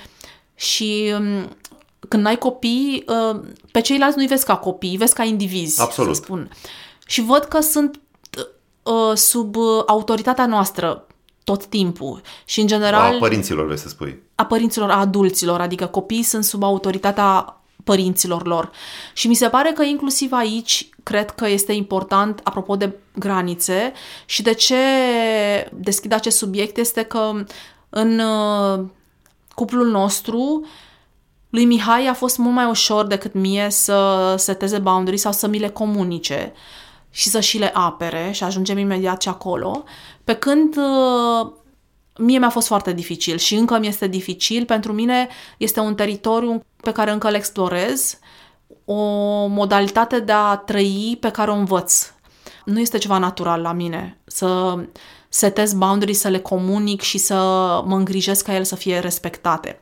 și 0.55 1.13
um, 1.19 1.57
când 2.09 2.25
ai 2.25 2.37
copii, 2.37 3.03
uh, 3.07 3.39
pe 3.71 3.81
ceilalți 3.81 4.17
nu-i 4.17 4.27
vezi 4.27 4.45
ca 4.45 4.55
copii, 4.55 4.97
vezi 4.97 5.13
ca 5.13 5.23
indivizi, 5.23 5.81
Absolut. 5.81 6.15
să 6.15 6.21
spun. 6.21 6.49
Și 7.05 7.21
văd 7.21 7.43
că 7.43 7.59
sunt 7.59 7.99
uh, 8.83 9.15
sub 9.15 9.55
uh, 9.55 9.83
autoritatea 9.85 10.45
noastră 10.45 11.07
tot 11.43 11.65
timpul. 11.65 12.21
Și 12.45 12.59
în 12.61 12.67
general... 12.67 13.15
A 13.15 13.17
părinților, 13.17 13.65
vrei 13.65 13.77
să 13.77 13.87
spui. 13.87 14.21
A 14.35 14.45
părinților, 14.45 14.89
a 14.89 14.99
adulților, 14.99 15.61
adică 15.61 15.85
copiii 15.85 16.23
sunt 16.23 16.43
sub 16.43 16.63
autoritatea 16.63 17.59
părinților 17.83 18.47
lor. 18.47 18.71
Și 19.13 19.27
mi 19.27 19.33
se 19.33 19.47
pare 19.47 19.71
că 19.71 19.83
inclusiv 19.83 20.31
aici 20.31 20.89
cred 21.03 21.31
că 21.31 21.47
este 21.47 21.71
important, 21.71 22.39
apropo 22.43 22.75
de 22.75 22.95
granițe, 23.15 23.93
și 24.25 24.41
de 24.41 24.53
ce 24.53 24.75
deschid 25.73 26.13
acest 26.13 26.37
subiect 26.37 26.77
este 26.77 27.03
că 27.03 27.43
în 27.89 28.21
cuplul 29.55 29.87
nostru 29.87 30.65
lui 31.49 31.65
Mihai 31.65 32.07
a 32.07 32.13
fost 32.13 32.37
mult 32.37 32.53
mai 32.53 32.65
ușor 32.65 33.05
decât 33.05 33.33
mie 33.33 33.67
să 33.69 34.35
seteze 34.37 34.77
boundaries 34.77 35.21
sau 35.21 35.31
să 35.31 35.47
mi 35.47 35.59
le 35.59 35.69
comunice 35.69 36.53
și 37.09 37.29
să 37.29 37.39
și 37.39 37.57
le 37.57 37.71
apere 37.73 38.31
și 38.31 38.43
ajungem 38.43 38.77
imediat 38.77 39.21
și 39.21 39.29
acolo, 39.29 39.83
pe 40.23 40.33
când 40.33 40.77
uh, 40.77 41.51
mie 42.17 42.37
mi-a 42.37 42.49
fost 42.49 42.67
foarte 42.67 42.93
dificil 42.93 43.37
și 43.37 43.55
încă 43.55 43.79
mi 43.79 43.87
este 43.87 44.07
dificil. 44.07 44.65
Pentru 44.65 44.93
mine 44.93 45.27
este 45.57 45.79
un 45.79 45.95
teritoriu 45.95 46.63
pe 46.81 46.91
care 46.91 47.11
încă 47.11 47.27
îl 47.27 47.33
explorez, 47.33 48.19
o 48.85 48.95
modalitate 49.45 50.19
de 50.19 50.31
a 50.31 50.55
trăi 50.55 51.17
pe 51.19 51.31
care 51.31 51.51
o 51.51 51.55
învăț. 51.55 52.11
Nu 52.65 52.79
este 52.79 52.97
ceva 52.97 53.17
natural 53.17 53.61
la 53.61 53.71
mine 53.71 54.17
să 54.25 54.79
setez 55.29 55.73
boundaries, 55.73 56.19
să 56.19 56.27
le 56.27 56.39
comunic 56.39 57.01
și 57.01 57.17
să 57.17 57.35
mă 57.85 57.95
îngrijesc 57.95 58.45
ca 58.45 58.53
ele 58.53 58.63
să 58.63 58.75
fie 58.75 58.99
respectate 58.99 59.79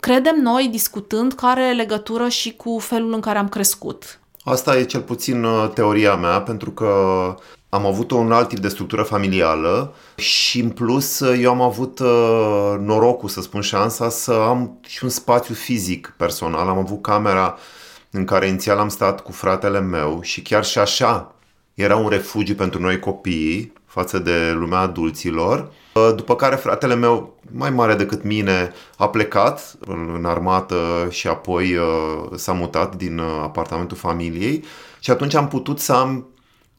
credem 0.00 0.36
noi, 0.42 0.68
discutând, 0.70 1.32
că 1.32 1.46
are 1.46 1.72
legătură 1.72 2.28
și 2.28 2.52
cu 2.56 2.78
felul 2.78 3.12
în 3.12 3.20
care 3.20 3.38
am 3.38 3.48
crescut. 3.48 4.20
Asta 4.44 4.76
e 4.76 4.84
cel 4.84 5.00
puțin 5.00 5.44
uh, 5.44 5.70
teoria 5.74 6.16
mea, 6.16 6.40
pentru 6.40 6.70
că 6.70 6.88
am 7.68 7.86
avut 7.86 8.10
un 8.10 8.32
alt 8.32 8.48
tip 8.48 8.58
de 8.58 8.68
structură 8.68 9.02
familială 9.02 9.94
și 10.16 10.60
în 10.60 10.70
plus 10.70 11.20
uh, 11.20 11.38
eu 11.42 11.50
am 11.50 11.60
avut 11.60 11.98
uh, 11.98 12.74
norocul, 12.80 13.28
să 13.28 13.40
spun 13.40 13.60
șansa, 13.60 14.08
să 14.08 14.32
am 14.32 14.78
și 14.86 15.04
un 15.04 15.10
spațiu 15.10 15.54
fizic 15.54 16.14
personal. 16.16 16.68
Am 16.68 16.78
avut 16.78 17.02
camera 17.02 17.58
în 18.10 18.24
care 18.24 18.46
inițial 18.46 18.78
am 18.78 18.88
stat 18.88 19.20
cu 19.20 19.32
fratele 19.32 19.80
meu 19.80 20.18
și 20.22 20.42
chiar 20.42 20.64
și 20.64 20.78
așa 20.78 21.34
era 21.74 21.96
un 21.96 22.08
refugiu 22.08 22.54
pentru 22.54 22.80
noi 22.80 22.98
copiii 22.98 23.72
față 23.98 24.18
de 24.18 24.52
lumea 24.54 24.78
adulților. 24.78 25.72
După 26.16 26.36
care 26.36 26.56
fratele 26.56 26.94
meu, 26.94 27.34
mai 27.52 27.70
mare 27.70 27.94
decât 27.94 28.22
mine, 28.24 28.72
a 28.96 29.08
plecat 29.08 29.76
în 29.86 30.24
armată 30.24 30.76
și 31.10 31.28
apoi 31.28 31.76
uh, 31.76 31.84
s-a 32.36 32.52
mutat 32.52 32.96
din 32.96 33.18
uh, 33.18 33.40
apartamentul 33.42 33.96
familiei 33.96 34.64
și 34.98 35.10
atunci 35.10 35.34
am 35.34 35.48
putut 35.48 35.78
să 35.78 35.92
am 35.92 36.26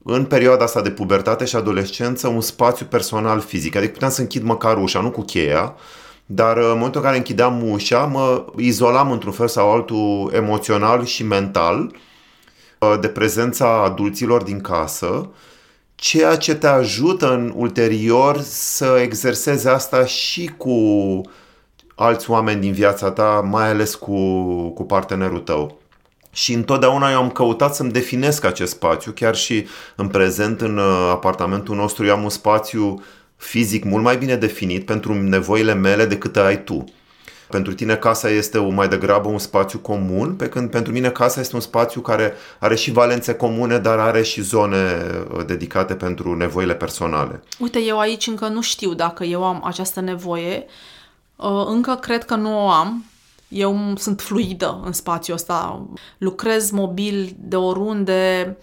în 0.04 0.26
perioada 0.26 0.64
asta 0.64 0.82
de 0.82 0.90
pubertate 0.92 1.46
și 1.46 1.56
adolescență 1.56 2.28
un 2.28 2.42
spațiu 2.42 2.86
personal 2.86 3.40
fizic. 3.40 3.76
Adică 3.76 3.92
puteam 3.92 4.12
să 4.12 4.22
închid 4.22 4.44
măcar 4.44 4.78
ușa, 4.78 5.02
nu 5.02 5.12
cu 5.12 5.22
cheia, 5.22 5.76
dar 6.26 6.58
uh, 6.58 6.64
în 6.64 6.78
momentul 6.78 7.00
în 7.00 7.06
care 7.06 7.18
închideam 7.18 7.70
ușa, 7.70 8.06
mă 8.06 8.46
izolam 8.58 9.12
într-un 9.12 9.34
fel 9.34 9.48
sau 9.48 9.72
altul 9.72 10.32
emoțional 10.34 11.06
și 11.06 11.24
mental 11.24 11.96
de 13.00 13.08
prezența 13.08 13.84
adulților 13.84 14.44
din 14.44 14.62
casă 14.62 15.30
ceea 16.00 16.36
ce 16.36 16.56
te 16.56 16.68
ajută 16.68 17.34
în 17.34 17.54
ulterior 17.56 18.42
să 18.42 19.00
exersezi 19.02 19.68
asta 19.68 20.06
și 20.06 20.52
cu 20.58 20.72
alți 21.96 22.30
oameni 22.30 22.62
din 22.62 22.72
viața 22.72 23.12
ta, 23.12 23.48
mai 23.50 23.70
ales 23.70 23.96
cu, 23.96 24.16
cu 24.70 24.84
partenerul 24.84 25.40
tău. 25.40 25.80
Și 26.32 26.54
întotdeauna 26.54 27.12
eu 27.12 27.18
am 27.18 27.30
căutat 27.30 27.76
să-mi 27.76 27.92
definesc 27.92 28.44
acest 28.44 28.72
spațiu, 28.72 29.12
chiar 29.12 29.36
și 29.36 29.68
în 29.96 30.08
prezent 30.08 30.62
în 30.62 30.78
uh, 30.78 31.10
apartamentul 31.12 31.76
nostru 31.76 32.06
eu 32.06 32.16
am 32.16 32.24
un 32.24 32.30
spațiu 32.30 33.04
fizic 33.36 33.84
mult 33.84 34.04
mai 34.04 34.18
bine 34.18 34.36
definit 34.36 34.86
pentru 34.86 35.14
nevoile 35.14 35.74
mele 35.74 36.06
decât 36.06 36.38
ai 36.38 36.64
tu. 36.64 36.84
Pentru 37.50 37.74
tine 37.74 37.96
casa 37.96 38.30
este 38.30 38.58
mai 38.58 38.88
degrabă 38.88 39.30
un 39.30 39.38
spațiu 39.38 39.80
comun, 39.80 40.36
pe 40.36 40.50
când 40.50 40.70
pentru 40.70 40.92
mine 40.92 41.10
casa 41.10 41.40
este 41.40 41.56
un 41.56 41.62
spațiu 41.62 42.02
care 42.02 42.34
are 42.60 42.76
și 42.76 42.92
valențe 42.92 43.34
comune, 43.34 43.78
dar 43.78 44.00
are 44.00 44.22
și 44.22 44.42
zone 44.42 44.78
uh, 45.34 45.46
dedicate 45.46 45.96
pentru 45.96 46.36
nevoile 46.36 46.76
personale. 46.76 47.44
Uite, 47.60 47.80
eu 47.80 48.00
aici 48.00 48.28
încă 48.28 48.48
nu 48.48 48.62
știu 48.62 48.94
dacă 48.94 49.24
eu 49.24 49.44
am 49.44 49.62
această 49.66 50.02
nevoie. 50.02 50.66
Uh, 51.36 51.66
încă 51.68 51.96
cred 51.96 52.26
că 52.26 52.36
nu 52.36 52.66
o 52.66 52.70
am. 52.70 53.06
Eu 53.48 53.94
sunt 53.98 54.22
fluidă 54.22 54.82
în 54.86 54.94
spațiul 54.94 55.36
ăsta. 55.36 55.86
Lucrez 56.18 56.70
mobil 56.70 57.36
de 57.40 57.56
oriunde, 57.56 58.58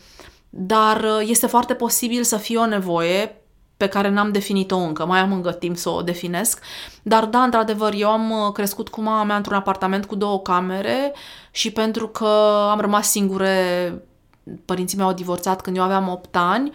dar 0.51 1.01
uh, 1.03 1.29
este 1.29 1.47
foarte 1.47 1.75
posibil 1.75 2.23
să 2.23 2.37
fie 2.37 2.59
o 2.59 2.67
nevoie 2.67 3.41
pe 3.77 3.87
care 3.87 4.09
n-am 4.09 4.33
definit-o 4.33 4.77
încă, 4.77 5.07
mai 5.07 5.19
am 5.19 5.33
încă 5.33 5.53
timp 5.53 5.77
să 5.77 5.89
o 5.89 6.03
definesc. 6.03 6.61
Dar 7.03 7.25
da, 7.25 7.43
într-adevăr, 7.43 7.93
eu 7.97 8.09
am 8.09 8.31
uh, 8.31 8.53
crescut 8.53 8.89
cu 8.89 9.01
mama 9.01 9.25
mea 9.25 9.37
într-un 9.37 9.57
apartament 9.57 10.07
cu 10.07 10.15
două 10.15 10.41
camere 10.41 11.13
și 11.51 11.71
pentru 11.71 12.09
că 12.09 12.29
am 12.71 12.81
rămas 12.81 13.11
singure, 13.11 13.93
părinții 14.65 14.97
mei 14.97 15.07
au 15.07 15.13
divorțat 15.13 15.61
când 15.61 15.77
eu 15.77 15.83
aveam 15.83 16.09
8 16.09 16.37
ani, 16.37 16.73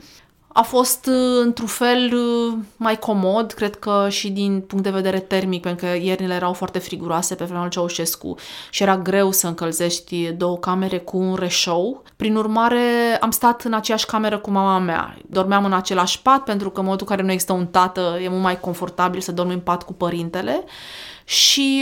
a 0.53 0.61
fost 0.61 1.05
uh, 1.05 1.41
într-un 1.43 1.67
fel 1.67 2.13
uh, 2.13 2.57
mai 2.77 2.99
comod, 2.99 3.51
cred 3.51 3.75
că 3.75 4.07
și 4.09 4.29
din 4.29 4.61
punct 4.61 4.83
de 4.83 4.89
vedere 4.89 5.19
termic, 5.19 5.61
pentru 5.61 5.85
că 5.85 5.95
iernile 5.95 6.33
erau 6.33 6.53
foarte 6.53 6.79
friguroase 6.79 7.35
pe 7.35 7.43
vremea 7.43 7.61
lui 7.61 7.71
Ceaușescu 7.71 8.35
și 8.69 8.83
era 8.83 8.97
greu 8.97 9.31
să 9.31 9.47
încălzești 9.47 10.31
două 10.31 10.57
camere 10.57 10.97
cu 10.97 11.17
un 11.17 11.35
reșou. 11.35 12.03
Prin 12.15 12.35
urmare, 12.35 13.17
am 13.19 13.31
stat 13.31 13.61
în 13.61 13.73
aceeași 13.73 14.05
cameră 14.05 14.37
cu 14.37 14.51
mama 14.51 14.79
mea. 14.79 15.17
Dormeam 15.29 15.65
în 15.65 15.73
același 15.73 16.21
pat, 16.21 16.43
pentru 16.43 16.69
că 16.69 16.79
în 16.79 16.85
modul 16.85 17.07
în 17.09 17.15
care 17.15 17.25
nu 17.25 17.31
există 17.31 17.53
un 17.53 17.67
tată, 17.67 18.19
e 18.23 18.29
mult 18.29 18.41
mai 18.41 18.59
confortabil 18.59 19.19
să 19.19 19.31
dormi 19.31 19.53
în 19.53 19.59
pat 19.59 19.83
cu 19.83 19.93
părintele. 19.93 20.63
Și 21.23 21.81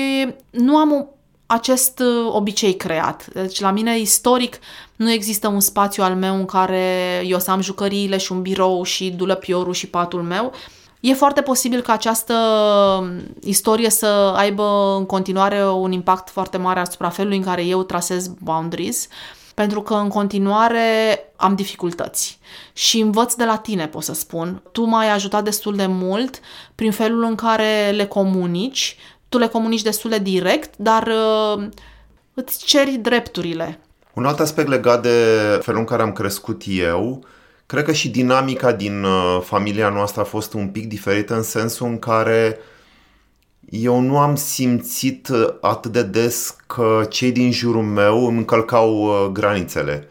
nu 0.49 0.77
am 0.77 1.09
acest 1.51 1.99
uh, 1.99 2.31
obicei 2.31 2.75
creat. 2.75 3.27
Deci 3.33 3.59
la 3.59 3.71
mine 3.71 3.99
istoric 3.99 4.59
nu 4.95 5.11
există 5.11 5.47
un 5.47 5.59
spațiu 5.59 6.03
al 6.03 6.15
meu 6.15 6.35
în 6.35 6.45
care 6.45 7.21
eu 7.25 7.39
să 7.39 7.51
am 7.51 7.61
jucăriile 7.61 8.17
și 8.17 8.31
un 8.31 8.41
birou 8.41 8.83
și 8.83 9.09
dulăpiorul 9.09 9.73
și 9.73 9.87
patul 9.87 10.21
meu. 10.21 10.53
E 10.99 11.13
foarte 11.13 11.41
posibil 11.41 11.81
ca 11.81 11.93
această 11.93 12.33
istorie 13.41 13.89
să 13.89 14.33
aibă 14.35 14.95
în 14.97 15.05
continuare 15.05 15.69
un 15.69 15.91
impact 15.91 16.29
foarte 16.29 16.57
mare 16.57 16.79
asupra 16.79 17.09
felului 17.09 17.37
în 17.37 17.43
care 17.43 17.65
eu 17.65 17.83
trasez 17.83 18.27
boundaries, 18.27 19.07
pentru 19.53 19.81
că 19.81 19.93
în 19.93 20.07
continuare 20.07 21.19
am 21.35 21.55
dificultăți 21.55 22.39
și 22.73 22.99
învăț 22.99 23.33
de 23.33 23.45
la 23.45 23.57
tine, 23.57 23.87
pot 23.87 24.03
să 24.03 24.13
spun. 24.13 24.61
Tu 24.71 24.83
m-ai 24.83 25.09
ajutat 25.11 25.43
destul 25.43 25.75
de 25.75 25.85
mult 25.85 26.39
prin 26.75 26.91
felul 26.91 27.23
în 27.23 27.35
care 27.35 27.91
le 27.95 28.05
comunici, 28.05 28.97
tu 29.29 29.37
le 29.37 29.47
comunici 29.47 29.81
destul 29.81 30.09
de 30.09 30.19
direct, 30.19 30.77
dar 30.77 31.07
uh, 31.07 31.67
îți 32.33 32.65
ceri 32.65 32.91
drepturile. 32.91 33.79
Un 34.13 34.25
alt 34.25 34.39
aspect 34.39 34.67
legat 34.67 35.01
de 35.01 35.09
felul 35.61 35.79
în 35.79 35.85
care 35.85 36.01
am 36.01 36.11
crescut 36.11 36.61
eu, 36.65 37.23
cred 37.65 37.83
că 37.83 37.91
și 37.91 38.09
dinamica 38.09 38.71
din 38.71 39.03
uh, 39.03 39.41
familia 39.43 39.89
noastră 39.89 40.21
a 40.21 40.23
fost 40.23 40.53
un 40.53 40.67
pic 40.67 40.87
diferită 40.87 41.35
în 41.35 41.43
sensul 41.43 41.87
în 41.87 41.99
care 41.99 42.57
eu 43.69 43.99
nu 43.99 44.17
am 44.17 44.35
simțit 44.35 45.27
uh, 45.27 45.47
atât 45.61 45.91
de 45.91 46.03
des 46.03 46.55
că 46.67 47.05
cei 47.09 47.31
din 47.31 47.51
jurul 47.51 47.83
meu 47.83 48.27
îmi 48.27 48.37
încălcau 48.37 49.03
uh, 49.03 49.29
granițele. 49.31 50.07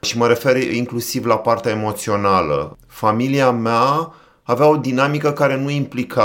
Și 0.00 0.16
mă 0.16 0.26
refer 0.26 0.72
inclusiv 0.72 1.26
la 1.26 1.38
partea 1.38 1.72
emoțională. 1.72 2.78
Familia 2.86 3.50
mea 3.50 4.12
avea 4.50 4.66
o 4.66 4.76
dinamică 4.76 5.32
care 5.32 5.56
nu 5.56 5.70
implica 5.70 6.22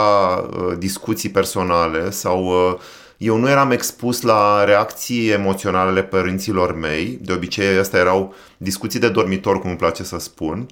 uh, 0.49 0.77
discuții 0.77 1.29
personale 1.29 2.09
sau 2.09 2.45
uh, 2.45 2.79
eu 3.17 3.37
nu 3.37 3.49
eram 3.49 3.71
expus 3.71 4.21
la 4.21 4.63
reacții 4.63 5.29
emoționale 5.29 5.89
ale 5.89 6.03
părinților 6.03 6.75
mei. 6.75 7.19
De 7.21 7.33
obicei, 7.33 7.77
astea 7.77 7.99
erau 7.99 8.33
discuții 8.57 8.99
de 8.99 9.09
dormitor, 9.09 9.59
cum 9.59 9.69
îmi 9.69 9.79
place 9.79 10.03
să 10.03 10.19
spun. 10.19 10.65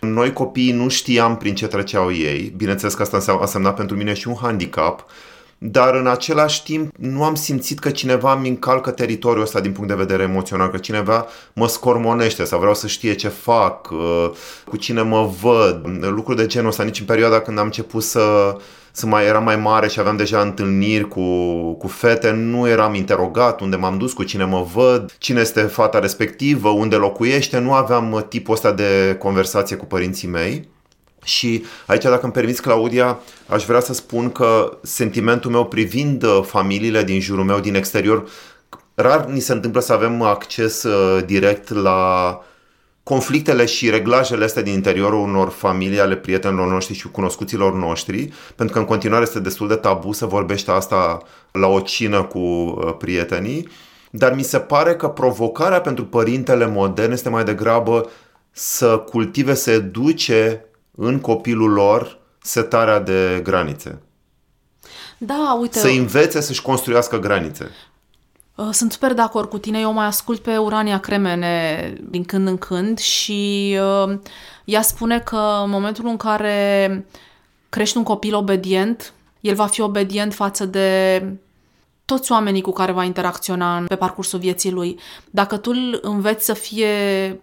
Noi 0.00 0.32
copiii 0.32 0.72
nu 0.72 0.88
știam 0.88 1.36
prin 1.36 1.54
ce 1.54 1.66
treceau 1.66 2.12
ei. 2.12 2.52
Bineînțeles 2.56 2.94
că 2.94 3.02
asta 3.02 3.38
a 3.40 3.46
semnat 3.46 3.74
pentru 3.74 3.96
mine 3.96 4.14
și 4.14 4.28
un 4.28 4.36
handicap 4.40 5.04
dar 5.62 5.94
în 5.94 6.06
același 6.06 6.62
timp 6.62 6.94
nu 6.98 7.24
am 7.24 7.34
simțit 7.34 7.78
că 7.78 7.90
cineva 7.90 8.34
mi 8.34 8.48
încalcă 8.48 8.90
teritoriul 8.90 9.42
ăsta 9.42 9.60
din 9.60 9.72
punct 9.72 9.88
de 9.88 9.94
vedere 9.94 10.22
emoțional, 10.22 10.68
că 10.68 10.76
cineva 10.76 11.26
mă 11.52 11.68
scormonește 11.68 12.44
sau 12.44 12.58
vreau 12.58 12.74
să 12.74 12.86
știe 12.86 13.14
ce 13.14 13.28
fac, 13.28 13.90
uh, 13.90 14.30
cu 14.68 14.76
cine 14.76 15.02
mă 15.02 15.30
văd, 15.42 15.86
lucruri 16.00 16.38
de 16.38 16.46
genul 16.46 16.68
ăsta. 16.68 16.82
Nici 16.82 17.00
în 17.00 17.06
perioada 17.06 17.40
când 17.40 17.58
am 17.58 17.64
început 17.64 18.02
să, 18.02 18.56
să 18.92 19.06
mai 19.06 19.26
eram 19.26 19.44
mai 19.44 19.56
mare 19.56 19.88
și 19.88 20.00
aveam 20.00 20.16
deja 20.16 20.40
întâlniri 20.40 21.08
cu, 21.08 21.22
cu 21.72 21.86
fete, 21.86 22.30
nu 22.30 22.68
eram 22.68 22.94
interogat 22.94 23.60
unde 23.60 23.76
m-am 23.76 23.98
dus, 23.98 24.12
cu 24.12 24.22
cine 24.22 24.44
mă 24.44 24.66
văd, 24.74 25.14
cine 25.18 25.40
este 25.40 25.60
fata 25.60 25.98
respectivă, 25.98 26.68
unde 26.68 26.96
locuiește, 26.96 27.58
nu 27.58 27.72
aveam 27.72 28.26
tipul 28.28 28.54
ăsta 28.54 28.72
de 28.72 29.16
conversație 29.18 29.76
cu 29.76 29.84
părinții 29.84 30.28
mei. 30.28 30.68
Și 31.24 31.64
aici, 31.86 32.02
dacă 32.02 32.20
îmi 32.22 32.32
permiți, 32.32 32.62
Claudia, 32.62 33.18
aș 33.46 33.64
vrea 33.64 33.80
să 33.80 33.92
spun 33.92 34.30
că 34.30 34.78
sentimentul 34.82 35.50
meu 35.50 35.66
privind 35.66 36.22
uh, 36.22 36.40
familiile 36.42 37.04
din 37.04 37.20
jurul 37.20 37.44
meu, 37.44 37.60
din 37.60 37.74
exterior, 37.74 38.28
rar 38.94 39.24
ni 39.24 39.40
se 39.40 39.52
întâmplă 39.52 39.80
să 39.80 39.92
avem 39.92 40.22
acces 40.22 40.82
uh, 40.82 41.24
direct 41.24 41.68
la 41.68 42.40
conflictele 43.02 43.64
și 43.64 43.90
reglajele 43.90 44.44
astea 44.44 44.62
din 44.62 44.72
interiorul 44.72 45.18
unor 45.18 45.48
familii 45.48 46.00
ale 46.00 46.16
prietenilor 46.16 46.68
noștri 46.68 46.94
și 46.94 47.08
cunoscuților 47.08 47.74
noștri, 47.74 48.32
pentru 48.56 48.74
că 48.74 48.80
în 48.80 48.86
continuare 48.86 49.22
este 49.22 49.40
destul 49.40 49.68
de 49.68 49.74
tabu 49.74 50.12
să 50.12 50.26
vorbești 50.26 50.70
asta 50.70 51.22
la 51.52 51.66
o 51.66 51.80
cină 51.80 52.22
cu 52.22 52.38
uh, 52.38 52.94
prietenii, 52.98 53.68
dar 54.10 54.34
mi 54.34 54.42
se 54.42 54.58
pare 54.58 54.96
că 54.96 55.08
provocarea 55.08 55.80
pentru 55.80 56.04
părintele 56.04 56.66
modern 56.66 57.12
este 57.12 57.28
mai 57.28 57.44
degrabă 57.44 58.10
să 58.50 58.98
cultive, 58.98 59.54
să 59.54 59.70
educe 59.70 60.64
în 61.02 61.20
copilul 61.20 61.70
lor 61.70 62.18
setarea 62.42 63.00
de 63.00 63.40
granițe. 63.42 64.02
Da, 65.18 65.56
uite... 65.60 65.78
Să 65.78 65.86
învețe 65.86 66.40
să-și 66.40 66.62
construiască 66.62 67.18
granițe. 67.18 67.70
Uh, 68.54 68.68
sunt 68.70 68.92
super 68.92 69.14
de 69.14 69.20
acord 69.20 69.48
cu 69.48 69.58
tine. 69.58 69.80
Eu 69.80 69.92
mai 69.92 70.06
ascult 70.06 70.40
pe 70.40 70.56
Urania 70.56 70.98
Cremene 70.98 71.94
din 72.10 72.24
când 72.24 72.48
în 72.48 72.58
când 72.58 72.98
și 72.98 73.76
uh, 74.04 74.18
ea 74.64 74.82
spune 74.82 75.20
că 75.20 75.60
în 75.64 75.70
momentul 75.70 76.06
în 76.06 76.16
care 76.16 77.06
crești 77.68 77.96
un 77.96 78.02
copil 78.02 78.34
obedient, 78.34 79.12
el 79.40 79.54
va 79.54 79.66
fi 79.66 79.80
obedient 79.80 80.34
față 80.34 80.66
de 80.66 81.22
toți 82.10 82.32
oamenii 82.32 82.60
cu 82.60 82.72
care 82.72 82.92
va 82.92 83.04
interacționa 83.04 83.84
pe 83.88 83.96
parcursul 83.96 84.38
vieții 84.38 84.70
lui. 84.70 84.98
Dacă 85.30 85.56
tu 85.56 85.70
îl 85.70 85.98
înveți 86.02 86.44
să 86.44 86.52
fie 86.52 86.88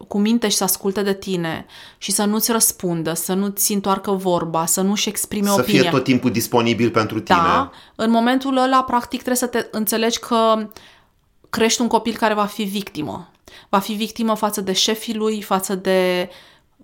cu 0.08 0.18
minte 0.18 0.48
și 0.48 0.56
să 0.56 0.64
asculte 0.64 1.02
de 1.02 1.14
tine 1.14 1.66
și 1.98 2.12
să 2.12 2.24
nu-ți 2.26 2.52
răspundă, 2.52 3.14
să 3.14 3.34
nu-ți 3.34 3.74
întoarcă 3.74 4.12
vorba, 4.12 4.66
să 4.66 4.82
nu-și 4.82 5.10
exprime 5.10 5.48
să 5.48 5.54
opinia. 5.60 5.82
Să 5.82 5.82
fie 5.82 5.98
tot 5.98 6.04
timpul 6.04 6.32
disponibil 6.32 6.90
pentru 6.90 7.20
tine. 7.20 7.38
Da, 7.38 7.72
în 7.96 8.12
momentul 8.12 8.58
ăla, 8.58 8.84
practic, 8.84 9.22
trebuie 9.22 9.36
să 9.36 9.48
te 9.48 9.68
înțelegi 9.72 10.20
că 10.20 10.70
crești 11.50 11.82
un 11.82 11.88
copil 11.88 12.16
care 12.16 12.34
va 12.34 12.46
fi 12.46 12.64
victimă. 12.64 13.32
Va 13.70 13.80
fi 13.80 13.94
victimă 13.94 14.36
față 14.36 14.62
de 14.62 14.74
șefii 14.74 15.16
lui, 15.16 15.42
față 15.42 15.76
de 15.76 16.30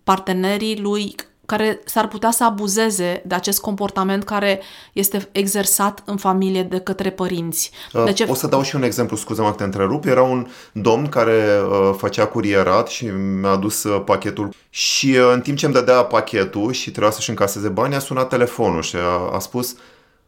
partenerii 0.03 0.79
lui, 0.79 1.15
care 1.45 1.79
s-ar 1.85 2.07
putea 2.07 2.31
să 2.31 2.43
abuzeze 2.43 3.21
de 3.25 3.35
acest 3.35 3.59
comportament 3.59 4.23
care 4.23 4.61
este 4.93 5.29
exersat 5.31 6.03
în 6.05 6.17
familie 6.17 6.63
de 6.63 6.79
către 6.79 7.09
părinți. 7.09 7.71
Uh, 7.93 8.03
de 8.03 8.13
ce... 8.13 8.25
O 8.29 8.33
să 8.33 8.47
dau 8.47 8.61
și 8.61 8.75
un 8.75 8.83
exemplu, 8.83 9.17
scuză-mă 9.17 9.49
că 9.49 9.55
te 9.55 9.63
întrerup. 9.63 10.05
Era 10.05 10.21
un 10.21 10.47
domn 10.71 11.09
care 11.09 11.59
uh, 11.69 11.93
făcea 11.97 12.25
curierat 12.25 12.87
și 12.87 13.05
mi-a 13.05 13.49
adus 13.49 13.83
uh, 13.83 14.01
pachetul 14.05 14.49
și 14.69 15.07
uh, 15.07 15.31
în 15.33 15.41
timp 15.41 15.57
ce 15.57 15.65
îmi 15.65 15.73
dădea 15.73 16.03
pachetul 16.03 16.71
și 16.71 16.91
trebuia 16.91 17.11
să-și 17.11 17.29
încaseze 17.29 17.67
bani, 17.67 17.95
a 17.95 17.99
sunat 17.99 18.29
telefonul 18.29 18.81
și 18.81 18.95
a, 18.95 19.35
a 19.35 19.39
spus 19.39 19.75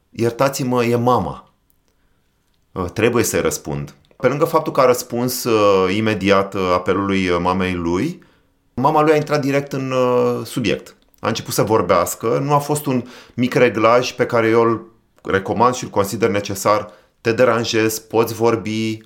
iertați-mă, 0.09 0.85
e 0.85 0.95
mama. 0.95 1.49
Uh, 2.71 2.85
trebuie 2.93 3.23
să-i 3.23 3.41
răspund. 3.41 3.93
Pe 4.15 4.27
lângă 4.27 4.45
faptul 4.45 4.71
că 4.71 4.81
a 4.81 4.85
răspuns 4.85 5.43
uh, 5.43 5.95
imediat 5.95 6.53
uh, 6.53 6.61
apelului 6.73 7.27
uh, 7.27 7.37
mamei 7.41 7.73
lui, 7.73 8.23
mama 8.73 9.01
lui 9.01 9.11
a 9.11 9.15
intrat 9.15 9.41
direct 9.41 9.73
în 9.73 9.91
uh, 9.91 10.45
subiect 10.45 10.95
a 11.25 11.27
început 11.27 11.53
să 11.53 11.63
vorbească, 11.63 12.39
nu 12.43 12.53
a 12.53 12.57
fost 12.57 12.85
un 12.85 13.03
mic 13.33 13.53
reglaj 13.53 14.11
pe 14.11 14.25
care 14.25 14.47
eu 14.47 14.61
îl 14.61 14.85
recomand 15.23 15.75
și 15.75 15.83
îl 15.83 15.89
consider 15.89 16.29
necesar, 16.29 16.91
te 17.21 17.31
deranjezi, 17.31 18.01
poți 18.07 18.33
vorbi, 18.33 18.97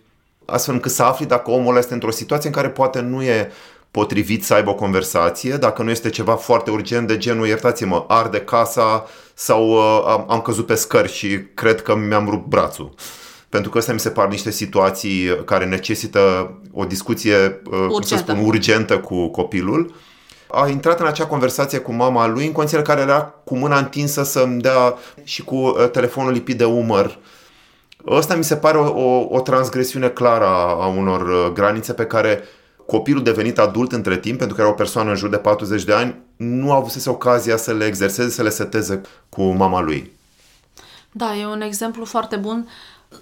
astfel 0.45 0.73
încât 0.73 0.91
să 0.91 1.03
afli 1.03 1.25
dacă 1.25 1.51
omul 1.51 1.69
ăla 1.69 1.79
este 1.79 1.93
într-o 1.93 2.11
situație 2.11 2.49
în 2.49 2.55
care 2.55 2.69
poate 2.69 2.99
nu 2.99 3.21
e 3.21 3.51
potrivit 3.91 4.45
să 4.45 4.53
aibă 4.53 4.69
o 4.69 4.75
conversație, 4.75 5.55
dacă 5.55 5.83
nu 5.83 5.89
este 5.89 6.09
ceva 6.09 6.35
foarte 6.35 6.71
urgent 6.71 7.07
de 7.07 7.17
genul, 7.17 7.47
iertați-mă, 7.47 8.05
arde 8.07 8.39
casa 8.39 9.05
sau 9.33 9.69
uh, 9.69 10.03
am, 10.07 10.25
am 10.29 10.41
căzut 10.41 10.65
pe 10.65 10.75
scări 10.75 11.13
și 11.13 11.39
cred 11.53 11.81
că 11.81 11.95
mi-am 11.95 12.29
rupt 12.29 12.47
brațul. 12.47 12.93
Pentru 13.49 13.69
că 13.69 13.77
astea 13.77 13.93
mi 13.93 13.99
se 13.99 14.09
par 14.09 14.27
niște 14.27 14.51
situații 14.51 15.43
care 15.45 15.65
necesită 15.65 16.53
o 16.73 16.85
discuție, 16.85 17.61
uh, 17.71 17.85
cum 17.87 18.01
să 18.01 18.15
spun, 18.15 18.39
urgentă 18.45 18.99
cu 18.99 19.27
copilul 19.27 19.93
a 20.51 20.67
intrat 20.67 20.99
în 20.99 21.05
acea 21.05 21.25
conversație 21.25 21.79
cu 21.79 21.93
mama 21.93 22.27
lui 22.27 22.45
în 22.45 22.51
condițiile 22.51 22.83
care 22.83 23.01
era 23.01 23.21
cu 23.43 23.57
mâna 23.57 23.77
întinsă 23.77 24.23
să-mi 24.23 24.61
dea 24.61 24.97
și 25.23 25.43
cu 25.43 25.55
uh, 25.55 25.89
telefonul 25.91 26.31
lipit 26.31 26.57
de 26.57 26.65
umăr 26.65 27.19
Ăsta 28.07 28.35
mi 28.35 28.43
se 28.43 28.55
pare 28.55 28.77
o, 28.77 29.03
o, 29.03 29.27
o 29.29 29.41
transgresiune 29.41 30.07
clară 30.07 30.45
a, 30.45 30.83
a 30.83 30.87
unor 30.87 31.21
uh, 31.21 31.51
granițe 31.53 31.93
pe 31.93 32.05
care 32.05 32.43
copilul 32.85 33.23
devenit 33.23 33.59
adult 33.59 33.91
între 33.91 34.17
timp, 34.17 34.37
pentru 34.37 34.55
că 34.55 34.61
era 34.61 34.69
o 34.69 34.73
persoană 34.73 35.09
în 35.09 35.15
jur 35.15 35.29
de 35.29 35.37
40 35.37 35.83
de 35.83 35.93
ani, 35.93 36.15
nu 36.35 36.71
a 36.71 36.75
avut 36.75 37.05
ocazia 37.05 37.57
să 37.57 37.73
le 37.73 37.85
exerseze, 37.85 38.29
să 38.29 38.43
le 38.43 38.49
seteze 38.49 39.01
cu 39.29 39.43
mama 39.43 39.81
lui. 39.81 40.11
Da, 41.11 41.35
e 41.35 41.45
un 41.45 41.61
exemplu 41.61 42.05
foarte 42.05 42.35
bun. 42.35 42.69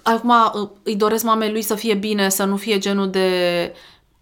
Acum 0.02 0.30
uh, 0.30 0.68
îi 0.82 0.96
doresc 0.96 1.24
mamei 1.24 1.50
lui 1.50 1.62
să 1.62 1.74
fie 1.74 1.94
bine, 1.94 2.28
să 2.28 2.44
nu 2.44 2.56
fie 2.56 2.78
genul 2.78 3.10
de 3.10 3.72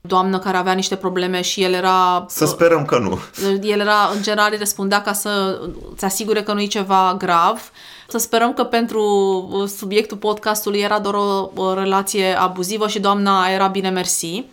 doamnă 0.07 0.39
care 0.39 0.57
avea 0.57 0.73
niște 0.73 0.97
probleme 0.97 1.41
și 1.41 1.63
el 1.63 1.73
era... 1.73 2.25
Să 2.29 2.47
sperăm 2.47 2.85
că 2.85 2.99
nu. 2.99 3.19
El 3.63 3.81
era, 3.81 4.11
în 4.15 4.23
general, 4.23 4.49
îi 4.53 4.59
răspundea 4.59 5.03
ca 5.03 5.13
să 5.13 5.61
se 5.97 6.05
asigure 6.05 6.43
că 6.43 6.53
nu 6.53 6.61
e 6.61 6.67
ceva 6.67 7.15
grav. 7.19 7.71
Să 8.09 8.19
sperăm 8.19 8.53
că 8.53 8.65
pentru 8.65 9.03
uh, 9.51 9.69
subiectul 9.69 10.17
podcastului 10.17 10.81
era 10.81 10.99
doar 10.99 11.15
o, 11.15 11.51
o 11.55 11.75
relație 11.75 12.39
abuzivă 12.39 12.89
și 12.89 13.01
doamna 13.01 13.49
era 13.49 13.67
bine 13.67 13.89
mersi. 13.89 14.45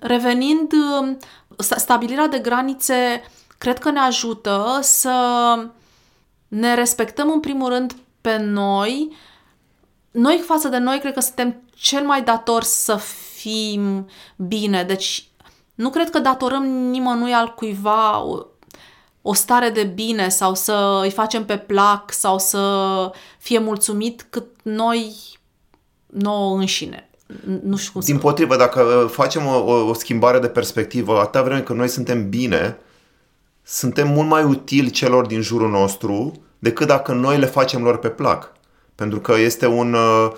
Revenind, 0.00 0.72
uh, 0.72 1.16
stabilirea 1.76 2.26
de 2.26 2.38
granițe 2.38 3.22
cred 3.58 3.78
că 3.78 3.90
ne 3.90 4.00
ajută 4.00 4.78
să 4.82 5.14
ne 6.48 6.74
respectăm 6.74 7.30
în 7.30 7.40
primul 7.40 7.68
rând 7.68 7.96
pe 8.20 8.36
noi. 8.36 9.16
Noi 10.10 10.42
față 10.46 10.68
de 10.68 10.78
noi 10.78 10.98
cred 10.98 11.14
că 11.14 11.20
suntem 11.20 11.62
cel 11.74 12.04
mai 12.04 12.22
datori 12.22 12.64
să 12.64 13.00
fim 13.46 14.08
bine. 14.36 14.82
Deci 14.82 15.28
nu 15.74 15.90
cred 15.90 16.10
că 16.10 16.18
datorăm 16.18 16.64
nimănui 16.64 17.32
al 17.32 17.54
cuiva 17.54 18.22
o, 18.22 18.46
o 19.22 19.34
stare 19.34 19.70
de 19.70 19.84
bine 19.84 20.28
sau 20.28 20.54
să 20.54 21.00
îi 21.02 21.10
facem 21.10 21.44
pe 21.44 21.56
plac 21.56 22.12
sau 22.12 22.38
să 22.38 22.60
fie 23.38 23.58
mulțumit 23.58 24.26
cât 24.30 24.46
noi 24.62 25.14
nouă 26.06 26.58
înșine. 26.58 27.10
Nu 27.62 27.76
știu 27.76 27.92
cum 27.92 28.00
Din 28.04 28.14
să... 28.14 28.20
potrivă, 28.20 28.56
dacă 28.56 28.82
uh, 28.82 29.10
facem 29.10 29.46
o, 29.46 29.58
o, 29.58 29.88
o 29.88 29.92
schimbare 29.92 30.38
de 30.38 30.48
perspectivă, 30.48 31.18
atâta 31.18 31.42
vreme 31.42 31.60
că 31.60 31.72
noi 31.72 31.88
suntem 31.88 32.28
bine, 32.28 32.78
suntem 33.62 34.08
mult 34.08 34.28
mai 34.28 34.44
utili 34.44 34.90
celor 34.90 35.26
din 35.26 35.40
jurul 35.40 35.70
nostru 35.70 36.32
decât 36.58 36.86
dacă 36.86 37.12
noi 37.12 37.38
le 37.38 37.46
facem 37.46 37.82
lor 37.82 37.98
pe 37.98 38.08
plac. 38.08 38.52
Pentru 38.94 39.20
că 39.20 39.38
este 39.38 39.66
un 39.66 39.92
uh, 39.92 40.32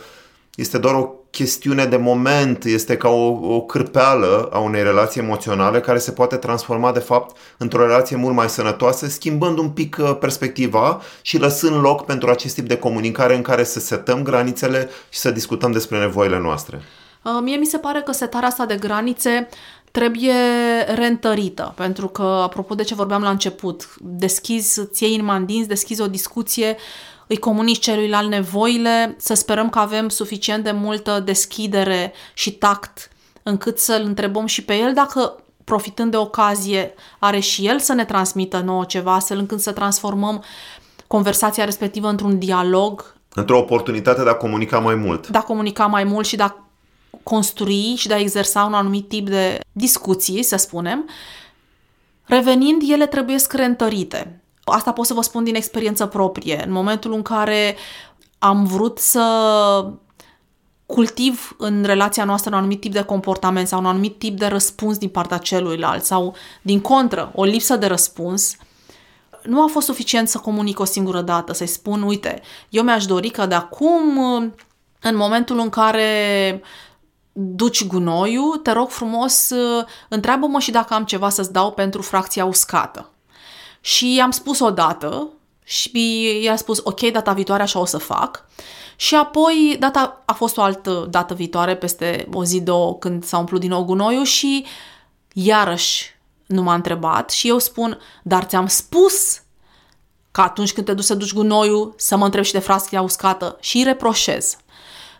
este 0.54 0.78
doar 0.78 0.94
o 0.94 1.18
chestiune 1.38 1.84
de 1.84 1.96
moment, 1.96 2.64
este 2.64 2.96
ca 2.96 3.08
o, 3.08 3.54
o 3.54 3.60
cârpeală 3.60 4.48
a 4.52 4.58
unei 4.58 4.82
relații 4.82 5.20
emoționale 5.20 5.80
care 5.80 5.98
se 5.98 6.10
poate 6.10 6.36
transforma 6.36 6.92
de 6.92 6.98
fapt 6.98 7.36
într-o 7.56 7.86
relație 7.86 8.16
mult 8.16 8.34
mai 8.34 8.48
sănătoasă, 8.48 9.08
schimbând 9.08 9.58
un 9.58 9.70
pic 9.70 9.96
uh, 10.00 10.16
perspectiva 10.20 11.00
și 11.22 11.38
lăsând 11.38 11.80
loc 11.80 12.04
pentru 12.04 12.30
acest 12.30 12.54
tip 12.54 12.68
de 12.68 12.76
comunicare 12.76 13.34
în 13.34 13.42
care 13.42 13.64
să 13.64 13.80
setăm 13.80 14.22
granițele 14.22 14.88
și 15.08 15.18
să 15.18 15.30
discutăm 15.30 15.72
despre 15.72 15.98
nevoile 15.98 16.38
noastre. 16.38 16.80
Uh, 17.22 17.38
mie 17.42 17.56
mi 17.56 17.66
se 17.66 17.78
pare 17.78 18.00
că 18.00 18.12
setarea 18.12 18.48
asta 18.48 18.66
de 18.66 18.76
granițe 18.76 19.48
trebuie 19.90 20.34
reîntărită, 20.94 21.72
pentru 21.76 22.08
că, 22.08 22.22
apropo 22.22 22.74
de 22.74 22.82
ce 22.82 22.94
vorbeam 22.94 23.22
la 23.22 23.30
început, 23.30 23.94
deschizi, 24.00 24.86
ți 24.86 25.02
iei 25.02 25.16
în 25.16 25.44
dinți, 25.44 25.68
deschizi 25.68 26.00
o 26.00 26.06
discuție 26.06 26.76
îi 27.28 27.36
comunici 27.36 27.78
celuilalt 27.78 28.28
nevoile, 28.28 29.14
să 29.18 29.34
sperăm 29.34 29.70
că 29.70 29.78
avem 29.78 30.08
suficient 30.08 30.64
de 30.64 30.70
multă 30.70 31.20
deschidere 31.20 32.12
și 32.34 32.52
tact 32.52 33.10
încât 33.42 33.78
să-l 33.78 34.02
întrebăm 34.04 34.46
și 34.46 34.64
pe 34.64 34.74
el 34.74 34.94
dacă 34.94 35.42
profitând 35.64 36.10
de 36.10 36.16
ocazie 36.16 36.94
are 37.18 37.38
și 37.38 37.66
el 37.66 37.78
să 37.78 37.92
ne 37.92 38.04
transmită 38.04 38.58
nouă 38.58 38.84
ceva, 38.84 39.14
astfel 39.14 39.38
încât 39.38 39.60
să 39.60 39.72
transformăm 39.72 40.44
conversația 41.06 41.64
respectivă 41.64 42.08
într-un 42.08 42.38
dialog. 42.38 43.14
Într-o 43.34 43.58
oportunitate 43.58 44.22
de 44.22 44.28
a 44.28 44.34
comunica 44.34 44.78
mai 44.78 44.94
mult. 44.94 45.28
De 45.28 45.38
a 45.38 45.42
comunica 45.42 45.86
mai 45.86 46.04
mult 46.04 46.26
și 46.26 46.36
de 46.36 46.42
a 46.42 46.54
construi 47.22 47.94
și 47.96 48.08
de 48.08 48.14
a 48.14 48.18
exersa 48.18 48.64
un 48.64 48.74
anumit 48.74 49.08
tip 49.08 49.28
de 49.28 49.60
discuții, 49.72 50.42
să 50.42 50.56
spunem. 50.56 51.08
Revenind, 52.24 52.82
ele 52.86 53.06
trebuie 53.06 53.36
reîntărite. 53.50 54.42
Asta 54.70 54.92
pot 54.92 55.06
să 55.06 55.14
vă 55.14 55.22
spun 55.22 55.44
din 55.44 55.54
experiență 55.54 56.06
proprie. 56.06 56.62
În 56.66 56.72
momentul 56.72 57.12
în 57.12 57.22
care 57.22 57.76
am 58.38 58.64
vrut 58.64 58.98
să 58.98 59.22
cultiv 60.86 61.54
în 61.58 61.82
relația 61.84 62.24
noastră 62.24 62.50
un 62.50 62.58
anumit 62.58 62.80
tip 62.80 62.92
de 62.92 63.02
comportament 63.02 63.68
sau 63.68 63.78
un 63.78 63.86
anumit 63.86 64.18
tip 64.18 64.38
de 64.38 64.46
răspuns 64.46 64.98
din 64.98 65.08
partea 65.08 65.36
celuilalt 65.38 66.04
sau, 66.04 66.34
din 66.62 66.80
contră, 66.80 67.32
o 67.34 67.44
lipsă 67.44 67.76
de 67.76 67.86
răspuns, 67.86 68.56
nu 69.42 69.62
a 69.62 69.66
fost 69.66 69.86
suficient 69.86 70.28
să 70.28 70.38
comunic 70.38 70.80
o 70.80 70.84
singură 70.84 71.20
dată, 71.20 71.52
să-i 71.52 71.66
spun, 71.66 72.02
uite, 72.02 72.42
eu 72.68 72.82
mi-aș 72.82 73.06
dori 73.06 73.28
că 73.28 73.46
de 73.46 73.54
acum, 73.54 74.18
în 75.00 75.16
momentul 75.16 75.58
în 75.58 75.68
care 75.68 76.62
duci 77.32 77.86
gunoiul, 77.86 78.56
te 78.56 78.70
rog 78.70 78.88
frumos, 78.88 79.50
întreabă-mă 80.08 80.58
și 80.58 80.70
dacă 80.70 80.94
am 80.94 81.04
ceva 81.04 81.28
să-ți 81.28 81.52
dau 81.52 81.72
pentru 81.72 82.02
fracția 82.02 82.44
uscată. 82.44 83.10
Și 83.80 84.14
i-am 84.14 84.30
spus 84.30 84.60
o 84.60 84.70
dată 84.70 85.28
și 85.64 86.40
i-a 86.42 86.56
spus 86.56 86.80
ok, 86.82 87.00
data 87.00 87.32
viitoare 87.32 87.62
așa 87.62 87.78
o 87.78 87.84
să 87.84 87.98
fac. 87.98 88.44
Și 88.96 89.14
apoi 89.14 89.76
data 89.78 90.22
a 90.24 90.32
fost 90.32 90.56
o 90.56 90.62
altă 90.62 91.06
dată 91.10 91.34
viitoare, 91.34 91.76
peste 91.76 92.28
o 92.32 92.44
zi, 92.44 92.60
două, 92.60 92.96
când 92.96 93.24
s-a 93.24 93.38
umplut 93.38 93.60
din 93.60 93.68
nou 93.70 93.84
gunoiul 93.84 94.24
și 94.24 94.64
iarăși 95.32 96.16
nu 96.46 96.62
m-a 96.62 96.74
întrebat 96.74 97.30
și 97.30 97.48
eu 97.48 97.58
spun, 97.58 97.98
dar 98.22 98.44
ți-am 98.44 98.66
spus 98.66 99.42
că 100.30 100.40
atunci 100.40 100.72
când 100.72 100.86
te 100.86 100.94
duci 100.94 101.04
să 101.04 101.14
duci 101.14 101.32
gunoiul 101.32 101.94
să 101.96 102.16
mă 102.16 102.24
întreb 102.24 102.44
și 102.44 102.52
de 102.52 102.58
frasca 102.58 103.02
uscată 103.02 103.56
și 103.60 103.76
îi 103.76 103.82
reproșez. 103.82 104.56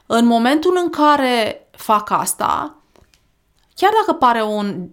În 0.07 0.27
momentul 0.27 0.79
în 0.83 0.91
care 0.91 1.69
fac 1.71 2.11
asta, 2.11 2.77
chiar 3.75 3.91
dacă 4.01 4.19
pare 4.19 4.43
un 4.43 4.89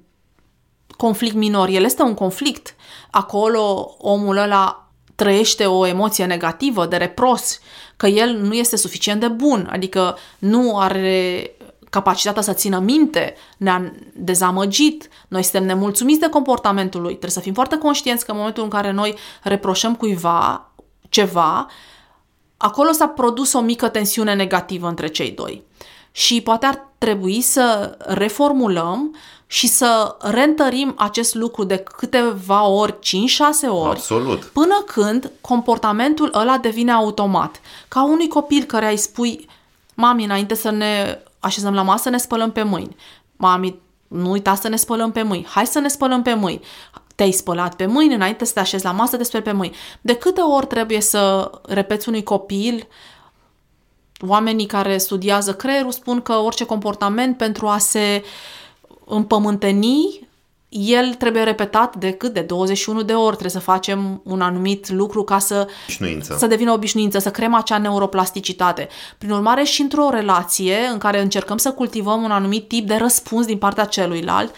conflict 0.97 1.35
minor, 1.35 1.67
el 1.67 1.83
este 1.83 2.01
un 2.01 2.13
conflict. 2.13 2.75
Acolo 3.11 3.95
omul 3.97 4.37
ăla 4.37 4.89
trăiește 5.15 5.65
o 5.65 5.85
emoție 5.85 6.25
negativă 6.25 6.85
de 6.85 6.95
repros, 6.95 7.59
că 7.97 8.07
el 8.07 8.37
nu 8.37 8.53
este 8.53 8.75
suficient 8.75 9.19
de 9.19 9.27
bun, 9.27 9.69
adică 9.71 10.17
nu 10.39 10.77
are 10.77 11.49
capacitatea 11.89 12.41
să 12.41 12.53
țină 12.53 12.79
minte, 12.79 13.35
ne-a 13.57 13.93
dezamăgit, 14.13 15.09
noi 15.27 15.43
suntem 15.43 15.65
nemulțumiți 15.65 16.19
de 16.19 16.29
comportamentul 16.29 17.01
lui. 17.01 17.09
Trebuie 17.09 17.31
să 17.31 17.39
fim 17.39 17.53
foarte 17.53 17.77
conștienți 17.77 18.25
că 18.25 18.31
în 18.31 18.37
momentul 18.37 18.63
în 18.63 18.69
care 18.69 18.91
noi 18.91 19.15
reproșăm 19.43 19.95
cuiva 19.95 20.71
ceva, 21.09 21.67
acolo 22.57 22.91
s-a 22.91 23.07
produs 23.07 23.53
o 23.53 23.59
mică 23.59 23.87
tensiune 23.87 24.33
negativă 24.33 24.87
între 24.87 25.07
cei 25.07 25.31
doi. 25.31 25.63
Și 26.11 26.41
poate 26.41 26.65
ar 26.65 26.91
trebui 26.97 27.41
să 27.41 27.97
reformulăm 27.99 29.15
și 29.55 29.67
să 29.67 30.15
reîntărim 30.19 30.93
acest 30.97 31.35
lucru 31.35 31.63
de 31.63 31.77
câteva 31.77 32.67
ori, 32.67 32.93
5-6 32.93 32.99
ori, 33.69 33.89
Absolut. 33.89 34.43
până 34.43 34.83
când 34.85 35.31
comportamentul 35.41 36.31
ăla 36.33 36.57
devine 36.57 36.91
automat. 36.91 37.61
Ca 37.87 38.03
unui 38.03 38.27
copil 38.27 38.63
care 38.63 38.89
îi 38.89 38.97
spui, 38.97 39.49
mami, 39.93 40.23
înainte 40.23 40.55
să 40.55 40.69
ne 40.69 41.19
așezăm 41.39 41.73
la 41.73 41.81
masă, 41.81 42.09
ne 42.09 42.17
spălăm 42.17 42.51
pe 42.51 42.63
mâini. 42.63 42.95
Mami, 43.35 43.79
nu 44.07 44.29
uita 44.29 44.55
să 44.55 44.67
ne 44.67 44.75
spălăm 44.75 45.11
pe 45.11 45.21
mâini. 45.21 45.45
Hai 45.45 45.65
să 45.65 45.79
ne 45.79 45.87
spălăm 45.87 46.21
pe 46.21 46.33
mâini. 46.33 46.61
Te-ai 47.15 47.31
spălat 47.31 47.75
pe 47.75 47.85
mâini 47.85 48.13
înainte 48.13 48.45
să 48.45 48.53
te 48.53 48.59
așezi 48.59 48.83
la 48.83 48.91
masă, 48.91 49.17
despre 49.17 49.41
pe 49.41 49.51
mâini. 49.51 49.75
De 50.01 50.15
câte 50.15 50.41
ori 50.41 50.67
trebuie 50.67 51.01
să 51.01 51.51
repeți 51.63 52.07
unui 52.07 52.23
copil 52.23 52.87
Oamenii 54.27 54.65
care 54.65 54.97
studiază 54.97 55.53
creierul 55.53 55.91
spun 55.91 56.21
că 56.21 56.33
orice 56.33 56.65
comportament 56.65 57.37
pentru 57.37 57.67
a 57.67 57.77
se 57.77 58.23
împământeni, 59.05 60.27
el 60.69 61.13
trebuie 61.13 61.43
repetat 61.43 61.95
de 61.95 62.11
cât? 62.11 62.33
De 62.33 62.41
21 62.41 63.01
de 63.01 63.13
ori. 63.13 63.37
Trebuie 63.37 63.49
să 63.49 63.59
facem 63.59 64.21
un 64.23 64.41
anumit 64.41 64.89
lucru 64.89 65.23
ca 65.23 65.39
să, 65.39 65.67
să 66.37 66.47
devină 66.47 66.71
obișnuință, 66.71 67.19
să 67.19 67.31
creăm 67.31 67.53
acea 67.53 67.77
neuroplasticitate. 67.77 68.87
Prin 69.17 69.31
urmare, 69.31 69.63
și 69.63 69.81
într-o 69.81 70.09
relație 70.09 70.77
în 70.91 70.97
care 70.97 71.21
încercăm 71.21 71.57
să 71.57 71.71
cultivăm 71.71 72.23
un 72.23 72.31
anumit 72.31 72.67
tip 72.67 72.87
de 72.87 72.95
răspuns 72.95 73.45
din 73.45 73.57
partea 73.57 73.85
celuilalt, 73.85 74.55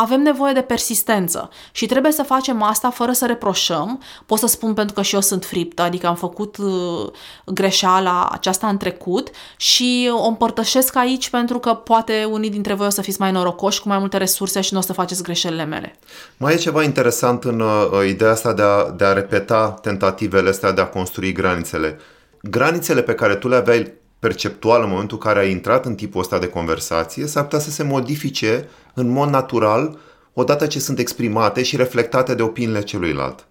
avem 0.00 0.22
nevoie 0.22 0.52
de 0.52 0.60
persistență 0.60 1.50
și 1.72 1.86
trebuie 1.86 2.12
să 2.12 2.22
facem 2.22 2.62
asta 2.62 2.90
fără 2.90 3.12
să 3.12 3.26
reproșăm. 3.26 4.02
Pot 4.26 4.38
să 4.38 4.46
spun 4.46 4.74
pentru 4.74 4.94
că 4.94 5.02
și 5.02 5.14
eu 5.14 5.20
sunt 5.20 5.44
friptă, 5.44 5.82
adică 5.82 6.06
am 6.06 6.14
făcut 6.14 6.56
uh, 6.56 7.10
greșeala 7.46 8.28
aceasta 8.32 8.66
în 8.68 8.76
trecut 8.76 9.30
și 9.56 10.10
o 10.12 10.26
împărtășesc 10.26 10.96
aici 10.96 11.30
pentru 11.30 11.58
că 11.58 11.74
poate 11.74 12.24
unii 12.30 12.50
dintre 12.50 12.74
voi 12.74 12.86
o 12.86 12.90
să 12.90 13.02
fiți 13.02 13.20
mai 13.20 13.32
norocoși 13.32 13.80
cu 13.80 13.88
mai 13.88 13.98
multe 13.98 14.16
resurse 14.16 14.60
și 14.60 14.72
nu 14.72 14.78
o 14.78 14.82
să 14.82 14.92
faceți 14.92 15.22
greșelile 15.22 15.64
mele. 15.64 15.98
Mai 16.36 16.54
e 16.54 16.56
ceva 16.56 16.82
interesant 16.82 17.44
în 17.44 17.60
uh, 17.60 18.08
ideea 18.08 18.30
asta 18.30 18.52
de 18.52 18.62
a, 18.62 18.90
de 18.90 19.04
a 19.04 19.12
repeta 19.12 19.78
tentativele 19.82 20.48
astea 20.48 20.72
de 20.72 20.80
a 20.80 20.86
construi 20.86 21.32
granițele. 21.32 21.98
Granițele 22.42 23.02
pe 23.02 23.14
care 23.14 23.34
tu 23.34 23.48
le 23.48 23.56
aveai 23.56 23.99
perceptual 24.20 24.82
în 24.82 24.88
momentul 24.88 25.18
în 25.20 25.22
care 25.22 25.38
ai 25.38 25.50
intrat 25.50 25.84
în 25.84 25.94
tipul 25.94 26.20
ăsta 26.20 26.38
de 26.38 26.48
conversație 26.48 27.26
s-ar 27.26 27.42
putea 27.42 27.58
să 27.58 27.70
se 27.70 27.82
modifice 27.82 28.68
în 28.94 29.08
mod 29.08 29.28
natural 29.28 29.98
odată 30.32 30.66
ce 30.66 30.80
sunt 30.80 30.98
exprimate 30.98 31.62
și 31.62 31.76
reflectate 31.76 32.34
de 32.34 32.42
opiniile 32.42 32.82
celuilalt. 32.82 33.46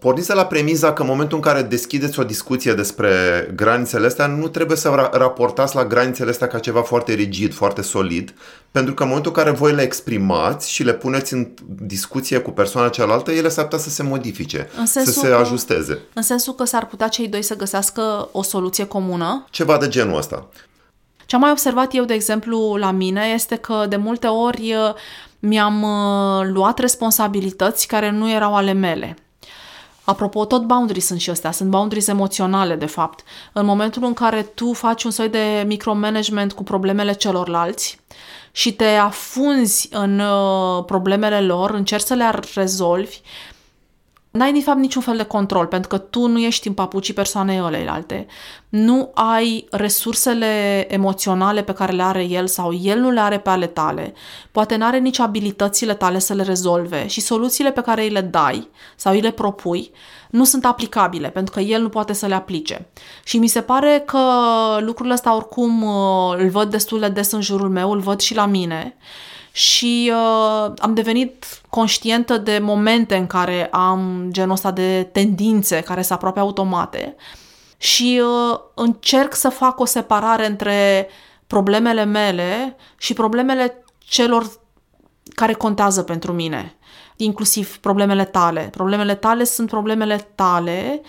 Porniți 0.00 0.26
de 0.26 0.32
la 0.34 0.46
premiza 0.46 0.92
că 0.92 1.02
în 1.02 1.08
momentul 1.08 1.36
în 1.36 1.42
care 1.42 1.62
deschideți 1.62 2.18
o 2.20 2.24
discuție 2.24 2.72
despre 2.74 3.10
granițele 3.54 4.06
astea, 4.06 4.26
nu 4.26 4.48
trebuie 4.48 4.76
să 4.76 4.94
ra- 4.94 5.10
raportați 5.18 5.74
la 5.74 5.84
granițele 5.84 6.30
astea 6.30 6.46
ca 6.46 6.58
ceva 6.58 6.82
foarte 6.82 7.12
rigid, 7.12 7.54
foarte 7.54 7.82
solid, 7.82 8.34
pentru 8.70 8.94
că 8.94 9.02
în 9.02 9.08
momentul 9.08 9.32
în 9.36 9.42
care 9.42 9.56
voi 9.56 9.72
le 9.72 9.82
exprimați 9.82 10.70
și 10.72 10.82
le 10.82 10.92
puneți 10.94 11.32
în 11.32 11.48
discuție 11.66 12.38
cu 12.38 12.50
persoana 12.50 12.88
cealaltă, 12.88 13.30
ele 13.30 13.48
s-ar 13.48 13.64
putea 13.64 13.78
să 13.78 13.90
se 13.90 14.02
modifice, 14.02 14.68
În 14.78 14.86
să 14.86 14.92
sensul 14.92 15.22
se 15.22 15.28
că- 15.28 15.34
ajusteze. 15.34 15.98
În 16.14 16.22
sensul 16.22 16.54
că 16.54 16.64
s-ar 16.64 16.86
putea 16.86 17.08
cei 17.08 17.28
doi 17.28 17.42
să 17.42 17.56
găsească 17.56 18.28
o 18.32 18.42
soluție 18.42 18.84
comună. 18.86 19.44
Ceva 19.50 19.76
de 19.76 19.88
genul 19.88 20.16
ăsta. 20.16 20.48
Ce 21.26 21.34
am 21.34 21.40
mai 21.40 21.50
observat 21.50 21.94
eu, 21.94 22.04
de 22.04 22.14
exemplu, 22.14 22.74
la 22.78 22.90
mine 22.90 23.30
este 23.34 23.56
că 23.56 23.86
de 23.88 23.96
multe 23.96 24.26
ori 24.26 24.74
uh, 24.74 24.94
mi-am 25.38 25.82
uh, 25.82 26.46
luat 26.52 26.78
responsabilități 26.78 27.86
care 27.86 28.10
nu 28.10 28.30
erau 28.30 28.54
ale 28.56 28.72
mele. 28.72 29.16
Apropo, 30.06 30.44
tot 30.44 30.62
boundaries 30.62 31.06
sunt 31.06 31.20
și 31.20 31.30
astea, 31.30 31.50
sunt 31.50 31.70
boundaries 31.70 32.06
emoționale, 32.06 32.74
de 32.74 32.86
fapt. 32.86 33.24
În 33.52 33.66
momentul 33.66 34.04
în 34.04 34.14
care 34.14 34.42
tu 34.42 34.72
faci 34.72 35.04
un 35.04 35.10
soi 35.10 35.28
de 35.28 35.64
micromanagement 35.66 36.52
cu 36.52 36.62
problemele 36.62 37.12
celorlalți 37.12 38.00
și 38.52 38.72
te 38.72 38.84
afunzi 38.84 39.88
în 39.90 40.18
uh, 40.18 40.84
problemele 40.84 41.40
lor, 41.40 41.70
încerci 41.70 42.04
să 42.04 42.14
le 42.14 42.30
rezolvi, 42.54 43.20
n-ai 44.36 44.52
de 44.52 44.60
fapt 44.60 44.78
niciun 44.78 45.02
fel 45.02 45.16
de 45.16 45.22
control, 45.22 45.66
pentru 45.66 45.88
că 45.88 45.98
tu 45.98 46.26
nu 46.26 46.38
ești 46.38 46.68
în 46.68 46.74
papucii 46.74 47.14
persoanei 47.14 47.60
ăleilalte. 47.60 48.26
Nu 48.68 49.10
ai 49.14 49.66
resursele 49.70 50.86
emoționale 50.88 51.62
pe 51.62 51.72
care 51.72 51.92
le 51.92 52.02
are 52.02 52.22
el 52.24 52.46
sau 52.46 52.72
el 52.72 52.98
nu 52.98 53.10
le 53.10 53.20
are 53.20 53.38
pe 53.38 53.50
ale 53.50 53.66
tale. 53.66 54.12
Poate 54.52 54.76
nu 54.76 54.84
are 54.84 54.98
nici 54.98 55.18
abilitățile 55.18 55.94
tale 55.94 56.18
să 56.18 56.34
le 56.34 56.42
rezolve 56.42 57.06
și 57.06 57.20
soluțiile 57.20 57.72
pe 57.72 57.80
care 57.80 58.02
îi 58.02 58.10
le 58.10 58.20
dai 58.20 58.68
sau 58.96 59.12
îi 59.12 59.20
le 59.20 59.30
propui 59.30 59.92
nu 60.30 60.44
sunt 60.44 60.64
aplicabile, 60.64 61.28
pentru 61.28 61.54
că 61.54 61.60
el 61.60 61.82
nu 61.82 61.88
poate 61.88 62.12
să 62.12 62.26
le 62.26 62.34
aplice. 62.34 62.88
Și 63.24 63.38
mi 63.38 63.46
se 63.46 63.60
pare 63.60 64.02
că 64.06 64.20
lucrurile 64.80 65.14
astea 65.14 65.34
oricum 65.34 65.82
uh, 65.82 66.34
îl 66.38 66.48
văd 66.48 66.70
destul 66.70 67.00
de 67.00 67.08
des 67.08 67.32
în 67.32 67.40
jurul 67.40 67.68
meu, 67.68 67.90
îl 67.90 67.98
văd 67.98 68.20
și 68.20 68.34
la 68.34 68.46
mine 68.46 68.96
și 69.56 70.12
uh, 70.14 70.72
am 70.78 70.94
devenit 70.94 71.44
conștientă 71.68 72.36
de 72.36 72.58
momente 72.58 73.16
în 73.16 73.26
care 73.26 73.66
am 73.66 74.28
genul 74.30 74.52
ăsta 74.52 74.70
de 74.70 75.08
tendințe 75.12 75.80
care 75.80 76.02
se 76.02 76.12
aproape 76.12 76.38
automate 76.38 77.16
și 77.76 78.22
uh, 78.22 78.58
încerc 78.74 79.34
să 79.34 79.48
fac 79.48 79.80
o 79.80 79.84
separare 79.84 80.46
între 80.46 81.08
problemele 81.46 82.04
mele 82.04 82.76
și 82.98 83.12
problemele 83.12 83.84
celor 83.98 84.50
care 85.34 85.52
contează 85.52 86.02
pentru 86.02 86.32
mine, 86.32 86.76
inclusiv 87.16 87.76
problemele 87.76 88.24
tale. 88.24 88.68
Problemele 88.72 89.14
tale 89.14 89.44
sunt 89.44 89.68
problemele 89.68 90.28
tale 90.34 91.00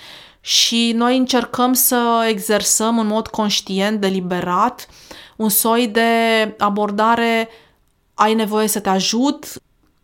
și 0.41 0.93
noi 0.95 1.17
încercăm 1.17 1.73
să 1.73 2.25
exersăm 2.29 2.99
în 2.99 3.07
mod 3.07 3.27
conștient, 3.27 4.01
deliberat, 4.01 4.87
un 5.35 5.49
soi 5.49 5.87
de 5.87 6.09
abordare 6.57 7.49
ai 8.19 8.33
nevoie 8.33 8.67
să 8.67 8.79
te 8.79 8.89
ajut, 8.89 9.45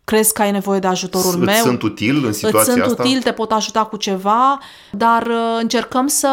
crezi 0.04 0.32
că 0.32 0.42
ai 0.42 0.50
nevoie 0.50 0.78
de 0.78 0.86
ajutorul 0.86 1.30
Îți 1.30 1.38
meu, 1.38 1.64
sunt 1.64 1.82
util 1.82 2.24
în 2.24 2.32
situația 2.32 2.60
îți 2.60 2.70
sunt 2.70 2.82
asta? 2.82 3.02
util, 3.02 3.22
te 3.22 3.32
pot 3.32 3.52
ajuta 3.52 3.84
cu 3.84 3.96
ceva, 3.96 4.58
dar 4.90 5.26
uh, 5.26 5.58
încercăm 5.60 6.06
să 6.06 6.28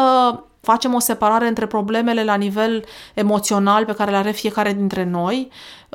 facem 0.60 0.94
o 0.94 0.98
separare 0.98 1.48
între 1.48 1.66
problemele 1.66 2.24
la 2.24 2.34
nivel 2.34 2.84
emoțional 3.14 3.84
pe 3.84 3.94
care 3.94 4.10
le 4.10 4.16
are 4.16 4.30
fiecare 4.30 4.72
dintre 4.72 5.04
noi, 5.04 5.48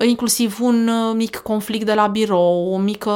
inclusiv 0.06 0.58
un 0.62 0.88
uh, 0.88 1.16
mic 1.16 1.36
conflict 1.36 1.86
de 1.86 1.94
la 1.94 2.08
birou, 2.08 2.74
o 2.74 2.78
mică 2.78 3.12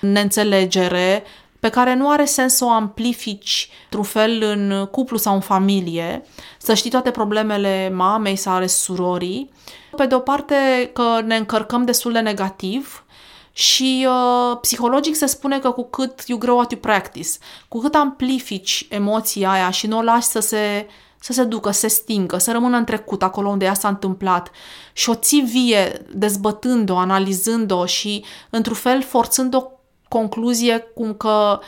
neînțelegere, 0.00 1.22
pe 1.62 1.68
care 1.68 1.94
nu 1.94 2.10
are 2.10 2.24
sens 2.24 2.54
să 2.54 2.64
o 2.64 2.70
amplifici 2.70 3.68
într-un 3.84 4.04
fel 4.04 4.42
în 4.42 4.88
cuplu 4.90 5.16
sau 5.16 5.34
în 5.34 5.40
familie, 5.40 6.24
să 6.58 6.74
știi 6.74 6.90
toate 6.90 7.10
problemele 7.10 7.90
mamei 7.94 8.36
sau 8.36 8.54
ale 8.54 8.66
surorii. 8.66 9.50
Pe 9.96 10.06
de 10.06 10.14
o 10.14 10.18
parte 10.18 10.90
că 10.92 11.20
ne 11.24 11.36
încărcăm 11.36 11.84
destul 11.84 12.12
de 12.12 12.20
negativ 12.20 13.04
și 13.52 14.06
uh, 14.08 14.58
psihologic 14.60 15.14
se 15.16 15.26
spune 15.26 15.58
că 15.58 15.70
cu 15.70 15.84
cât 15.84 16.22
you 16.26 16.38
grow 16.38 16.56
what 16.56 16.70
you 16.70 16.80
practice, 16.80 17.30
cu 17.68 17.78
cât 17.78 17.94
amplifici 17.94 18.86
emoția 18.90 19.50
aia 19.50 19.70
și 19.70 19.86
nu 19.86 19.98
o 19.98 20.02
lași 20.02 20.26
să 20.26 20.40
se, 20.40 20.86
să 21.20 21.32
se 21.32 21.44
ducă, 21.44 21.70
să 21.70 21.78
se 21.78 21.88
stingă, 21.88 22.38
să 22.38 22.52
rămână 22.52 22.76
în 22.76 22.84
trecut, 22.84 23.22
acolo 23.22 23.48
unde 23.48 23.64
ea 23.64 23.74
s-a 23.74 23.88
întâmplat 23.88 24.50
și 24.92 25.10
o 25.10 25.14
ții 25.14 25.40
vie, 25.40 26.06
dezbătând-o, 26.14 26.96
analizând-o 26.96 27.86
și, 27.86 28.24
într-un 28.50 28.76
fel, 28.76 29.02
forțând 29.02 29.54
o 29.54 29.71
concluzie 30.12 30.78
cum 30.94 31.14
că 31.14 31.60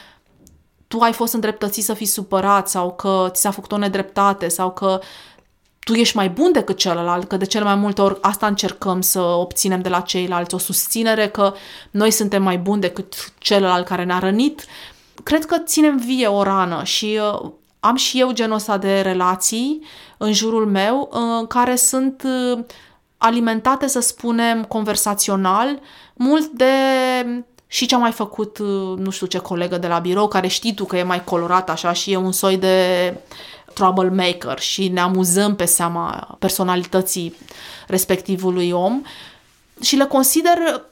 tu 0.88 0.99
ai 1.01 1.12
fost 1.12 1.34
îndreptățit 1.34 1.84
să 1.84 1.95
fii 1.95 2.07
supărat 2.07 2.68
sau 2.68 2.92
că 2.95 3.28
ți 3.30 3.40
s-a 3.40 3.51
făcut 3.51 3.72
o 3.72 3.76
nedreptate 3.76 4.49
sau 4.49 4.72
că 4.72 5.01
tu 5.84 5.92
ești 5.92 6.16
mai 6.16 6.28
bun 6.28 6.53
decât 6.53 6.76
celălalt, 6.76 7.28
că 7.28 7.36
de 7.36 7.45
cele 7.45 7.64
mai 7.64 7.74
multe 7.74 8.03
ori 8.03 8.18
asta 8.20 8.47
încercăm 8.47 9.01
să 9.01 9.20
obținem 9.20 9.82
de 9.82 9.88
la 9.88 10.01
ceilalți, 10.01 10.55
o 10.55 10.59
susținere 10.59 11.28
că 11.28 11.55
noi 11.90 12.11
suntem 12.11 12.42
mai 12.42 12.59
buni 12.59 12.80
decât 12.80 13.32
celălalt 13.38 13.86
care 13.86 14.05
ne-a 14.05 14.18
rănit. 14.18 14.64
Cred 15.22 15.45
că 15.45 15.59
ținem 15.59 15.97
vie 15.97 16.26
o 16.26 16.42
rană 16.42 16.84
și 16.84 17.20
uh, 17.42 17.51
am 17.80 17.97
și 17.97 18.20
eu 18.20 18.32
genul 18.32 18.57
ăsta 18.57 18.78
de 18.78 19.01
relații 19.01 19.82
în 20.16 20.32
jurul 20.32 20.66
meu 20.66 21.11
uh, 21.12 21.47
care 21.49 21.76
sunt 21.76 22.22
uh, 22.24 22.64
alimentate, 23.18 23.86
să 23.86 24.01
spunem, 24.01 24.64
conversațional, 24.64 25.80
mult 26.14 26.51
de 26.51 26.74
și 27.66 27.86
ce 27.86 27.94
a 27.94 27.98
mai 27.98 28.12
făcut, 28.12 28.58
uh, 28.58 28.98
nu 28.98 29.10
știu 29.10 29.26
ce 29.26 29.38
colegă 29.38 29.78
de 29.78 29.86
la 29.86 29.98
birou, 29.98 30.28
care 30.28 30.46
știi 30.46 30.74
tu 30.74 30.84
că 30.84 30.96
e 30.96 31.02
mai 31.02 31.24
colorat 31.24 31.70
așa 31.70 31.92
și 31.92 32.12
e 32.12 32.16
un 32.16 32.32
soi 32.32 32.56
de 32.56 33.14
troublemaker 33.74 34.58
și 34.58 34.88
ne 34.88 35.00
amuzăm 35.00 35.56
pe 35.56 35.64
seama 35.64 36.36
personalității 36.38 37.36
respectivului 37.86 38.70
om 38.70 39.02
și 39.80 39.96
le 39.96 40.04
consider, 40.04 40.82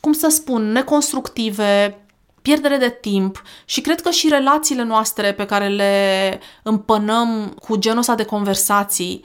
cum 0.00 0.12
să 0.12 0.28
spun, 0.28 0.72
neconstructive, 0.72 2.00
pierdere 2.42 2.76
de 2.76 2.98
timp 3.00 3.42
și 3.64 3.80
cred 3.80 4.00
că 4.00 4.10
și 4.10 4.28
relațiile 4.28 4.82
noastre 4.82 5.32
pe 5.32 5.46
care 5.46 5.68
le 5.68 6.40
împănăm 6.62 7.56
cu 7.62 7.76
genul 7.76 7.98
ăsta 7.98 8.14
de 8.14 8.24
conversații 8.24 9.24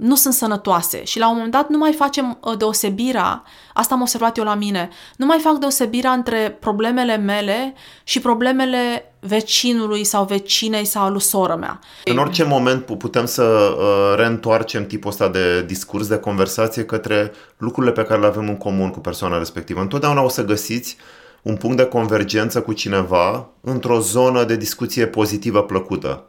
nu 0.00 0.14
sunt 0.14 0.34
sănătoase 0.34 1.04
și 1.04 1.18
la 1.18 1.28
un 1.28 1.34
moment 1.34 1.52
dat 1.52 1.68
nu 1.68 1.78
mai 1.78 1.92
facem 1.92 2.38
uh, 2.40 2.56
deosebirea, 2.56 3.42
asta 3.74 3.94
am 3.94 4.00
observat 4.00 4.36
eu 4.36 4.44
la 4.44 4.54
mine, 4.54 4.88
nu 5.16 5.26
mai 5.26 5.38
fac 5.38 5.58
deosebirea 5.58 6.10
între 6.10 6.56
problemele 6.60 7.16
mele 7.16 7.74
și 8.04 8.20
problemele 8.20 9.14
vecinului 9.20 10.04
sau 10.04 10.24
vecinei 10.24 10.84
sau 10.84 11.10
lui 11.10 11.20
soră 11.20 11.56
mea. 11.60 11.78
În 12.04 12.18
orice 12.18 12.44
moment 12.44 12.84
putem 12.84 13.26
să 13.26 13.42
uh, 13.42 14.14
reîntoarcem 14.16 14.86
tipul 14.86 15.10
ăsta 15.10 15.28
de 15.28 15.62
discurs, 15.62 16.06
de 16.06 16.16
conversație 16.16 16.84
către 16.84 17.32
lucrurile 17.56 17.92
pe 17.92 18.02
care 18.02 18.20
le 18.20 18.26
avem 18.26 18.48
în 18.48 18.56
comun 18.56 18.90
cu 18.90 19.00
persoana 19.00 19.38
respectivă. 19.38 19.80
Întotdeauna 19.80 20.22
o 20.22 20.28
să 20.28 20.44
găsiți 20.44 20.96
un 21.42 21.56
punct 21.56 21.76
de 21.76 21.84
convergență 21.84 22.60
cu 22.60 22.72
cineva 22.72 23.48
într-o 23.60 24.00
zonă 24.00 24.44
de 24.44 24.56
discuție 24.56 25.06
pozitivă, 25.06 25.62
plăcută. 25.62 26.24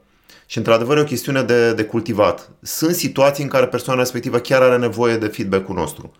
Și 0.51 0.57
într-adevăr 0.57 0.97
e 0.97 1.01
o 1.01 1.03
chestiune 1.03 1.41
de, 1.43 1.73
de 1.73 1.83
cultivat. 1.83 2.49
Sunt 2.61 2.95
situații 2.95 3.43
în 3.43 3.49
care 3.49 3.67
persoana 3.67 3.99
respectivă 3.99 4.37
chiar 4.37 4.61
are 4.61 4.77
nevoie 4.77 5.17
de 5.17 5.27
feedback-ul 5.27 5.75
nostru. 5.75 6.11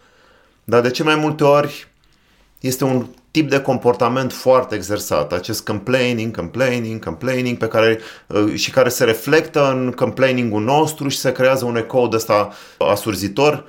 Dar 0.64 0.82
de 0.82 0.90
ce 0.90 1.04
mai 1.04 1.16
multe 1.16 1.44
ori 1.44 1.88
este 2.60 2.84
un 2.84 3.06
tip 3.32 3.50
de 3.50 3.62
comportament 3.62 4.34
foarte 4.34 4.76
exersat, 4.76 5.34
acest 5.34 5.66
complaining, 5.66 6.36
complaining, 6.36 7.04
complaining, 7.04 7.58
pe 7.58 7.68
care, 7.68 8.00
uh, 8.28 8.54
și 8.54 8.72
care 8.72 8.90
se 8.90 9.04
reflectă 9.04 9.70
în 9.70 9.92
complaining-ul 9.92 10.62
nostru 10.62 11.08
și 11.08 11.18
se 11.18 11.32
creează 11.32 11.66
un 11.66 11.76
ecou 11.76 12.08
de 12.08 12.16
ăsta 12.16 12.54
asurzitor, 12.78 13.66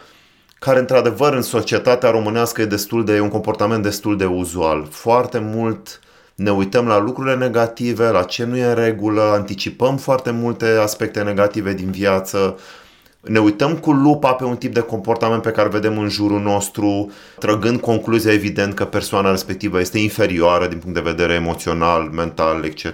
care 0.58 0.78
într-adevăr 0.78 1.34
în 1.34 1.42
societatea 1.42 2.10
românească 2.10 2.60
e 2.60 2.66
destul 2.66 3.04
de 3.04 3.14
e 3.14 3.20
un 3.20 3.28
comportament 3.28 3.82
destul 3.82 4.16
de 4.16 4.24
uzual. 4.24 4.86
Foarte 4.90 5.38
mult 5.38 6.00
ne 6.34 6.50
uităm 6.50 6.86
la 6.86 6.98
lucrurile 6.98 7.36
negative, 7.36 8.10
la 8.10 8.22
ce 8.22 8.44
nu 8.44 8.56
e 8.56 8.64
în 8.64 8.74
regulă, 8.74 9.22
anticipăm 9.22 9.96
foarte 9.96 10.30
multe 10.30 10.66
aspecte 10.66 11.22
negative 11.22 11.72
din 11.72 11.90
viață, 11.90 12.58
ne 13.20 13.38
uităm 13.38 13.76
cu 13.76 13.92
lupa 13.92 14.32
pe 14.32 14.44
un 14.44 14.56
tip 14.56 14.74
de 14.74 14.80
comportament 14.80 15.42
pe 15.42 15.50
care 15.50 15.66
îl 15.66 15.72
vedem 15.72 15.98
în 15.98 16.08
jurul 16.08 16.40
nostru, 16.40 17.12
trăgând 17.38 17.80
concluzia 17.80 18.32
evident 18.32 18.74
că 18.74 18.84
persoana 18.84 19.30
respectivă 19.30 19.80
este 19.80 19.98
inferioară 19.98 20.66
din 20.66 20.78
punct 20.78 20.94
de 20.94 21.10
vedere 21.10 21.34
emoțional, 21.34 22.02
mental, 22.02 22.64
etc. 22.64 22.86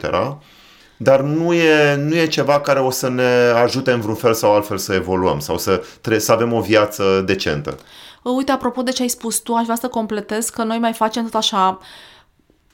Dar 0.96 1.20
nu 1.20 1.52
e, 1.52 1.96
nu 1.96 2.16
e 2.16 2.26
ceva 2.26 2.60
care 2.60 2.80
o 2.80 2.90
să 2.90 3.08
ne 3.08 3.52
ajute 3.62 3.92
în 3.92 4.00
vreun 4.00 4.16
fel 4.16 4.34
sau 4.34 4.54
altfel 4.54 4.78
să 4.78 4.94
evoluăm 4.94 5.38
sau 5.38 5.58
să, 5.58 5.82
tre- 6.00 6.18
să 6.18 6.32
avem 6.32 6.52
o 6.52 6.60
viață 6.60 7.22
decentă. 7.26 7.76
Uite, 8.22 8.52
apropo 8.52 8.82
de 8.82 8.90
ce 8.90 9.02
ai 9.02 9.08
spus 9.08 9.36
tu, 9.36 9.54
aș 9.54 9.64
vrea 9.64 9.76
să 9.76 9.88
completez 9.88 10.48
că 10.48 10.62
noi 10.62 10.78
mai 10.78 10.92
facem 10.92 11.24
tot 11.24 11.34
așa 11.34 11.78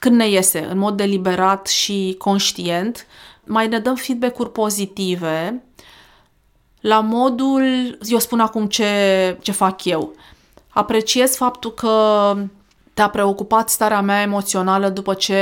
când 0.05 0.17
ne 0.17 0.29
iese, 0.29 0.65
în 0.69 0.77
mod 0.77 0.97
deliberat 0.97 1.67
și 1.67 2.15
conștient, 2.17 3.07
mai 3.43 3.67
ne 3.67 3.79
dăm 3.79 3.95
feedback-uri 3.95 4.51
pozitive 4.51 5.63
la 6.79 6.99
modul, 6.99 7.97
eu 8.01 8.19
spun 8.19 8.39
acum 8.39 8.67
ce, 8.67 9.37
ce 9.41 9.51
fac 9.51 9.85
eu. 9.85 10.15
Apreciez 10.69 11.35
faptul 11.35 11.73
că 11.73 12.35
te-a 12.93 13.09
preocupat 13.09 13.69
starea 13.69 14.01
mea 14.01 14.21
emoțională 14.21 14.89
după 14.89 15.13
ce 15.13 15.37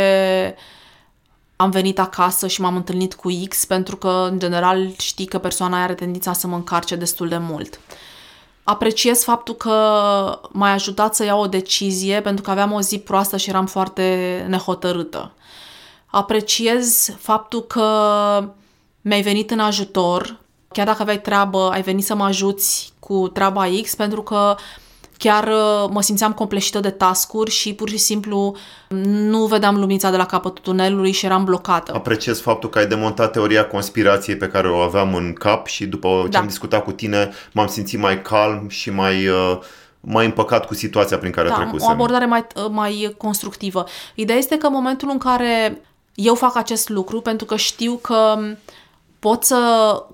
am 1.55 1.69
venit 1.69 1.99
acasă 1.99 2.47
și 2.47 2.61
m-am 2.61 2.75
întâlnit 2.75 3.13
cu 3.13 3.29
X 3.49 3.65
pentru 3.65 3.95
că, 3.95 4.27
în 4.31 4.39
general, 4.39 4.93
știi 4.99 5.25
că 5.25 5.37
persoana 5.37 5.83
are 5.83 5.93
tendința 5.93 6.33
să 6.33 6.47
mă 6.47 6.55
încarce 6.55 6.95
destul 6.95 7.27
de 7.27 7.37
mult. 7.37 7.79
Apreciez 8.63 9.23
faptul 9.23 9.55
că 9.55 10.39
m-ai 10.51 10.71
ajutat 10.71 11.15
să 11.15 11.23
iau 11.23 11.41
o 11.41 11.47
decizie 11.47 12.21
pentru 12.21 12.43
că 12.43 12.51
aveam 12.51 12.71
o 12.71 12.81
zi 12.81 12.99
proastă 12.99 13.37
și 13.37 13.49
eram 13.49 13.65
foarte 13.65 14.45
nehotărâtă. 14.49 15.31
Apreciez 16.05 17.15
faptul 17.19 17.61
că 17.61 17.87
mi-ai 19.01 19.21
venit 19.21 19.51
în 19.51 19.59
ajutor, 19.59 20.39
chiar 20.71 20.85
dacă 20.85 21.01
aveai 21.01 21.21
treabă, 21.21 21.69
ai 21.69 21.81
venit 21.81 22.05
să 22.05 22.15
mă 22.15 22.23
ajuți 22.23 22.93
cu 22.99 23.27
treaba 23.27 23.65
X, 23.81 23.95
pentru 23.95 24.21
că 24.21 24.55
chiar 25.23 25.47
uh, 25.47 25.89
mă 25.89 26.01
simțeam 26.01 26.33
compleșită 26.33 26.79
de 26.79 26.89
tascuri 26.89 27.51
și 27.51 27.73
pur 27.73 27.89
și 27.89 27.97
simplu 27.97 28.55
nu 29.03 29.45
vedeam 29.45 29.75
luminița 29.75 30.09
de 30.09 30.17
la 30.17 30.25
capătul 30.25 30.63
tunelului 30.63 31.11
și 31.11 31.25
eram 31.25 31.43
blocată. 31.43 31.93
Apreciez 31.93 32.41
faptul 32.41 32.69
că 32.69 32.77
ai 32.77 32.87
demontat 32.87 33.31
teoria 33.31 33.67
conspirației 33.67 34.37
pe 34.37 34.47
care 34.47 34.69
o 34.69 34.77
aveam 34.77 35.15
în 35.15 35.33
cap 35.33 35.67
și 35.67 35.85
după 35.85 36.19
ce 36.23 36.29
da. 36.29 36.39
am 36.39 36.47
discutat 36.47 36.83
cu 36.83 36.91
tine 36.91 37.31
m-am 37.51 37.67
simțit 37.67 37.99
mai 37.99 38.21
calm 38.21 38.69
și 38.69 38.89
mai... 38.89 39.27
Uh, 39.27 39.59
mai 40.05 40.25
împăcat 40.25 40.65
cu 40.65 40.73
situația 40.73 41.17
prin 41.17 41.31
care 41.31 41.47
da, 41.47 41.55
trecusem. 41.55 41.87
o 41.87 41.91
abordare 41.91 42.25
mai, 42.25 42.45
uh, 42.55 42.65
mai 42.69 43.15
constructivă. 43.17 43.85
Ideea 44.15 44.37
este 44.37 44.57
că 44.57 44.67
în 44.67 44.73
momentul 44.73 45.09
în 45.11 45.17
care 45.17 45.81
eu 46.15 46.35
fac 46.35 46.55
acest 46.55 46.89
lucru, 46.89 47.21
pentru 47.21 47.45
că 47.45 47.55
știu 47.55 47.95
că 48.01 48.37
pot 49.19 49.43
să 49.43 49.57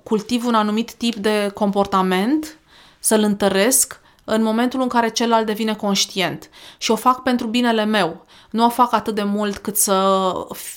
cultiv 0.02 0.46
un 0.46 0.54
anumit 0.54 0.92
tip 0.92 1.14
de 1.14 1.50
comportament, 1.54 2.56
să-l 2.98 3.22
întăresc 3.22 3.99
în 4.24 4.42
momentul 4.42 4.80
în 4.80 4.88
care 4.88 5.08
celălalt 5.08 5.46
devine 5.46 5.74
conștient. 5.74 6.50
Și 6.78 6.90
o 6.90 6.96
fac 6.96 7.22
pentru 7.22 7.46
binele 7.46 7.84
meu. 7.84 8.24
Nu 8.50 8.64
o 8.64 8.68
fac 8.68 8.92
atât 8.92 9.14
de 9.14 9.22
mult 9.22 9.58
cât 9.58 9.76
să 9.76 10.32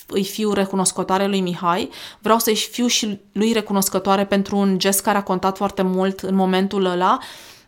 îi 0.06 0.24
fiu 0.24 0.52
recunoscătoare 0.52 1.26
lui 1.26 1.40
Mihai. 1.40 1.90
Vreau 2.18 2.38
să-i 2.38 2.56
fiu 2.56 2.86
și 2.86 3.20
lui 3.32 3.52
recunoscătoare 3.52 4.26
pentru 4.26 4.56
un 4.56 4.78
gest 4.78 5.00
care 5.00 5.18
a 5.18 5.22
contat 5.22 5.56
foarte 5.56 5.82
mult 5.82 6.20
în 6.20 6.34
momentul 6.34 6.84
ăla, 6.84 7.18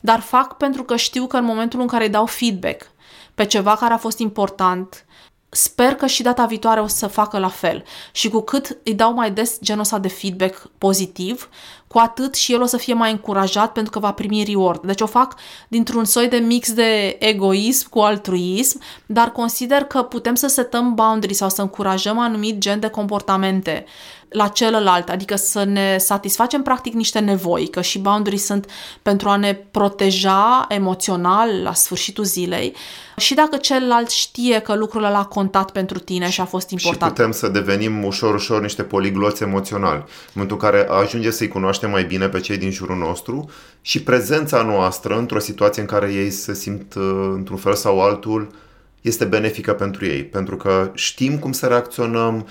dar 0.00 0.20
fac 0.20 0.56
pentru 0.56 0.82
că 0.82 0.96
știu 0.96 1.26
că 1.26 1.36
în 1.36 1.44
momentul 1.44 1.80
în 1.80 1.86
care 1.86 2.04
îi 2.04 2.10
dau 2.10 2.26
feedback 2.26 2.90
pe 3.34 3.44
ceva 3.44 3.76
care 3.76 3.92
a 3.92 3.98
fost 3.98 4.18
important, 4.18 5.06
Sper 5.48 5.94
că 5.94 6.06
și 6.06 6.22
data 6.22 6.46
viitoare 6.46 6.80
o 6.80 6.86
să 6.86 7.06
facă 7.06 7.38
la 7.38 7.48
fel. 7.48 7.84
Și 8.12 8.28
cu 8.28 8.40
cât 8.40 8.78
îi 8.84 8.94
dau 8.94 9.14
mai 9.14 9.30
des 9.30 9.58
genul 9.62 9.80
ăsta 9.80 9.98
de 9.98 10.08
feedback 10.08 10.70
pozitiv, 10.78 11.48
cu 11.96 12.02
atât 12.02 12.34
și 12.34 12.52
el 12.52 12.62
o 12.62 12.66
să 12.66 12.76
fie 12.76 12.94
mai 12.94 13.10
încurajat 13.10 13.72
pentru 13.72 13.92
că 13.92 13.98
va 13.98 14.12
primi 14.12 14.44
reward. 14.46 14.86
Deci 14.86 15.00
o 15.00 15.06
fac 15.06 15.34
dintr-un 15.68 16.04
soi 16.04 16.28
de 16.28 16.36
mix 16.36 16.72
de 16.72 17.16
egoism 17.18 17.88
cu 17.88 17.98
altruism, 17.98 18.80
dar 19.06 19.30
consider 19.30 19.82
că 19.82 20.02
putem 20.02 20.34
să 20.34 20.46
setăm 20.46 20.94
boundaries 20.94 21.36
sau 21.36 21.48
să 21.48 21.60
încurajăm 21.60 22.18
anumit 22.18 22.58
gen 22.58 22.80
de 22.80 22.88
comportamente 22.88 23.84
la 24.28 24.48
celălalt, 24.48 25.08
adică 25.08 25.36
să 25.36 25.64
ne 25.64 25.98
satisfacem 25.98 26.62
practic 26.62 26.92
niște 26.92 27.18
nevoi, 27.18 27.68
că 27.68 27.80
și 27.80 27.98
boundaries 27.98 28.44
sunt 28.44 28.70
pentru 29.02 29.28
a 29.28 29.36
ne 29.36 29.54
proteja 29.54 30.66
emoțional 30.68 31.62
la 31.62 31.72
sfârșitul 31.72 32.24
zilei 32.24 32.74
și 33.16 33.34
dacă 33.34 33.56
celălalt 33.56 34.10
știe 34.10 34.58
că 34.58 34.74
lucrul 34.74 35.04
ăla 35.04 35.18
a 35.18 35.24
contat 35.24 35.70
pentru 35.70 35.98
tine 35.98 36.30
și 36.30 36.40
a 36.40 36.44
fost 36.44 36.70
important. 36.70 37.02
Și 37.02 37.08
putem 37.08 37.32
să 37.32 37.48
devenim 37.48 38.04
ușor, 38.04 38.34
ușor 38.34 38.60
niște 38.60 38.82
poligloți 38.82 39.42
emoționali. 39.42 40.04
În 40.06 40.32
momentul 40.32 40.58
în 40.60 40.70
care 40.70 40.88
ajunge 40.88 41.30
să-i 41.30 41.48
cunoaștem 41.48 41.85
mai 41.86 42.04
bine 42.04 42.28
pe 42.28 42.40
cei 42.40 42.56
din 42.56 42.70
jurul 42.70 42.96
nostru 42.96 43.50
și 43.80 44.02
prezența 44.02 44.62
noastră 44.62 45.18
într-o 45.18 45.38
situație 45.38 45.82
în 45.82 45.88
care 45.88 46.12
ei 46.12 46.30
se 46.30 46.54
simt 46.54 46.94
uh, 46.94 47.30
într-un 47.32 47.56
fel 47.56 47.74
sau 47.74 48.00
altul 48.00 48.54
este 49.00 49.24
benefică 49.24 49.72
pentru 49.72 50.04
ei, 50.06 50.24
pentru 50.24 50.56
că 50.56 50.90
știm 50.94 51.38
cum 51.38 51.52
să 51.52 51.66
reacționăm, 51.66 52.46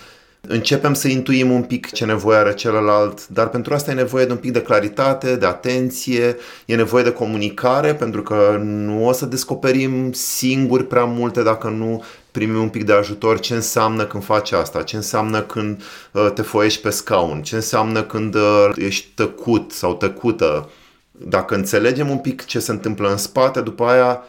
începem 0.47 0.93
să 0.93 1.07
intuim 1.07 1.51
un 1.51 1.63
pic 1.63 1.91
ce 1.91 2.05
nevoie 2.05 2.37
are 2.37 2.53
celălalt, 2.53 3.27
dar 3.27 3.49
pentru 3.49 3.73
asta 3.73 3.91
e 3.91 3.93
nevoie 3.93 4.25
de 4.25 4.31
un 4.31 4.37
pic 4.37 4.51
de 4.51 4.61
claritate, 4.61 5.35
de 5.35 5.45
atenție, 5.45 6.35
e 6.65 6.75
nevoie 6.75 7.03
de 7.03 7.11
comunicare, 7.11 7.93
pentru 7.93 8.21
că 8.21 8.59
nu 8.63 9.07
o 9.07 9.11
să 9.11 9.25
descoperim 9.25 10.11
singuri 10.11 10.83
prea 10.83 11.05
multe 11.05 11.43
dacă 11.43 11.69
nu 11.69 12.03
primim 12.35 12.61
un 12.61 12.69
pic 12.69 12.83
de 12.83 12.93
ajutor 12.93 13.39
ce 13.39 13.53
înseamnă 13.53 14.05
când 14.05 14.23
faci 14.23 14.51
asta, 14.51 14.83
ce 14.83 14.95
înseamnă 14.95 15.41
când 15.41 15.81
uh, 16.11 16.31
te 16.33 16.41
foiești 16.41 16.81
pe 16.81 16.89
scaun, 16.89 17.41
ce 17.43 17.55
înseamnă 17.55 18.03
când 18.03 18.35
uh, 18.35 18.69
ești 18.75 19.07
tăcut 19.13 19.71
sau 19.71 19.93
tăcută. 19.93 20.69
Dacă 21.11 21.55
înțelegem 21.55 22.09
un 22.09 22.17
pic 22.17 22.45
ce 22.45 22.59
se 22.59 22.71
întâmplă 22.71 23.09
în 23.09 23.17
spate, 23.17 23.61
după 23.61 23.85
aia 23.85 24.23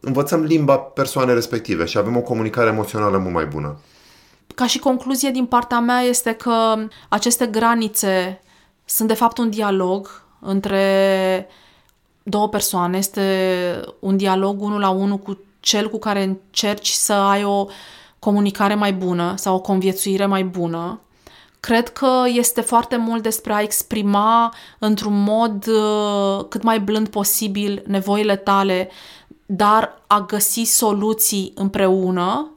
învățăm 0.00 0.42
limba 0.42 0.76
persoanei 0.76 1.34
respective 1.34 1.84
și 1.84 1.98
avem 1.98 2.16
o 2.16 2.20
comunicare 2.20 2.68
emoțională 2.68 3.18
mult 3.18 3.34
mai 3.34 3.46
bună. 3.46 3.76
Ca 4.54 4.66
și 4.66 4.78
concluzie 4.78 5.30
din 5.30 5.46
partea 5.46 5.80
mea 5.80 6.00
este 6.00 6.32
că 6.32 6.74
aceste 7.08 7.46
granițe 7.46 8.40
sunt 8.84 9.08
de 9.08 9.14
fapt 9.14 9.38
un 9.38 9.50
dialog 9.50 10.24
între 10.40 11.48
două 12.22 12.48
persoane. 12.48 12.98
Este 12.98 13.80
un 13.98 14.16
dialog 14.16 14.62
unul 14.62 14.80
la 14.80 14.90
unul 14.90 15.18
cu 15.18 15.38
cel 15.62 15.88
cu 15.88 15.98
care 15.98 16.22
încerci 16.22 16.90
să 16.90 17.12
ai 17.12 17.44
o 17.44 17.66
comunicare 18.18 18.74
mai 18.74 18.92
bună 18.92 19.34
sau 19.36 19.54
o 19.54 19.60
conviețuire 19.60 20.26
mai 20.26 20.44
bună. 20.44 21.00
Cred 21.60 21.88
că 21.88 22.22
este 22.26 22.60
foarte 22.60 22.96
mult 22.96 23.22
despre 23.22 23.52
a 23.52 23.60
exprima 23.60 24.54
într-un 24.78 25.22
mod 25.22 25.66
uh, 25.66 26.44
cât 26.48 26.62
mai 26.62 26.80
blând 26.80 27.08
posibil 27.08 27.82
nevoile 27.86 28.36
tale, 28.36 28.90
dar 29.46 30.02
a 30.06 30.20
găsi 30.20 30.62
soluții 30.62 31.52
împreună 31.54 32.50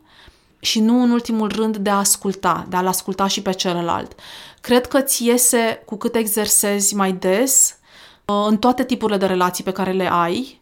și 0.60 0.80
nu 0.80 1.02
în 1.02 1.12
ultimul 1.12 1.52
rând 1.52 1.78
de 1.78 1.90
a 1.90 1.98
asculta, 1.98 2.66
de 2.70 2.76
a-l 2.76 2.88
asculta 2.88 3.28
și 3.28 3.42
pe 3.42 3.52
celălalt. 3.52 4.16
Cred 4.62 4.88
că 4.88 5.02
ți 5.02 5.26
iese 5.26 5.84
cu 5.86 5.96
cât 5.96 6.16
exersezi 6.16 6.96
mai 6.96 7.12
des 7.12 7.78
uh, 8.26 8.46
în 8.48 8.58
toate 8.58 8.86
tipurile 8.86 9.18
de 9.18 9.26
relații 9.26 9.64
pe 9.64 9.72
care 9.72 9.92
le 9.92 10.12
ai 10.12 10.62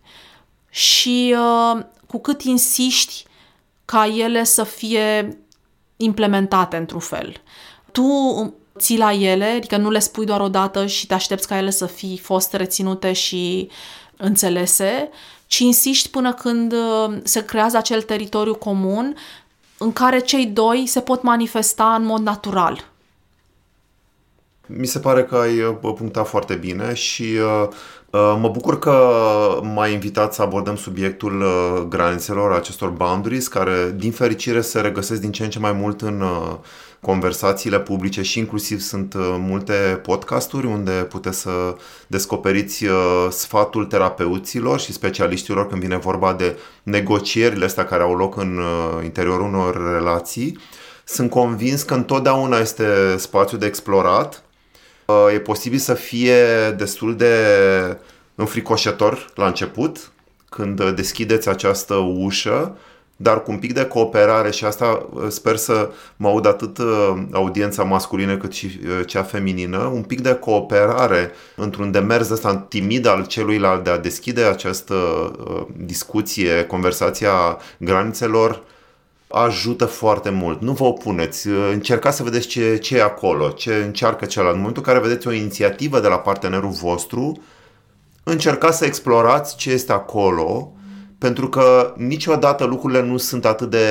și 0.69 1.35
uh, 1.37 1.83
cu 2.14 2.20
cât 2.20 2.41
insiști 2.41 3.26
ca 3.86 4.07
ele 4.07 4.43
să 4.43 4.64
fie 4.64 5.38
implementate 5.97 6.78
într-un 6.78 6.99
fel. 6.99 7.41
Tu 7.91 8.03
ții 8.78 8.97
la 8.97 9.14
ele, 9.14 9.45
adică 9.45 9.78
nu 9.78 9.89
le 9.89 9.99
spui 9.99 10.26
doar 10.26 10.39
o 10.39 10.47
dată 10.47 10.86
și 10.86 11.07
te 11.07 11.14
aștepți 11.14 11.47
ca 11.47 11.57
ele 11.57 11.70
să 11.70 11.86
fie 11.86 12.16
fost 12.16 12.53
reținute 12.53 13.14
și 13.14 13.70
înțelese, 14.18 15.09
ci 15.47 15.59
insiști 15.59 16.09
până 16.09 16.34
când 16.34 16.74
uh, 16.74 17.18
se 17.24 17.45
creează 17.45 17.78
acel 17.78 18.01
teritoriu 18.01 18.55
comun 18.55 19.16
în 19.78 19.93
care 19.93 20.20
cei 20.20 20.45
doi 20.45 20.86
se 20.88 21.01
pot 21.01 21.22
manifesta 21.22 21.95
în 21.95 22.05
mod 22.05 22.22
natural. 22.22 22.91
Mi 24.66 24.88
se 24.88 24.99
pare 24.99 25.24
că 25.24 25.36
ai 25.36 25.61
uh, 25.61 25.78
punctat 25.82 26.28
foarte 26.28 26.55
bine 26.55 26.93
și 26.93 27.24
uh, 27.24 27.68
uh, 27.68 27.74
mă 28.20 28.49
bucur 28.51 28.80
că 28.80 29.09
m-ai 29.64 29.93
invitat 29.93 30.34
să 30.34 30.41
abordăm 30.41 30.76
subiectul 30.76 31.41
uh, 31.41 31.82
granițelor, 31.89 32.51
acestor 32.51 32.89
boundaries, 32.89 33.47
care 33.47 33.93
din 33.95 34.11
fericire 34.11 34.61
se 34.61 34.82
regăsesc 34.82 35.22
din 35.22 35.32
ce 35.32 35.43
în 35.43 35.49
ce 35.49 35.59
mai 35.59 35.72
mult 35.72 36.01
în 36.01 36.22
uh, 36.22 36.55
conversațiile 37.03 37.80
publice 37.80 38.22
și 38.22 38.39
inclusiv 38.39 38.80
sunt 38.80 39.14
uh, 39.14 39.36
multe 39.39 39.99
podcasturi 40.03 40.66
unde 40.66 40.91
puteți 40.91 41.39
să 41.39 41.76
descoperiți 42.07 42.86
uh, 42.86 43.28
sfatul 43.30 43.86
terapeuților 43.86 44.80
și 44.80 44.93
specialiștilor 44.93 45.68
când 45.68 45.82
vine 45.82 45.97
vorba 45.97 46.34
de 46.34 46.57
negocierile 46.84 47.66
astea 47.66 47.86
care 47.86 48.03
au 48.03 48.16
loc 48.16 48.38
în 48.38 48.57
uh, 48.57 49.03
interiorul 49.03 49.47
unor 49.47 49.93
relații. 49.93 50.59
Sunt 51.03 51.30
convins 51.30 51.84
că 51.84 51.93
întotdeauna 51.93 52.57
este 52.57 53.18
spațiu 53.18 53.57
de 53.57 53.66
explorat. 53.66 54.43
E 55.34 55.39
posibil 55.39 55.80
să 55.80 55.93
fie 55.93 56.72
destul 56.78 57.16
de 57.16 57.36
înfricoșător 58.36 59.32
la 59.36 59.45
început, 59.45 60.12
când 60.49 60.89
deschideți 60.89 61.49
această 61.49 61.95
ușă, 61.95 62.78
dar 63.16 63.43
cu 63.43 63.51
un 63.51 63.58
pic 63.58 63.74
de 63.74 63.86
cooperare 63.86 64.51
și 64.51 64.66
asta 64.66 65.08
uh, 65.14 65.26
sper 65.28 65.56
să 65.56 65.89
mă 66.16 66.28
aud 66.28 66.45
atât 66.45 66.78
uh, 66.78 67.14
audiența 67.32 67.84
masculină 67.84 68.38
cât 68.38 68.54
și 68.54 68.66
uh, 68.66 69.08
cea 69.08 69.24
feminină, 69.24 69.78
un 69.78 70.01
pic 70.01 70.22
de 70.22 70.34
cooperare 70.34 71.32
într-un 71.56 71.91
demers 71.91 72.30
ăsta 72.30 72.56
timid 72.56 73.06
al 73.06 73.26
celuilalt 73.26 73.84
de 73.84 73.89
a 73.89 73.97
deschide 73.97 74.43
această 74.43 74.95
discuție, 75.78 76.66
conversația 76.66 77.58
granițelor, 77.78 78.64
ajută 79.36 79.86
foarte 79.86 80.29
mult. 80.29 80.61
Nu 80.61 80.71
vă 80.71 80.84
opuneți, 80.84 81.47
încercați 81.47 82.17
să 82.17 82.23
vedeți 82.23 82.47
ce, 82.47 82.77
ce 82.77 82.97
e 82.97 83.03
acolo, 83.03 83.49
ce 83.49 83.73
încearcă 83.73 84.25
celălalt. 84.25 84.55
În 84.55 84.61
momentul 84.61 84.84
în 84.86 84.93
care 84.93 85.07
vedeți 85.07 85.27
o 85.27 85.31
inițiativă 85.31 85.99
de 85.99 86.07
la 86.07 86.19
partenerul 86.19 86.69
vostru, 86.69 87.41
încercați 88.23 88.77
să 88.77 88.86
explorați 88.86 89.55
ce 89.55 89.71
este 89.71 89.91
acolo, 89.91 90.73
pentru 91.17 91.49
că 91.49 91.93
niciodată 91.97 92.63
lucrurile 92.63 93.01
nu 93.01 93.17
sunt 93.17 93.45
atât 93.45 93.69
de 93.69 93.88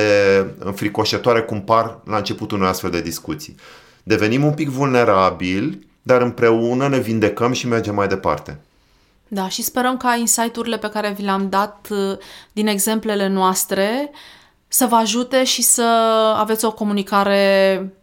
înfricoșătoare 0.59 1.41
cum 1.41 1.61
par 1.61 1.99
la 2.05 2.17
începutul 2.17 2.57
unei 2.57 2.69
astfel 2.69 2.89
de 2.89 3.01
discuții. 3.01 3.55
Devenim 4.03 4.43
un 4.43 4.53
pic 4.53 4.69
vulnerabili, 4.69 5.87
dar 6.01 6.21
împreună 6.21 6.87
ne 6.87 6.99
vindecăm 6.99 7.51
și 7.51 7.67
mergem 7.67 7.95
mai 7.95 8.07
departe. 8.07 8.59
Da, 9.27 9.49
și 9.49 9.61
sperăm 9.63 9.97
ca 9.97 10.15
insight-urile 10.15 10.77
pe 10.77 10.89
care 10.89 11.13
vi 11.17 11.23
le-am 11.23 11.49
dat 11.49 11.87
uh, 11.89 12.17
din 12.51 12.67
exemplele 12.67 13.27
noastre 13.27 14.11
să 14.73 14.85
vă 14.85 14.95
ajute 14.95 15.43
și 15.43 15.61
să 15.61 15.83
aveți 16.37 16.65
o 16.65 16.71
comunicare 16.71 17.93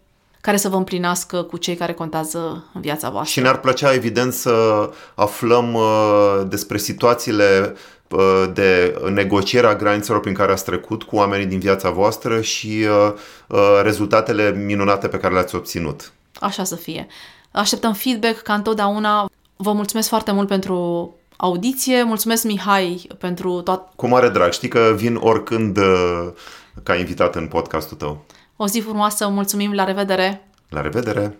care 0.41 0.57
să 0.57 0.69
vă 0.69 0.77
împlinească 0.77 1.43
cu 1.43 1.57
cei 1.57 1.75
care 1.75 1.93
contează 1.93 2.65
în 2.75 2.81
viața 2.81 3.11
voastră. 3.11 3.33
Și 3.33 3.41
ne-ar 3.41 3.61
plăcea, 3.61 3.95
evident, 3.95 4.33
să 4.33 4.91
aflăm 5.15 5.75
uh, 5.75 6.43
despre 6.49 6.79
situațiile 6.79 7.75
uh, 8.09 8.45
de 8.53 9.01
negociere 9.13 9.67
a 9.67 9.77
granițelor 9.77 10.21
prin 10.21 10.35
care 10.35 10.53
ați 10.53 10.65
trecut 10.65 11.03
cu 11.03 11.17
oamenii 11.17 11.47
din 11.47 11.59
viața 11.59 11.91
voastră 11.91 12.41
și 12.41 12.87
uh, 13.07 13.13
uh, 13.47 13.81
rezultatele 13.83 14.53
minunate 14.53 15.09
pe 15.09 15.17
care 15.17 15.35
le-ați 15.35 15.55
obținut. 15.55 16.13
Așa 16.41 16.65
să 16.65 16.77
fie. 16.77 17.07
Așteptăm 17.51 17.93
feedback 17.93 18.43
ca 18.43 18.55
întotdeauna. 18.55 19.31
Vă 19.57 19.73
mulțumesc 19.73 20.09
foarte 20.09 20.33
mult 20.33 20.49
pentru 20.49 21.15
audiție. 21.37 22.03
Mulțumesc, 22.03 22.45
Mihai, 22.45 23.07
pentru 23.19 23.61
tot. 23.61 23.83
Cu 23.97 24.09
mare 24.09 24.29
drag. 24.29 24.53
Știi 24.53 24.69
că 24.69 24.93
vin 24.97 25.17
oricând 25.17 25.77
uh, 25.77 26.29
ca 26.83 26.95
invitat 26.95 27.35
în 27.35 27.47
podcastul 27.47 27.97
tău. 27.97 28.25
O 28.57 28.67
zi 28.67 28.81
frumoasă, 28.81 29.29
mulțumim, 29.29 29.73
la 29.73 29.85
revedere! 29.85 30.49
La 30.69 30.81
revedere! 30.81 31.39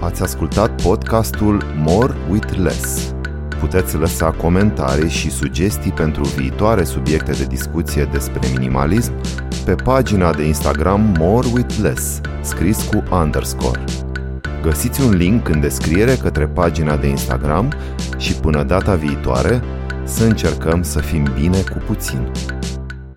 Ați 0.00 0.22
ascultat 0.22 0.82
podcastul 0.82 1.64
More 1.76 2.14
with 2.30 2.56
Less. 2.56 3.14
Puteți 3.60 3.96
lăsa 3.96 4.30
comentarii 4.30 5.08
și 5.08 5.30
sugestii 5.30 5.92
pentru 5.92 6.24
viitoare 6.24 6.84
subiecte 6.84 7.32
de 7.32 7.44
discuție 7.44 8.04
despre 8.04 8.48
minimalism 8.56 9.12
pe 9.64 9.74
pagina 9.74 10.34
de 10.34 10.42
Instagram 10.46 11.14
More 11.18 11.48
with 11.54 11.76
Less, 11.80 12.20
scris 12.40 12.82
cu 12.82 13.02
underscore. 13.14 13.84
Găsiți 14.62 15.00
un 15.00 15.10
link 15.10 15.48
în 15.48 15.60
descriere 15.60 16.16
către 16.16 16.46
pagina 16.46 16.96
de 16.96 17.06
Instagram 17.06 17.72
și 18.16 18.34
până 18.34 18.62
data 18.62 18.94
viitoare 18.94 19.62
să 20.04 20.24
încercăm 20.24 20.82
să 20.82 21.00
fim 21.00 21.32
bine 21.34 21.62
cu 21.62 21.78
puțin. 21.86 22.30